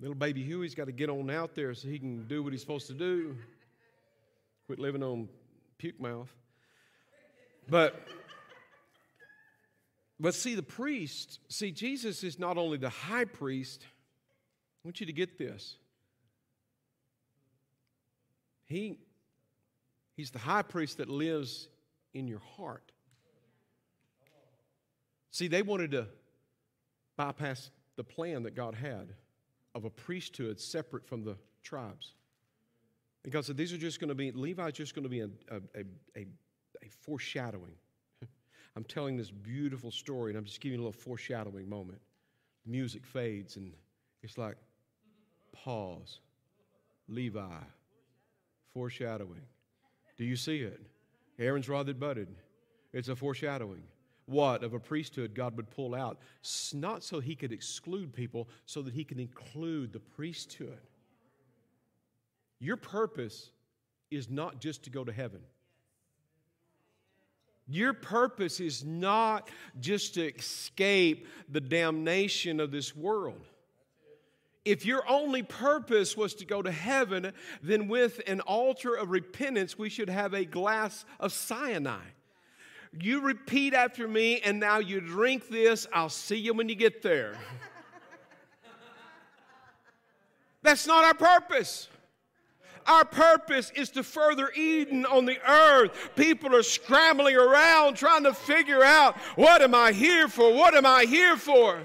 Little 0.00 0.14
baby 0.14 0.42
Huey's 0.42 0.74
got 0.74 0.86
to 0.86 0.92
get 0.92 1.08
on 1.08 1.30
out 1.30 1.54
there 1.54 1.72
so 1.74 1.88
he 1.88 1.98
can 1.98 2.26
do 2.26 2.42
what 2.42 2.52
he's 2.52 2.60
supposed 2.60 2.86
to 2.88 2.94
do. 2.94 3.36
Quit 4.66 4.78
living 4.78 5.02
on 5.02 5.28
puke 5.78 6.00
mouth. 6.00 6.28
But 7.68 8.06
but 10.20 10.34
see 10.34 10.54
the 10.54 10.62
priest, 10.62 11.40
see 11.48 11.72
Jesus 11.72 12.22
is 12.22 12.38
not 12.38 12.56
only 12.56 12.78
the 12.78 12.88
high 12.88 13.24
priest. 13.24 13.84
I 13.84 14.88
want 14.88 15.00
you 15.00 15.06
to 15.06 15.12
get 15.12 15.38
this. 15.38 15.76
He 18.66 18.98
he's 20.16 20.30
the 20.30 20.38
high 20.38 20.62
priest 20.62 20.98
that 20.98 21.08
lives 21.08 21.68
in 22.12 22.28
your 22.28 22.40
heart. 22.56 22.92
See, 25.30 25.48
they 25.48 25.62
wanted 25.62 25.90
to 25.92 26.06
bypass 27.16 27.70
the 27.96 28.04
plan 28.04 28.44
that 28.44 28.54
God 28.54 28.74
had 28.74 29.14
of 29.74 29.84
a 29.84 29.90
priesthood 29.90 30.60
separate 30.60 31.04
from 31.04 31.24
the 31.24 31.36
tribes. 31.62 32.14
And 33.24 33.32
God 33.32 33.44
said, 33.44 33.56
These 33.56 33.72
are 33.72 33.78
just 33.78 33.98
going 33.98 34.10
to 34.10 34.14
be, 34.14 34.30
Levi's 34.30 34.74
just 34.74 34.94
going 34.94 35.02
to 35.02 35.08
be 35.08 35.20
a, 35.20 35.28
a, 35.50 35.60
a, 36.16 36.26
a 36.84 36.88
foreshadowing. 36.88 37.74
I'm 38.76 38.84
telling 38.84 39.16
this 39.16 39.30
beautiful 39.30 39.90
story, 39.90 40.32
and 40.32 40.38
I'm 40.38 40.44
just 40.44 40.60
giving 40.60 40.78
you 40.78 40.84
a 40.84 40.86
little 40.86 41.00
foreshadowing 41.00 41.68
moment. 41.68 42.00
music 42.66 43.04
fades, 43.04 43.56
and 43.56 43.72
it's 44.22 44.38
like, 44.38 44.56
pause. 45.52 46.20
Levi, 47.08 47.60
foreshadowing. 48.72 49.42
Do 50.16 50.24
you 50.24 50.36
see 50.36 50.60
it? 50.60 50.80
Aaron's 51.38 51.68
rod 51.68 51.86
that 51.86 52.00
budded. 52.00 52.28
It's 52.92 53.08
a 53.08 53.16
foreshadowing 53.16 53.82
what 54.26 54.64
of 54.64 54.72
a 54.72 54.80
priesthood 54.80 55.34
God 55.34 55.56
would 55.56 55.70
pull 55.70 55.94
out, 55.94 56.18
not 56.72 57.04
so 57.04 57.20
he 57.20 57.34
could 57.34 57.52
exclude 57.52 58.12
people, 58.12 58.48
so 58.66 58.82
that 58.82 58.94
he 58.94 59.04
could 59.04 59.20
include 59.20 59.92
the 59.92 60.00
priesthood. 60.00 60.78
Your 62.58 62.76
purpose 62.76 63.50
is 64.10 64.30
not 64.30 64.60
just 64.60 64.82
to 64.84 64.90
go 64.90 65.04
to 65.04 65.12
heaven. 65.12 65.40
Your 67.66 67.94
purpose 67.94 68.60
is 68.60 68.84
not 68.84 69.48
just 69.80 70.14
to 70.14 70.34
escape 70.34 71.26
the 71.48 71.60
damnation 71.60 72.60
of 72.60 72.70
this 72.70 72.94
world. 72.94 73.40
If 74.64 74.86
your 74.86 75.08
only 75.08 75.42
purpose 75.42 76.16
was 76.16 76.34
to 76.36 76.46
go 76.46 76.62
to 76.62 76.70
heaven, 76.70 77.32
then 77.62 77.88
with 77.88 78.20
an 78.26 78.40
altar 78.40 78.94
of 78.94 79.10
repentance, 79.10 79.78
we 79.78 79.90
should 79.90 80.08
have 80.08 80.32
a 80.32 80.44
glass 80.44 81.04
of 81.20 81.32
cyanide. 81.32 82.14
You 82.98 83.20
repeat 83.20 83.74
after 83.74 84.06
me, 84.06 84.40
and 84.40 84.60
now 84.60 84.78
you 84.78 85.00
drink 85.00 85.48
this. 85.48 85.86
I'll 85.92 86.08
see 86.08 86.36
you 86.36 86.54
when 86.54 86.68
you 86.68 86.74
get 86.74 87.02
there. 87.02 87.36
That's 90.62 90.86
not 90.86 91.04
our 91.04 91.14
purpose. 91.14 91.88
Our 92.86 93.04
purpose 93.04 93.70
is 93.74 93.90
to 93.90 94.02
further 94.02 94.50
Eden 94.54 95.06
on 95.06 95.24
the 95.24 95.38
earth. 95.48 96.10
People 96.16 96.54
are 96.54 96.62
scrambling 96.62 97.36
around 97.36 97.96
trying 97.96 98.24
to 98.24 98.34
figure 98.34 98.82
out 98.82 99.16
what 99.36 99.62
am 99.62 99.74
I 99.74 99.92
here 99.92 100.28
for? 100.28 100.52
What 100.52 100.74
am 100.74 100.86
I 100.86 101.04
here 101.04 101.36
for? 101.36 101.80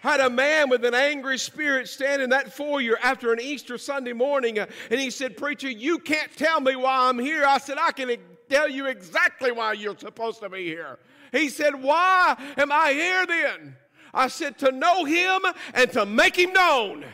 had 0.00 0.20
a 0.20 0.30
man 0.30 0.70
with 0.70 0.84
an 0.84 0.94
angry 0.94 1.38
spirit 1.38 1.88
stand 1.88 2.22
in 2.22 2.30
that 2.30 2.52
foyer 2.52 2.98
after 3.02 3.32
an 3.32 3.40
Easter 3.40 3.76
Sunday 3.76 4.12
morning, 4.12 4.58
uh, 4.58 4.66
and 4.90 5.00
he 5.00 5.10
said, 5.10 5.36
Preacher, 5.36 5.68
you 5.68 5.98
can't 5.98 6.34
tell 6.36 6.60
me 6.60 6.76
why 6.76 7.08
I'm 7.08 7.18
here. 7.18 7.44
I 7.44 7.58
said, 7.58 7.78
I 7.78 7.92
can 7.92 8.16
tell 8.48 8.68
you 8.68 8.86
exactly 8.86 9.52
why 9.52 9.72
you're 9.72 9.98
supposed 9.98 10.40
to 10.40 10.48
be 10.48 10.64
here. 10.64 10.98
He 11.32 11.48
said, 11.48 11.74
Why 11.82 12.36
am 12.56 12.72
I 12.72 12.92
here 12.92 13.26
then? 13.26 13.76
I 14.14 14.28
said, 14.28 14.58
To 14.58 14.72
know 14.72 15.04
him 15.04 15.42
and 15.74 15.90
to 15.92 16.06
make 16.06 16.36
him 16.36 16.52
known. 16.52 17.04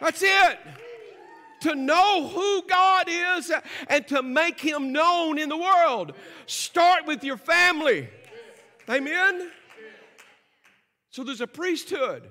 That's 0.00 0.22
it. 0.22 0.58
To 1.60 1.74
know 1.74 2.28
who 2.28 2.62
God 2.68 3.06
is 3.08 3.52
and 3.88 4.06
to 4.08 4.22
make 4.22 4.60
him 4.60 4.92
known 4.92 5.38
in 5.38 5.48
the 5.48 5.56
world. 5.56 6.12
Start 6.46 7.06
with 7.06 7.24
your 7.24 7.36
family. 7.36 8.08
Amen? 8.88 9.50
So 11.10 11.24
there's 11.24 11.40
a 11.40 11.46
priesthood. 11.46 12.30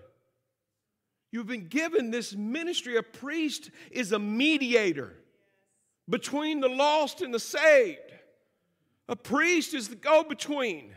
You've 1.31 1.47
been 1.47 1.67
given 1.67 2.11
this 2.11 2.35
ministry. 2.35 2.97
A 2.97 3.03
priest 3.03 3.71
is 3.91 4.11
a 4.11 4.19
mediator 4.19 5.13
between 6.09 6.61
the 6.61 6.69
lost 6.69 7.21
and 7.21 7.33
the 7.33 7.39
saved. 7.39 7.99
A 9.09 9.15
priest 9.15 9.73
is 9.73 9.89
the 9.89 9.95
go 9.95 10.23
between. 10.23 10.93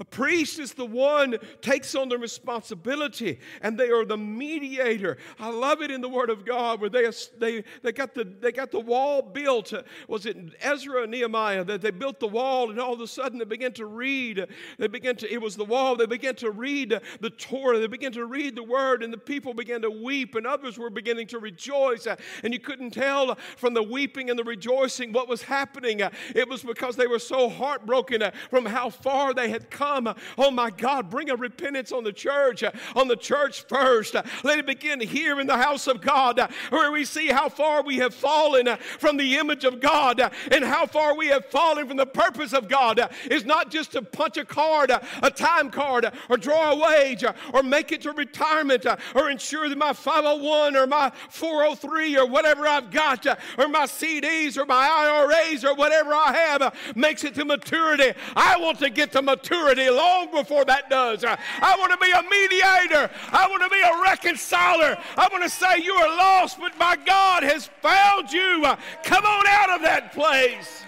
A 0.00 0.04
priest 0.04 0.58
is 0.58 0.72
the 0.72 0.84
one 0.84 1.36
takes 1.60 1.94
on 1.94 2.08
the 2.08 2.18
responsibility 2.18 3.38
and 3.62 3.78
they 3.78 3.90
are 3.90 4.04
the 4.04 4.16
mediator. 4.16 5.18
I 5.38 5.50
love 5.50 5.82
it 5.82 5.92
in 5.92 6.00
the 6.00 6.08
Word 6.08 6.30
of 6.30 6.44
God 6.44 6.80
where 6.80 6.90
they, 6.90 7.08
they, 7.38 7.62
they, 7.82 7.92
got, 7.92 8.12
the, 8.12 8.24
they 8.24 8.50
got 8.50 8.72
the 8.72 8.80
wall 8.80 9.22
built. 9.22 9.72
Was 10.08 10.26
it 10.26 10.36
Ezra 10.60 11.02
and 11.02 11.12
Nehemiah 11.12 11.62
that 11.62 11.80
they 11.80 11.92
built 11.92 12.18
the 12.18 12.26
wall 12.26 12.70
and 12.70 12.80
all 12.80 12.92
of 12.92 13.00
a 13.00 13.06
sudden 13.06 13.38
they 13.38 13.44
began 13.44 13.72
to 13.74 13.86
read. 13.86 14.48
They 14.78 14.88
began 14.88 15.14
to, 15.16 15.32
it 15.32 15.40
was 15.40 15.54
the 15.54 15.64
wall. 15.64 15.94
They 15.94 16.06
began 16.06 16.34
to 16.36 16.50
read 16.50 17.00
the 17.20 17.30
Torah. 17.30 17.78
They 17.78 17.86
began 17.86 18.12
to 18.12 18.26
read 18.26 18.56
the 18.56 18.64
Word 18.64 19.04
and 19.04 19.12
the 19.12 19.18
people 19.18 19.54
began 19.54 19.80
to 19.82 19.90
weep 19.90 20.34
and 20.34 20.44
others 20.44 20.76
were 20.76 20.90
beginning 20.90 21.28
to 21.28 21.38
rejoice. 21.38 22.08
And 22.42 22.52
you 22.52 22.58
couldn't 22.58 22.90
tell 22.90 23.36
from 23.56 23.74
the 23.74 23.82
weeping 23.82 24.28
and 24.28 24.36
the 24.36 24.44
rejoicing 24.44 25.12
what 25.12 25.28
was 25.28 25.42
happening. 25.42 26.00
It 26.34 26.48
was 26.48 26.64
because 26.64 26.96
they 26.96 27.06
were 27.06 27.20
so 27.20 27.48
heartbroken 27.48 28.24
from 28.50 28.66
how 28.66 28.90
far 28.90 29.32
they 29.32 29.50
had 29.50 29.70
come 29.70 29.83
come. 29.84 30.14
Oh 30.38 30.50
my 30.50 30.70
God, 30.70 31.10
bring 31.10 31.30
a 31.30 31.36
repentance 31.36 31.92
on 31.92 32.04
the 32.04 32.12
church, 32.12 32.62
uh, 32.62 32.70
on 32.96 33.08
the 33.08 33.16
church 33.16 33.62
first. 33.62 34.16
Uh, 34.16 34.22
let 34.42 34.58
it 34.58 34.66
begin 34.66 35.00
here 35.00 35.40
in 35.40 35.46
the 35.46 35.56
house 35.56 35.86
of 35.86 36.00
God, 36.00 36.38
uh, 36.38 36.48
where 36.70 36.90
we 36.90 37.04
see 37.04 37.28
how 37.28 37.48
far 37.48 37.82
we 37.82 37.96
have 37.96 38.14
fallen 38.14 38.68
from 38.98 39.16
the 39.16 39.36
image 39.36 39.64
of 39.64 39.80
God 39.80 40.20
and 40.50 40.64
how 40.64 40.86
far 40.86 41.14
we 41.14 41.28
have 41.28 41.44
fallen 41.46 41.86
from 41.86 41.96
the 41.96 42.06
purpose 42.06 42.52
of 42.52 42.68
God. 42.68 43.00
Is 43.30 43.44
not 43.44 43.70
just 43.70 43.92
to 43.92 44.02
punch 44.02 44.36
a 44.36 44.44
card, 44.44 44.90
a 44.90 45.30
time 45.30 45.70
card, 45.70 46.10
or 46.28 46.36
draw 46.36 46.72
a 46.72 46.76
wage, 46.76 47.24
or 47.52 47.62
make 47.62 47.92
it 47.92 48.02
to 48.02 48.12
retirement, 48.12 48.86
or 49.14 49.30
ensure 49.30 49.68
that 49.68 49.78
my 49.78 49.92
501 49.92 50.76
or 50.76 50.86
my 50.86 51.12
403 51.28 52.16
or 52.16 52.26
whatever 52.26 52.66
I've 52.66 52.90
got, 52.90 53.26
or 53.58 53.68
my 53.68 53.84
CDs 53.84 54.56
or 54.56 54.64
my 54.64 54.86
IRAs 54.86 55.64
or 55.64 55.74
whatever 55.74 56.14
I 56.14 56.32
have 56.32 56.74
makes 56.94 57.24
it 57.24 57.34
to 57.34 57.44
maturity. 57.44 58.12
I 58.34 58.56
want 58.58 58.78
to 58.78 58.90
get 58.90 59.12
to 59.12 59.22
maturity 59.22 59.73
long 59.78 60.30
before 60.30 60.64
that 60.64 60.88
does. 60.90 61.24
I 61.24 61.76
want 61.78 61.92
to 61.92 61.98
be 61.98 62.10
a 62.10 62.22
mediator. 62.22 63.10
I 63.30 63.48
want 63.48 63.62
to 63.62 63.68
be 63.68 63.80
a 63.80 64.02
reconciler. 64.02 64.96
I 65.16 65.28
want 65.30 65.42
to 65.44 65.50
say 65.50 65.78
you 65.82 65.94
are 65.94 66.16
lost, 66.16 66.58
but 66.58 66.76
my 66.78 66.96
God 66.96 67.42
has 67.42 67.68
found 67.82 68.32
you. 68.32 68.62
Uh, 68.64 68.76
come 69.02 69.24
on 69.24 69.46
out 69.46 69.70
of 69.70 69.82
that 69.82 70.12
place. 70.12 70.82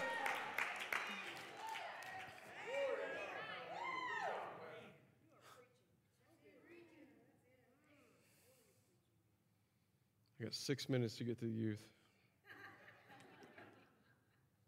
I 10.38 10.44
got 10.44 10.54
six 10.54 10.88
minutes 10.88 11.16
to 11.16 11.24
get 11.24 11.38
to 11.40 11.46
the 11.46 11.50
youth. 11.50 11.82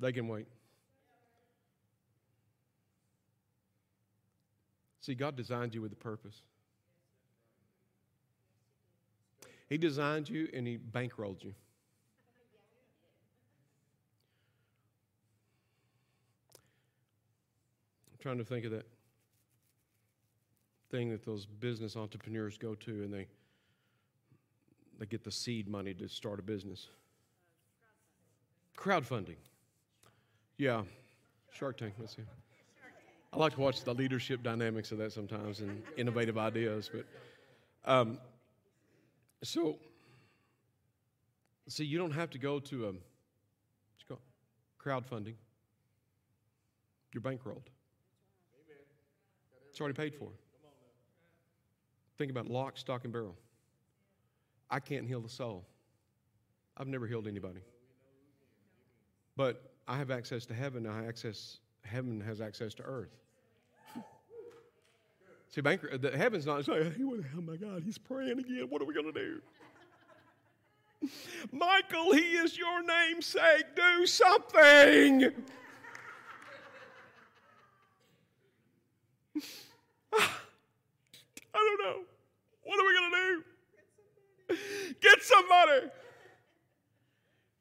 They 0.01 0.13
can 0.13 0.29
wait. 0.29 0.47
See, 5.09 5.15
God 5.15 5.37
designed 5.37 5.75
you 5.75 5.81
with 5.81 5.91
a 5.91 5.97
purpose. 5.97 6.43
He 9.71 9.79
designed 9.79 10.29
you 10.29 10.51
and 10.53 10.67
He 10.67 10.77
bankrolled 10.77 11.43
you. 11.43 11.55
I'm 18.13 18.19
trying 18.21 18.37
to 18.37 18.45
think 18.45 18.67
of 18.67 18.73
that 18.73 18.87
thing 20.91 21.09
that 21.09 21.25
those 21.25 21.47
business 21.47 21.97
entrepreneurs 21.97 22.59
go 22.59 22.75
to 22.75 23.03
and 23.03 23.11
they 23.11 23.29
they 24.99 25.07
get 25.07 25.25
the 25.25 25.33
seed 25.33 25.71
money 25.71 25.95
to 25.95 26.07
start 26.07 26.39
a 26.39 26.43
business. 26.43 26.89
Crowdfunding. 28.77 29.37
Yeah. 30.59 30.83
Shark 31.51 31.79
Tank, 31.79 31.95
let's 31.99 32.15
see. 32.15 32.25
I 33.33 33.37
like 33.37 33.55
to 33.55 33.61
watch 33.61 33.85
the 33.85 33.95
leadership 33.95 34.43
dynamics 34.43 34.91
of 34.91 34.99
that 34.99 35.13
sometimes 35.13 35.61
and 35.61 35.83
innovative 35.97 36.39
ideas. 36.39 36.91
But 36.93 37.05
um, 37.85 38.19
so, 39.43 39.77
see, 41.69 41.85
you 41.85 41.99
don't 41.99 42.13
have 42.13 42.31
to 42.31 42.39
go 42.39 42.59
to 42.61 42.89
a 42.89 42.93
go, 44.09 44.19
crowdfunding. 44.83 45.35
You're 47.13 47.23
bankrolled. 47.23 47.67
It's 49.71 49.81
already 49.81 49.95
paid 49.95 50.15
for. 50.15 50.29
Think 52.17 52.31
about 52.31 52.49
lock, 52.49 52.77
stock, 52.77 53.05
and 53.05 53.13
barrel. 53.13 53.37
I 54.71 54.81
can't 54.81 55.07
heal 55.07 55.21
the 55.21 55.29
soul. 55.29 55.65
I've 56.77 56.89
never 56.89 57.07
healed 57.07 57.29
anybody. 57.29 57.61
But 59.37 59.63
I 59.87 59.97
have 59.97 60.11
access 60.11 60.47
to 60.47 60.55
heaven. 60.55 60.87
I 60.87 60.97
have 60.97 61.09
access 61.09 61.59
heaven 61.89 62.21
has 62.21 62.41
access 62.41 62.75
to 62.75 62.83
earth. 62.83 63.15
See, 65.51 65.63
banker, 65.63 65.97
the 65.97 66.17
heaven's 66.17 66.45
not 66.47 66.65
saying, 66.65 66.95
oh 67.37 67.41
my 67.41 67.57
God, 67.57 67.83
he's 67.83 67.99
praying 67.99 68.39
again. 68.39 68.67
What 68.69 68.83
are 68.83 68.85
we 68.85 68.93
going 68.95 69.13
to 69.13 69.19
do? 69.19 69.41
Michael, 71.53 72.13
he 72.13 72.37
is 72.37 72.59
your 72.59 72.83
namesake. 72.83 73.75
Do 73.75 74.07
something. 74.07 75.33
I 80.13 80.31
don't 81.55 81.81
know. 81.83 82.03
What 82.65 82.79
are 82.79 82.87
we 82.87 82.95
going 82.95 83.11
to 83.11 83.17
do? 83.17 83.43
Get 85.01 85.23
somebody. 85.23 85.91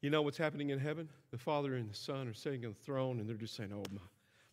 You 0.00 0.10
know 0.10 0.22
what's 0.22 0.38
happening 0.38 0.70
in 0.70 0.78
heaven? 0.78 1.08
The 1.30 1.38
Father 1.38 1.74
and 1.74 1.90
the 1.90 1.94
Son 1.94 2.28
are 2.28 2.34
sitting 2.34 2.64
on 2.64 2.72
the 2.78 2.84
throne 2.84 3.18
and 3.18 3.28
they're 3.28 3.36
just 3.36 3.56
saying, 3.56 3.72
Oh, 3.72 3.82
my, 3.92 4.00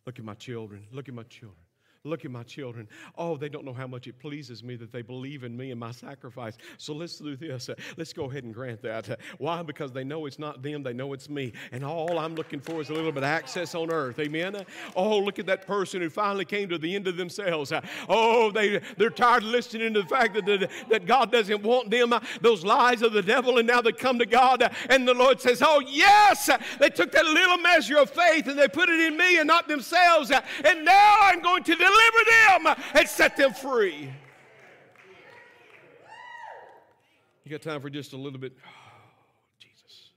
look 0.06 0.18
at 0.18 0.24
my 0.24 0.34
children. 0.34 0.86
Look 0.92 1.08
at 1.08 1.14
my 1.14 1.24
children. 1.24 1.65
Look 2.06 2.24
at 2.24 2.30
my 2.30 2.44
children. 2.44 2.88
Oh, 3.18 3.36
they 3.36 3.48
don't 3.48 3.64
know 3.64 3.72
how 3.72 3.88
much 3.88 4.06
it 4.06 4.18
pleases 4.20 4.62
me 4.62 4.76
that 4.76 4.92
they 4.92 5.02
believe 5.02 5.42
in 5.42 5.56
me 5.56 5.72
and 5.72 5.80
my 5.80 5.90
sacrifice. 5.90 6.56
So 6.78 6.94
let's 6.94 7.18
do 7.18 7.36
this. 7.36 7.68
Uh, 7.68 7.74
let's 7.96 8.12
go 8.12 8.30
ahead 8.30 8.44
and 8.44 8.54
grant 8.54 8.80
that. 8.82 9.10
Uh, 9.10 9.16
why? 9.38 9.62
Because 9.62 9.90
they 9.90 10.04
know 10.04 10.26
it's 10.26 10.38
not 10.38 10.62
them, 10.62 10.84
they 10.84 10.92
know 10.92 11.12
it's 11.12 11.28
me. 11.28 11.52
And 11.72 11.84
all 11.84 12.18
I'm 12.18 12.36
looking 12.36 12.60
for 12.60 12.80
is 12.80 12.90
a 12.90 12.92
little 12.92 13.10
bit 13.10 13.24
of 13.24 13.28
access 13.28 13.74
on 13.74 13.90
earth. 13.90 14.20
Amen. 14.20 14.64
Oh, 14.94 15.18
look 15.18 15.40
at 15.40 15.46
that 15.46 15.66
person 15.66 16.00
who 16.00 16.08
finally 16.08 16.44
came 16.44 16.68
to 16.68 16.78
the 16.78 16.94
end 16.94 17.08
of 17.08 17.16
themselves. 17.16 17.72
Uh, 17.72 17.80
oh, 18.08 18.52
they, 18.52 18.80
they're 18.96 19.10
tired 19.10 19.42
of 19.42 19.48
listening 19.48 19.94
to 19.94 20.02
the 20.02 20.08
fact 20.08 20.34
that, 20.34 20.46
that, 20.46 20.70
that 20.88 21.06
God 21.06 21.32
doesn't 21.32 21.62
want 21.62 21.90
them, 21.90 22.12
uh, 22.12 22.20
those 22.40 22.64
lies 22.64 23.02
of 23.02 23.12
the 23.12 23.22
devil, 23.22 23.58
and 23.58 23.66
now 23.66 23.80
they 23.80 23.92
come 23.92 24.18
to 24.20 24.26
God. 24.26 24.62
Uh, 24.62 24.68
and 24.90 25.08
the 25.08 25.14
Lord 25.14 25.40
says, 25.40 25.60
Oh, 25.60 25.80
yes, 25.80 26.48
they 26.78 26.88
took 26.88 27.10
that 27.12 27.24
little 27.24 27.58
measure 27.58 27.98
of 27.98 28.10
faith 28.10 28.46
and 28.46 28.56
they 28.56 28.68
put 28.68 28.88
it 28.88 29.00
in 29.00 29.16
me 29.16 29.38
and 29.38 29.48
not 29.48 29.66
themselves. 29.66 30.30
Uh, 30.30 30.40
and 30.64 30.84
now 30.84 31.16
I'm 31.20 31.42
going 31.42 31.64
to 31.64 31.74
deliver 31.74 31.95
deliver 31.96 32.30
them 32.30 32.84
and 32.94 33.08
set 33.08 33.36
them 33.36 33.52
free. 33.52 34.10
You 37.44 37.50
got 37.50 37.62
time 37.62 37.80
for 37.80 37.90
just 37.90 38.12
a 38.12 38.16
little 38.16 38.40
bit? 38.40 38.52
Oh, 38.58 38.70
Jesus. 39.58 40.10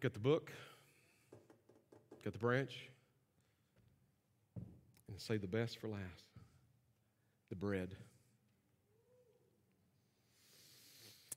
Got 0.00 0.14
the 0.14 0.18
book, 0.18 0.50
got 2.24 2.32
the 2.32 2.38
branch, 2.38 2.88
and 5.08 5.20
say 5.20 5.36
the 5.36 5.46
best 5.46 5.78
for 5.78 5.88
last 5.88 6.24
the 7.50 7.56
bread. 7.56 7.94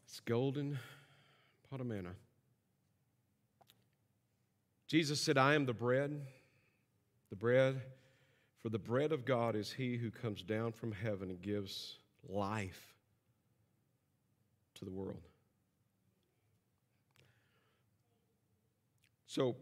It's 0.04 0.20
golden 0.20 0.78
pot 1.70 1.80
of 1.80 1.86
manna. 1.86 2.10
Jesus 4.88 5.22
said, 5.22 5.38
I 5.38 5.54
am 5.54 5.66
the 5.66 5.74
bread. 5.74 6.20
The 7.32 7.36
bread, 7.36 7.82
for 8.62 8.70
the 8.70 8.78
bread 8.78 9.12
of 9.12 9.26
God 9.26 9.56
is 9.56 9.72
he 9.72 9.98
who 9.98 10.12
comes 10.12 10.44
down 10.44 10.74
from 10.74 10.92
heaven 10.92 11.32
and 11.32 11.42
gives 11.42 11.98
life 12.30 12.94
to 14.76 14.86
the 14.86 14.92
world. 14.92 15.24
So 19.26 19.56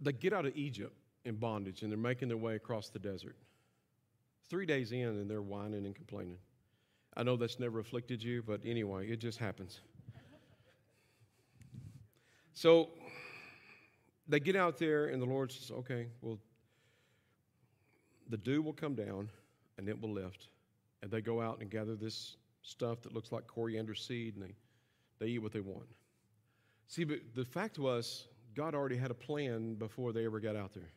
they 0.00 0.12
get 0.12 0.32
out 0.32 0.46
of 0.46 0.56
Egypt 0.56 0.96
in 1.24 1.34
bondage 1.34 1.82
and 1.82 1.90
they're 1.90 1.98
making 1.98 2.28
their 2.28 2.36
way 2.36 2.54
across 2.54 2.88
the 2.88 3.00
desert. 3.00 3.36
Three 4.48 4.66
days 4.66 4.92
in, 4.92 5.00
and 5.00 5.28
they're 5.28 5.42
whining 5.42 5.84
and 5.84 5.94
complaining. 5.94 6.38
I 7.16 7.24
know 7.24 7.36
that's 7.36 7.58
never 7.58 7.80
afflicted 7.80 8.22
you, 8.22 8.42
but 8.46 8.60
anyway, 8.64 9.08
it 9.08 9.18
just 9.18 9.38
happens. 9.38 9.80
So 12.52 12.90
they 14.30 14.40
get 14.40 14.56
out 14.56 14.78
there, 14.78 15.06
and 15.06 15.20
the 15.20 15.26
Lord 15.26 15.52
says, 15.52 15.70
Okay, 15.70 16.06
well, 16.22 16.38
the 18.28 18.36
dew 18.36 18.62
will 18.62 18.72
come 18.72 18.94
down 18.94 19.28
and 19.76 19.88
it 19.88 20.00
will 20.00 20.12
lift. 20.12 20.48
And 21.02 21.10
they 21.10 21.20
go 21.20 21.40
out 21.40 21.60
and 21.60 21.70
gather 21.70 21.96
this 21.96 22.36
stuff 22.62 23.02
that 23.02 23.14
looks 23.14 23.32
like 23.32 23.46
coriander 23.46 23.94
seed, 23.94 24.36
and 24.36 24.44
they, 24.44 24.54
they 25.18 25.26
eat 25.32 25.38
what 25.38 25.52
they 25.52 25.60
want. 25.60 25.86
See, 26.86 27.04
but 27.04 27.18
the 27.34 27.44
fact 27.44 27.78
was, 27.78 28.28
God 28.54 28.74
already 28.74 28.96
had 28.96 29.10
a 29.10 29.14
plan 29.14 29.74
before 29.74 30.12
they 30.12 30.26
ever 30.26 30.40
got 30.40 30.56
out 30.56 30.74
there. 30.74 30.92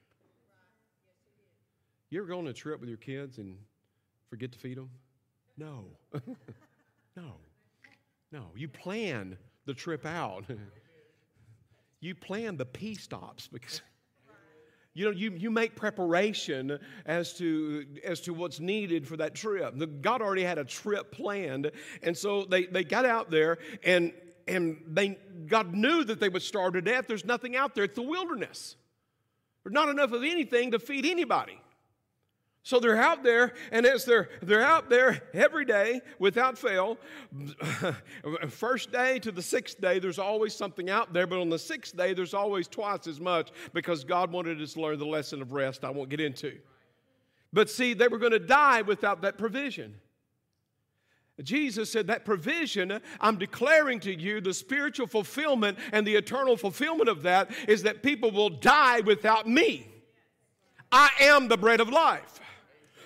You 2.10 2.20
ever 2.20 2.28
go 2.28 2.40
on 2.40 2.48
a 2.48 2.54
trip 2.54 2.80
with 2.80 2.90
your 2.90 2.98
kids 2.98 3.38
and 3.38 3.58
forget 4.30 4.52
to 4.52 4.60
feed 4.60 4.78
them? 4.78 4.90
No. 5.58 5.86
no. 7.16 7.36
No. 8.32 8.48
You 8.56 8.68
plan 8.68 9.38
the 9.66 9.74
trip 9.74 10.06
out. 10.06 10.46
you 12.04 12.16
plan 12.16 12.58
the 12.58 12.66
P 12.66 12.96
stops 12.96 13.48
because 13.48 13.82
you 14.94 15.06
know 15.06 15.12
you, 15.12 15.32
you 15.32 15.50
make 15.50 15.76
preparation 15.76 16.80
as 17.06 17.34
to 17.38 17.86
as 18.04 18.22
to 18.22 18.34
what's 18.34 18.60
needed 18.60 19.08
for 19.08 19.18
that 19.18 19.36
trip. 19.36 19.78
The, 19.78 19.88
god 19.88 20.22
already 20.22 20.44
had 20.44 20.58
a 20.58 20.66
trip 20.66 21.12
planned 21.12 21.72
and 22.02 22.18
so 22.18 22.46
they, 22.46 22.66
they 22.66 22.84
got 22.84 23.06
out 23.06 23.32
there 23.32 23.58
and 23.84 24.12
and 24.48 24.82
they 24.88 25.18
god 25.48 25.74
knew 25.74 26.04
that 26.04 26.20
they 26.20 26.30
would 26.30 26.44
starve 26.44 26.74
to 26.74 26.82
death. 26.82 27.06
There's 27.08 27.26
nothing 27.26 27.56
out 27.56 27.76
there. 27.76 27.86
It's 27.86 27.96
the 27.96 28.02
wilderness. 28.02 28.76
There's 29.64 29.74
not 29.74 29.88
enough 29.88 30.12
of 30.12 30.24
anything 30.24 30.72
to 30.72 30.80
feed 30.80 31.06
anybody 31.06 31.58
so 32.66 32.80
they're 32.80 33.02
out 33.02 33.24
there, 33.24 33.54
and 33.74 33.86
as 33.86 34.06
they're, 34.06 34.30
they're 34.42 34.64
out 34.64 34.90
there 34.90 35.22
every 35.34 35.66
day 35.66 36.00
without 36.18 36.58
fail, 36.58 36.98
first 38.50 38.90
day 38.90 39.20
to 39.20 39.34
the 39.34 39.42
sixth 39.42 39.82
day, 39.82 40.00
there's 40.00 40.18
always 40.18 40.56
something 40.56 40.90
out 40.90 41.12
there, 41.12 41.28
but 41.28 41.40
on 41.40 41.50
the 41.50 41.60
sixth 41.60 41.98
day, 41.98 42.14
there's 42.14 42.34
always 42.34 42.70
twice 42.70 43.06
as 43.06 43.20
much 43.20 43.52
because 43.74 44.06
God 44.06 44.32
wanted 44.32 44.62
us 44.62 44.74
to 44.74 44.82
learn 44.82 44.98
the 44.98 45.06
lesson 45.06 45.42
of 45.42 45.52
rest 45.52 45.84
I 45.84 45.90
won't 45.90 46.08
get 46.10 46.22
into. 46.22 46.58
But 47.52 47.70
see, 47.70 47.94
they 47.94 48.08
were 48.08 48.18
going 48.18 48.32
to 48.32 48.40
die 48.40 48.82
without 48.82 49.22
that 49.24 49.38
provision. 49.38 49.96
Jesus 51.42 51.92
said, 51.92 52.08
That 52.08 52.24
provision, 52.24 53.02
I'm 53.20 53.38
declaring 53.38 54.00
to 54.02 54.14
you, 54.14 54.40
the 54.40 54.54
spiritual 54.54 55.08
fulfillment 55.08 55.80
and 55.92 56.08
the 56.08 56.16
eternal 56.16 56.56
fulfillment 56.56 57.10
of 57.10 57.24
that 57.24 57.52
is 57.68 57.84
that 57.84 58.04
people 58.04 58.32
will 58.32 58.50
die 58.50 59.02
without 59.02 59.50
me. 59.50 59.88
I 60.94 61.10
am 61.20 61.48
the 61.48 61.58
bread 61.58 61.82
of 61.82 61.90
life. 61.90 62.40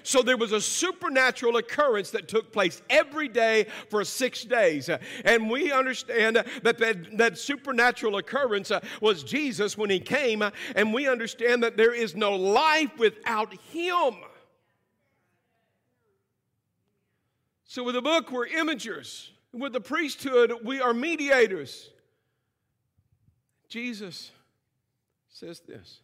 So 0.07 0.21
there 0.21 0.37
was 0.37 0.53
a 0.53 0.61
supernatural 0.61 1.57
occurrence 1.57 2.11
that 2.11 2.29
took 2.29 2.53
place 2.53 2.81
every 2.89 3.27
day 3.27 3.65
for 3.89 4.05
six 4.05 4.45
days. 4.45 4.89
And 5.25 5.49
we 5.49 5.73
understand 5.73 6.37
that 6.37 6.77
that, 6.77 7.17
that 7.17 7.37
supernatural 7.37 8.15
occurrence 8.15 8.71
uh, 8.71 8.79
was 9.01 9.21
Jesus 9.21 9.77
when 9.77 9.89
he 9.89 9.99
came. 9.99 10.41
Uh, 10.41 10.51
and 10.77 10.93
we 10.93 11.09
understand 11.09 11.61
that 11.63 11.75
there 11.75 11.93
is 11.93 12.15
no 12.15 12.37
life 12.37 12.97
without 12.97 13.53
him. 13.73 14.15
So 17.65 17.83
with 17.83 17.95
the 17.95 18.01
book, 18.01 18.31
we're 18.31 18.47
imagers. 18.47 19.27
With 19.51 19.73
the 19.73 19.81
priesthood, 19.81 20.53
we 20.63 20.79
are 20.79 20.93
mediators. 20.93 21.89
Jesus 23.67 24.31
says 25.27 25.59
this. 25.67 25.99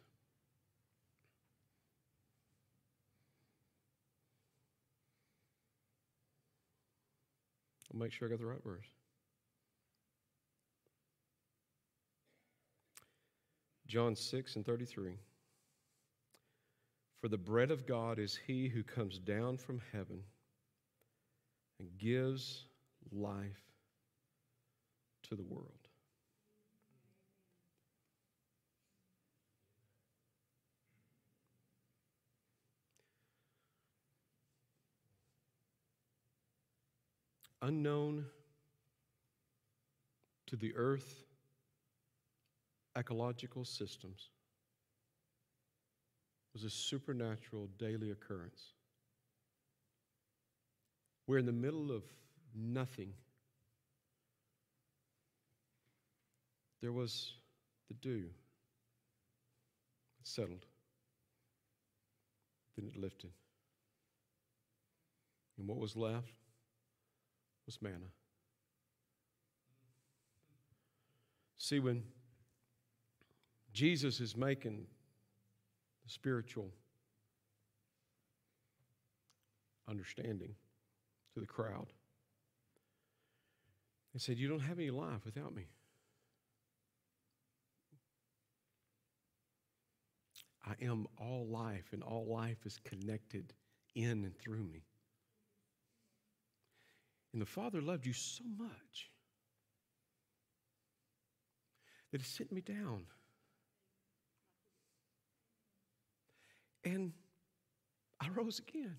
I'll 7.94 8.00
make 8.00 8.12
sure 8.12 8.28
I 8.28 8.32
got 8.32 8.40
the 8.40 8.46
right 8.46 8.64
verse. 8.64 8.88
John 13.88 14.16
6 14.16 14.56
and 14.56 14.66
33. 14.66 15.20
For 17.22 17.28
the 17.28 17.38
bread 17.38 17.70
of 17.70 17.86
God 17.86 18.18
is 18.18 18.40
he 18.48 18.68
who 18.68 18.84
comes 18.84 19.20
down 19.20 19.58
from 19.58 19.80
heaven 19.92 20.24
and 21.80 21.88
gives 21.98 22.66
life 23.12 23.62
to 25.30 25.36
the 25.36 25.44
world. 25.44 25.83
Unknown 37.64 38.26
to 40.48 40.56
the 40.56 40.76
earth 40.76 41.24
ecological 42.98 43.66
systems, 43.66 44.30
was 46.54 46.64
a 46.64 46.70
supernatural 46.70 47.68
daily 47.80 48.12
occurrence. 48.12 48.62
We're 51.26 51.40
in 51.40 51.46
the 51.46 51.52
middle 51.52 51.92
of 51.92 52.04
nothing. 52.54 53.14
There 56.82 56.92
was 56.92 57.32
the 57.88 57.96
dew. 57.96 58.26
It 60.20 60.28
settled. 60.28 60.66
Then 62.76 62.86
it 62.94 63.00
lifted. 63.00 63.32
And 65.58 65.68
what 65.68 65.78
was 65.78 65.96
left 65.96 66.43
was 67.66 67.82
manna. 67.82 68.12
See, 71.58 71.80
when 71.80 72.04
Jesus 73.72 74.20
is 74.20 74.36
making 74.36 74.86
the 76.04 76.10
spiritual 76.10 76.72
understanding 79.88 80.56
to 81.34 81.40
the 81.40 81.46
crowd, 81.46 81.88
he 84.12 84.20
said, 84.20 84.38
You 84.38 84.48
don't 84.48 84.60
have 84.60 84.78
any 84.78 84.92
life 84.92 85.26
without 85.26 85.56
me. 85.56 85.68
I 90.66 90.76
am 90.82 91.08
all 91.18 91.48
life, 91.48 91.90
and 91.92 92.04
all 92.04 92.26
life 92.26 92.66
is 92.66 92.80
connected 92.86 93.54
in 93.96 94.24
and 94.24 94.38
through 94.38 94.64
me. 94.64 94.84
And 97.34 97.42
the 97.42 97.48
Father 97.48 97.82
loved 97.82 98.06
you 98.06 98.14
so 98.14 98.44
much 98.58 99.10
that 102.12 102.22
He 102.22 102.28
sent 102.28 102.52
me 102.52 102.62
down. 102.62 103.06
And 106.86 107.12
I 108.22 108.30
rose 108.30 108.60
again. 108.60 108.96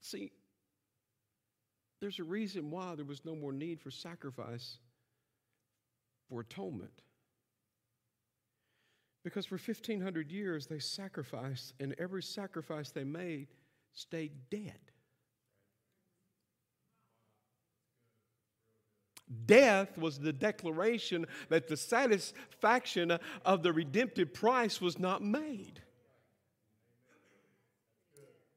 See, 0.00 0.32
there's 2.00 2.18
a 2.18 2.24
reason 2.24 2.70
why 2.70 2.96
there 2.96 3.04
was 3.04 3.24
no 3.24 3.36
more 3.36 3.52
need 3.52 3.80
for 3.80 3.90
sacrifice 3.90 4.78
for 6.28 6.40
atonement. 6.40 7.02
Because 9.24 9.46
for 9.46 9.56
1,500 9.56 10.30
years 10.30 10.66
they 10.66 10.78
sacrificed, 10.78 11.74
and 11.78 11.94
every 11.98 12.22
sacrifice 12.22 12.90
they 12.90 13.04
made 13.04 13.48
stayed 13.92 14.32
dead. 14.50 14.78
Death 19.46 19.96
was 19.96 20.18
the 20.18 20.32
declaration 20.32 21.26
that 21.48 21.68
the 21.68 21.76
satisfaction 21.76 23.18
of 23.44 23.62
the 23.62 23.72
redemptive 23.72 24.34
price 24.34 24.80
was 24.80 24.98
not 24.98 25.22
made. 25.22 25.80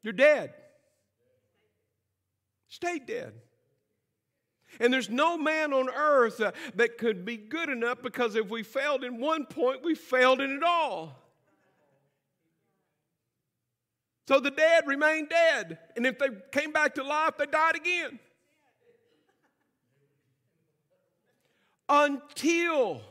You're 0.03 0.13
dead. 0.13 0.53
Stay 2.67 2.99
dead. 2.99 3.33
And 4.79 4.93
there's 4.93 5.09
no 5.09 5.37
man 5.37 5.73
on 5.73 5.89
earth 5.89 6.41
uh, 6.41 6.51
that 6.75 6.97
could 6.97 7.25
be 7.25 7.37
good 7.37 7.69
enough 7.69 8.01
because 8.01 8.35
if 8.35 8.49
we 8.49 8.63
failed 8.63 9.03
in 9.03 9.19
one 9.19 9.45
point, 9.45 9.83
we 9.83 9.95
failed 9.95 10.41
in 10.41 10.51
it 10.51 10.63
all. 10.63 11.19
So 14.27 14.39
the 14.39 14.51
dead 14.51 14.87
remained 14.87 15.29
dead. 15.29 15.77
And 15.95 16.05
if 16.05 16.17
they 16.17 16.29
came 16.51 16.71
back 16.71 16.95
to 16.95 17.03
life, 17.03 17.37
they 17.37 17.45
died 17.45 17.75
again. 17.75 18.19
Until 21.87 23.01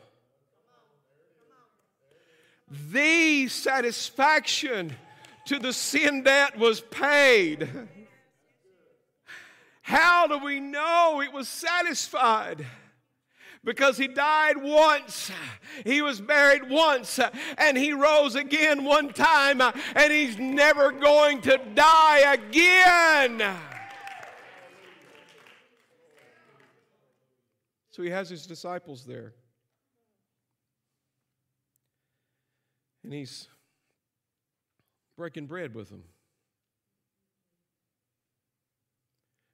the 2.93 3.47
satisfaction 3.47 4.97
to 5.47 5.59
the 5.59 5.73
sin 5.73 6.25
debt 6.25 6.59
was 6.59 6.81
paid. 6.81 7.69
How 9.85 10.27
do 10.27 10.39
we 10.39 10.61
know 10.61 11.21
it 11.23 11.31
was 11.31 11.47
satisfied? 11.47 12.65
Because 13.63 13.99
he 13.99 14.09
died 14.09 14.57
once, 14.57 15.31
he 15.85 16.01
was 16.01 16.23
buried 16.23 16.71
once, 16.71 17.21
and 17.59 17.77
he 17.77 17.93
rose 17.93 18.35
again 18.35 18.85
one 18.85 19.13
time, 19.13 19.61
and 19.61 20.11
he's 20.11 20.39
never 20.39 20.91
going 20.91 21.43
to 21.43 21.61
die 21.75 22.33
again. 22.33 23.43
So 27.91 28.03
he 28.03 28.09
has 28.09 28.31
his 28.31 28.47
disciples 28.47 29.05
there. 29.05 29.35
And 33.03 33.13
he's 33.13 33.49
breaking 35.19 35.47
bread 35.47 35.75
with 35.75 35.91
them. 35.91 36.05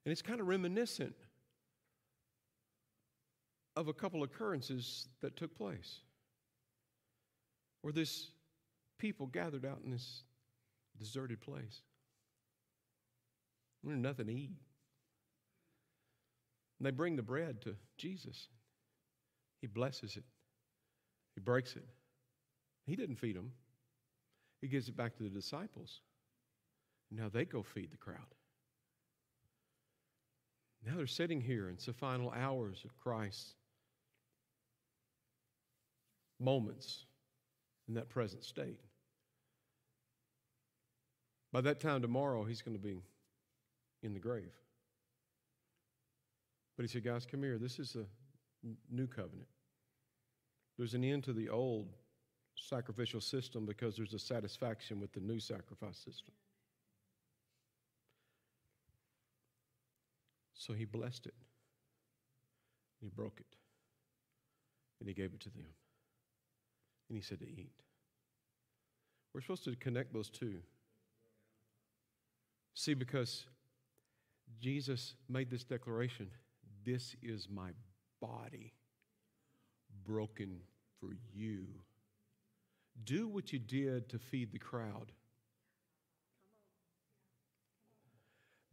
And 0.05 0.11
it's 0.11 0.21
kind 0.21 0.39
of 0.39 0.47
reminiscent 0.47 1.15
of 3.75 3.87
a 3.87 3.93
couple 3.93 4.23
occurrences 4.23 5.07
that 5.21 5.37
took 5.37 5.55
place 5.55 5.99
where 7.81 7.93
this 7.93 8.31
people 8.97 9.27
gathered 9.27 9.65
out 9.65 9.79
in 9.83 9.91
this 9.91 10.23
deserted 10.97 11.41
place. 11.41 11.81
There's 13.83 13.97
nothing 13.97 14.27
to 14.27 14.33
eat. 14.33 14.57
And 16.79 16.85
they 16.85 16.91
bring 16.91 17.15
the 17.15 17.23
bread 17.23 17.61
to 17.61 17.75
Jesus. 17.97 18.47
He 19.61 19.67
blesses 19.67 20.17
it, 20.17 20.23
he 21.35 21.41
breaks 21.41 21.75
it. 21.75 21.85
He 22.87 22.95
didn't 22.95 23.17
feed 23.17 23.35
them, 23.35 23.51
he 24.61 24.67
gives 24.67 24.89
it 24.89 24.97
back 24.97 25.15
to 25.17 25.23
the 25.23 25.29
disciples. 25.29 26.01
Now 27.11 27.29
they 27.29 27.45
go 27.45 27.61
feed 27.61 27.91
the 27.91 27.97
crowd. 27.97 28.35
Now 30.85 30.97
they're 30.97 31.07
sitting 31.07 31.41
here. 31.41 31.69
It's 31.69 31.85
the 31.85 31.93
final 31.93 32.31
hours 32.31 32.81
of 32.85 32.97
Christ's 32.97 33.53
moments 36.39 37.05
in 37.87 37.93
that 37.93 38.09
present 38.09 38.43
state. 38.43 38.79
By 41.51 41.61
that 41.61 41.79
time 41.79 42.01
tomorrow, 42.01 42.43
he's 42.43 42.61
going 42.61 42.77
to 42.77 42.81
be 42.81 43.03
in 44.03 44.13
the 44.13 44.19
grave. 44.19 44.53
But 46.77 46.83
he 46.83 46.87
said, 46.87 47.03
Guys, 47.03 47.27
come 47.29 47.43
here. 47.43 47.57
This 47.57 47.77
is 47.77 47.95
a 47.95 48.05
new 48.89 49.07
covenant. 49.07 49.47
There's 50.77 50.93
an 50.93 51.03
end 51.03 51.23
to 51.25 51.33
the 51.33 51.49
old 51.49 51.89
sacrificial 52.55 53.21
system 53.21 53.65
because 53.65 53.95
there's 53.95 54.13
a 54.13 54.19
satisfaction 54.19 54.99
with 54.99 55.11
the 55.13 55.19
new 55.19 55.39
sacrifice 55.39 55.97
system. 55.97 56.33
So 60.61 60.73
he 60.73 60.85
blessed 60.85 61.25
it. 61.25 61.33
He 63.01 63.09
broke 63.09 63.39
it. 63.39 63.57
And 64.99 65.09
he 65.09 65.15
gave 65.15 65.33
it 65.33 65.39
to 65.39 65.49
them. 65.49 65.65
And 67.09 67.17
he 67.17 67.23
said 67.23 67.39
to 67.39 67.47
eat. 67.47 67.73
We're 69.33 69.41
supposed 69.41 69.63
to 69.63 69.75
connect 69.75 70.13
those 70.13 70.29
two. 70.29 70.59
See, 72.75 72.93
because 72.93 73.45
Jesus 74.59 75.15
made 75.27 75.49
this 75.49 75.63
declaration 75.63 76.29
this 76.85 77.15
is 77.23 77.47
my 77.49 77.71
body 78.21 78.73
broken 80.05 80.59
for 80.99 81.15
you. 81.33 81.65
Do 83.03 83.27
what 83.27 83.51
you 83.51 83.57
did 83.57 84.09
to 84.09 84.19
feed 84.19 84.51
the 84.51 84.59
crowd. 84.59 85.11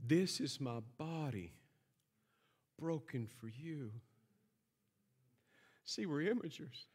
This 0.06 0.38
is 0.38 0.60
my 0.60 0.80
body 0.98 1.54
broken 2.78 3.26
for 3.26 3.48
you. 3.48 3.90
See, 5.84 6.06
we're 6.06 6.32
imagers. 6.34 6.86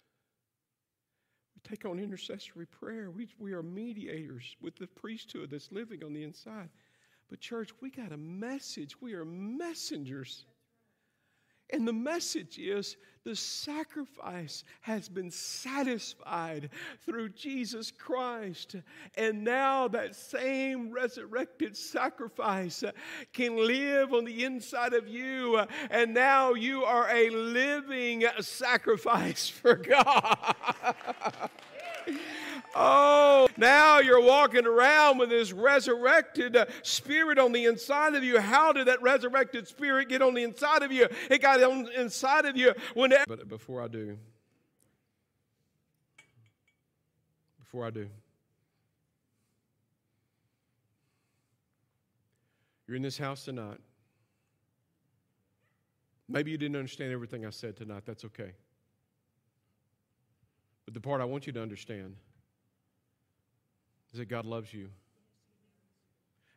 We 1.56 1.62
take 1.68 1.86
on 1.86 2.00
intercessory 2.00 2.66
prayer. 2.66 3.10
We, 3.12 3.28
we 3.40 3.54
are 3.54 3.64
mediators 3.64 4.56
with 4.62 4.76
the 4.76 4.88
priesthood 4.88 5.50
that's 5.52 5.72
living 5.72 6.04
on 6.04 6.14
the 6.14 6.24
inside. 6.24 6.70
But, 7.30 7.40
church, 7.40 7.72
we 7.82 7.90
got 7.90 8.12
a 8.12 8.18
message. 8.18 9.02
We 9.02 9.14
are 9.14 9.26
messengers. 9.26 10.46
And 11.74 11.88
the 11.88 11.92
message 11.94 12.60
is 12.60 12.98
the 13.26 13.36
sacrifice 13.36 14.64
has 14.82 15.10
been 15.10 15.32
satisfied 15.32 16.70
through 17.04 17.30
Jesus 17.30 17.90
Christ. 17.90 18.76
And 19.16 19.44
now 19.44 19.88
that 19.88 20.16
same 20.16 20.92
resurrected 20.92 21.76
sacrifice 21.76 22.84
can 23.32 23.58
live 23.58 24.14
on 24.14 24.26
the 24.26 24.44
inside 24.44 24.94
of 24.94 25.08
you. 25.08 25.64
And 25.90 26.14
now 26.14 26.54
you 26.54 26.84
are 26.84 27.10
a 27.10 27.32
living 27.32 28.24
sacrifice 28.40 29.50
for 29.50 29.76
God. 29.76 31.50
Oh, 32.76 33.48
now 33.56 34.00
you're 34.00 34.22
walking 34.22 34.66
around 34.66 35.20
with 35.20 35.30
this 35.30 35.52
resurrected 35.52 36.56
uh, 36.56 36.66
spirit 36.82 37.38
on 37.38 37.52
the 37.52 37.66
inside 37.66 38.16
of 38.16 38.24
you. 38.24 38.40
How 38.40 38.74
did 38.74 38.88
that 38.88 39.02
resurrected 39.02 39.68
spirit 39.68 40.10
get 40.10 40.22
on 40.22 40.34
the 40.34 40.44
inside 40.44 40.82
of 40.82 40.92
you? 40.92 41.08
It 41.30 41.42
got 41.42 41.62
on 41.62 41.88
inside 41.96 42.46
of 42.46 42.58
you 42.58 42.74
when. 42.96 43.14
But 43.28 43.48
before 43.48 43.82
I 43.82 43.88
do, 43.88 44.18
before 47.60 47.86
I 47.86 47.92
do. 47.92 48.08
You're 52.88 52.98
in 52.98 53.04
this 53.04 53.18
house 53.18 53.46
tonight. 53.46 53.78
Maybe 56.28 56.52
you 56.52 56.58
didn't 56.58 56.76
understand 56.76 57.12
everything 57.12 57.46
I 57.46 57.50
said 57.50 57.78
tonight. 57.78 58.04
That's 58.06 58.26
okay. 58.26 58.52
But 60.86 60.94
the 60.94 61.00
part 61.00 61.22
I 61.22 61.26
want 61.26 61.48
you 61.48 61.54
to 61.54 61.62
understand 61.62 62.16
is 64.14 64.20
that 64.20 64.30
God 64.30 64.46
loves 64.46 64.74
you. 64.74 64.90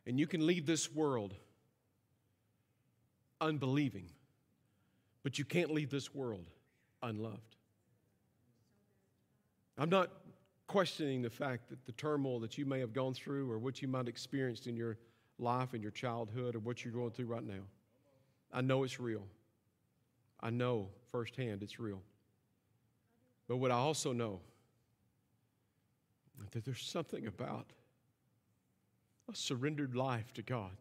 And 0.05 0.19
you 0.19 0.27
can 0.27 0.45
leave 0.45 0.65
this 0.65 0.93
world 0.93 1.33
unbelieving, 3.41 4.09
but 5.23 5.37
you 5.37 5.45
can't 5.45 5.71
leave 5.71 5.89
this 5.89 6.15
world 6.15 6.45
unloved. 7.03 7.55
I'm 9.77 9.89
not 9.89 10.09
questioning 10.67 11.21
the 11.21 11.29
fact 11.29 11.69
that 11.69 11.85
the 11.85 11.91
turmoil 11.93 12.39
that 12.39 12.57
you 12.57 12.65
may 12.65 12.79
have 12.79 12.93
gone 12.93 13.13
through 13.13 13.51
or 13.51 13.59
what 13.59 13.81
you 13.81 13.87
might 13.87 13.99
have 13.99 14.07
experienced 14.07 14.67
in 14.67 14.75
your 14.75 14.97
life 15.39 15.73
in 15.73 15.81
your 15.81 15.91
childhood 15.91 16.55
or 16.55 16.59
what 16.59 16.83
you're 16.83 16.93
going 16.93 17.11
through 17.11 17.27
right 17.27 17.45
now. 17.45 17.63
I 18.51 18.61
know 18.61 18.83
it's 18.83 18.99
real. 18.99 19.23
I 20.39 20.49
know 20.49 20.89
firsthand 21.11 21.63
it's 21.63 21.79
real. 21.79 22.01
But 23.47 23.57
what 23.57 23.71
I 23.71 23.75
also 23.75 24.13
know 24.13 24.41
that 26.51 26.65
there's 26.65 26.81
something 26.81 27.27
about 27.27 27.67
a 29.31 29.35
surrendered 29.35 29.95
life 29.95 30.33
to 30.33 30.41
God 30.41 30.71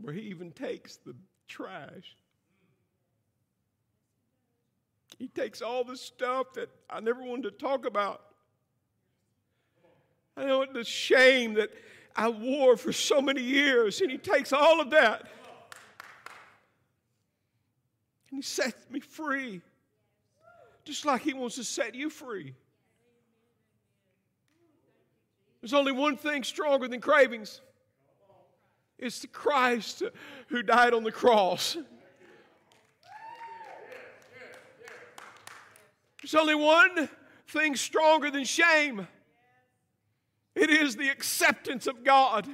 where 0.00 0.14
He 0.14 0.22
even 0.22 0.52
takes 0.52 0.96
the 0.96 1.14
trash. 1.48 2.16
He 5.18 5.28
takes 5.28 5.62
all 5.62 5.82
the 5.84 5.96
stuff 5.96 6.52
that 6.54 6.68
I 6.90 7.00
never 7.00 7.22
wanted 7.22 7.44
to 7.44 7.50
talk 7.52 7.86
about. 7.86 8.22
I 10.36 10.44
know 10.44 10.64
the 10.70 10.84
shame 10.84 11.54
that 11.54 11.70
I 12.14 12.28
wore 12.28 12.76
for 12.76 12.92
so 12.92 13.22
many 13.22 13.42
years, 13.42 14.00
and 14.00 14.10
He 14.10 14.18
takes 14.18 14.52
all 14.52 14.80
of 14.80 14.90
that 14.90 15.26
and 18.30 18.38
He 18.38 18.42
sets 18.42 18.90
me 18.90 19.00
free, 19.00 19.62
just 20.86 21.04
like 21.04 21.22
He 21.22 21.34
wants 21.34 21.56
to 21.56 21.64
set 21.64 21.94
you 21.94 22.08
free. 22.08 22.54
There's 25.60 25.74
only 25.74 25.92
one 25.92 26.16
thing 26.16 26.44
stronger 26.44 26.88
than 26.88 27.00
cravings 27.00 27.60
it's 28.98 29.20
the 29.20 29.26
Christ 29.26 30.02
who 30.46 30.62
died 30.62 30.94
on 30.94 31.04
the 31.04 31.12
cross. 31.12 31.76
There's 36.22 36.34
only 36.34 36.54
one 36.54 37.10
thing 37.48 37.76
stronger 37.76 38.30
than 38.30 38.44
shame 38.44 39.06
it 40.54 40.70
is 40.70 40.96
the 40.96 41.10
acceptance 41.10 41.86
of 41.86 42.02
God. 42.02 42.48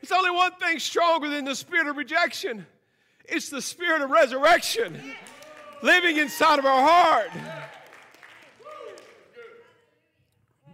It's 0.00 0.12
only 0.12 0.30
one 0.30 0.52
thing 0.52 0.78
stronger 0.78 1.28
than 1.28 1.44
the 1.44 1.56
spirit 1.56 1.88
of 1.88 1.96
rejection 1.96 2.66
it's 3.24 3.48
the 3.48 3.62
spirit 3.62 4.02
of 4.02 4.10
resurrection 4.10 5.00
living 5.84 6.16
inside 6.16 6.58
of 6.58 6.64
our 6.64 6.80
heart. 6.80 7.30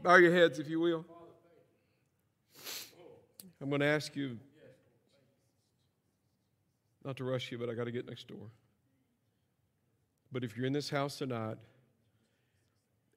Bow 0.02 0.16
your 0.16 0.32
heads, 0.32 0.58
if 0.58 0.68
you 0.68 0.78
will. 0.78 1.04
I'm 3.60 3.68
going 3.68 3.80
to 3.80 3.86
ask 3.86 4.14
you 4.14 4.38
not 7.04 7.16
to 7.16 7.24
rush 7.24 7.50
you, 7.50 7.58
but 7.58 7.68
I 7.68 7.74
got 7.74 7.84
to 7.84 7.90
get 7.90 8.08
next 8.08 8.28
door. 8.28 8.46
But 10.32 10.44
if 10.44 10.56
you're 10.56 10.66
in 10.66 10.72
this 10.72 10.88
house 10.88 11.18
tonight 11.18 11.58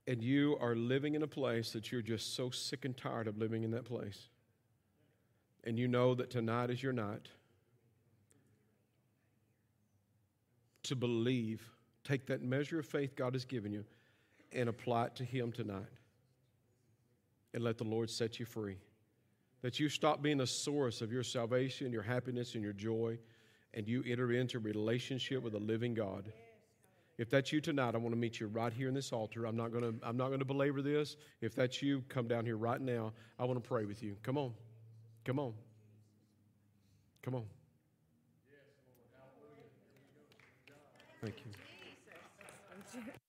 and 0.08 0.22
you 0.22 0.58
are 0.60 0.76
living 0.76 1.14
in 1.16 1.22
a 1.22 1.28
place 1.28 1.72
that 1.72 1.92
you're 1.92 2.02
just 2.02 2.36
so 2.36 2.50
sick 2.50 2.86
and 2.86 2.98
tired 2.98 3.28
of 3.28 3.38
living 3.38 3.64
in 3.64 3.72
that 3.72 3.86
place, 3.86 4.30
and 5.64 5.78
you 5.78 5.88
know 5.88 6.16
that 6.16 6.30
tonight 6.30 6.70
is 6.72 6.82
your 6.82 6.92
night 6.92 7.30
to 10.84 10.96
believe, 10.96 11.62
take 12.04 12.26
that 12.28 12.42
measure 12.42 12.80
of 12.80 12.86
faith 12.86 13.16
God 13.16 13.34
has 13.34 13.46
given 13.46 13.72
you 13.72 13.86
and 14.52 14.70
apply 14.70 15.06
it 15.06 15.16
to 15.16 15.24
Him 15.24 15.52
tonight. 15.52 15.86
And 17.54 17.64
let 17.64 17.78
the 17.78 17.84
Lord 17.84 18.10
set 18.10 18.40
you 18.40 18.46
free. 18.46 18.78
That 19.62 19.80
you 19.80 19.88
stop 19.88 20.22
being 20.22 20.38
the 20.38 20.48
source 20.48 21.02
of 21.02 21.12
your 21.12 21.24
salvation, 21.24 21.92
your 21.92 22.02
happiness, 22.02 22.56
and 22.56 22.64
your 22.64 22.74
joy, 22.74 23.18
and 23.74 23.88
you 23.88 24.04
enter 24.08 24.32
into 24.32 24.58
a 24.58 24.62
relationship 24.62 25.42
with 25.42 25.54
a 25.54 25.60
living 25.60 25.94
God. 25.94 26.32
If 27.18 27.30
that's 27.30 27.52
you 27.54 27.62
tonight, 27.62 27.94
I 27.94 28.00
want 28.00 28.14
to 28.14 28.20
meet 28.20 28.40
you 28.40 28.48
right 28.48 28.74
here 28.74 28.88
in 28.88 28.94
this 28.96 29.14
altar. 29.14 29.46
I'm 29.46 29.56
not 29.56 29.72
going 29.72 29.84
to, 29.84 29.94
I'm 30.06 30.18
not 30.18 30.28
going 30.28 30.40
to 30.40 30.46
belabor 30.46 30.82
this. 30.82 31.16
If 31.42 31.54
that's 31.54 31.82
you, 31.82 32.04
come 32.10 32.28
down 32.28 32.44
here 32.44 32.58
right 32.58 32.82
now. 32.82 33.14
I 33.38 33.46
want 33.46 33.64
to 33.64 33.68
pray 33.68 33.86
with 33.86 34.02
you. 34.02 34.18
Come 34.24 34.38
on. 34.38 34.54
Come 35.24 35.38
on. 35.38 35.54
Come 37.22 37.36
on. 37.36 37.46
Thank 41.22 41.38
you. 41.46 41.63
Sure. 42.94 43.02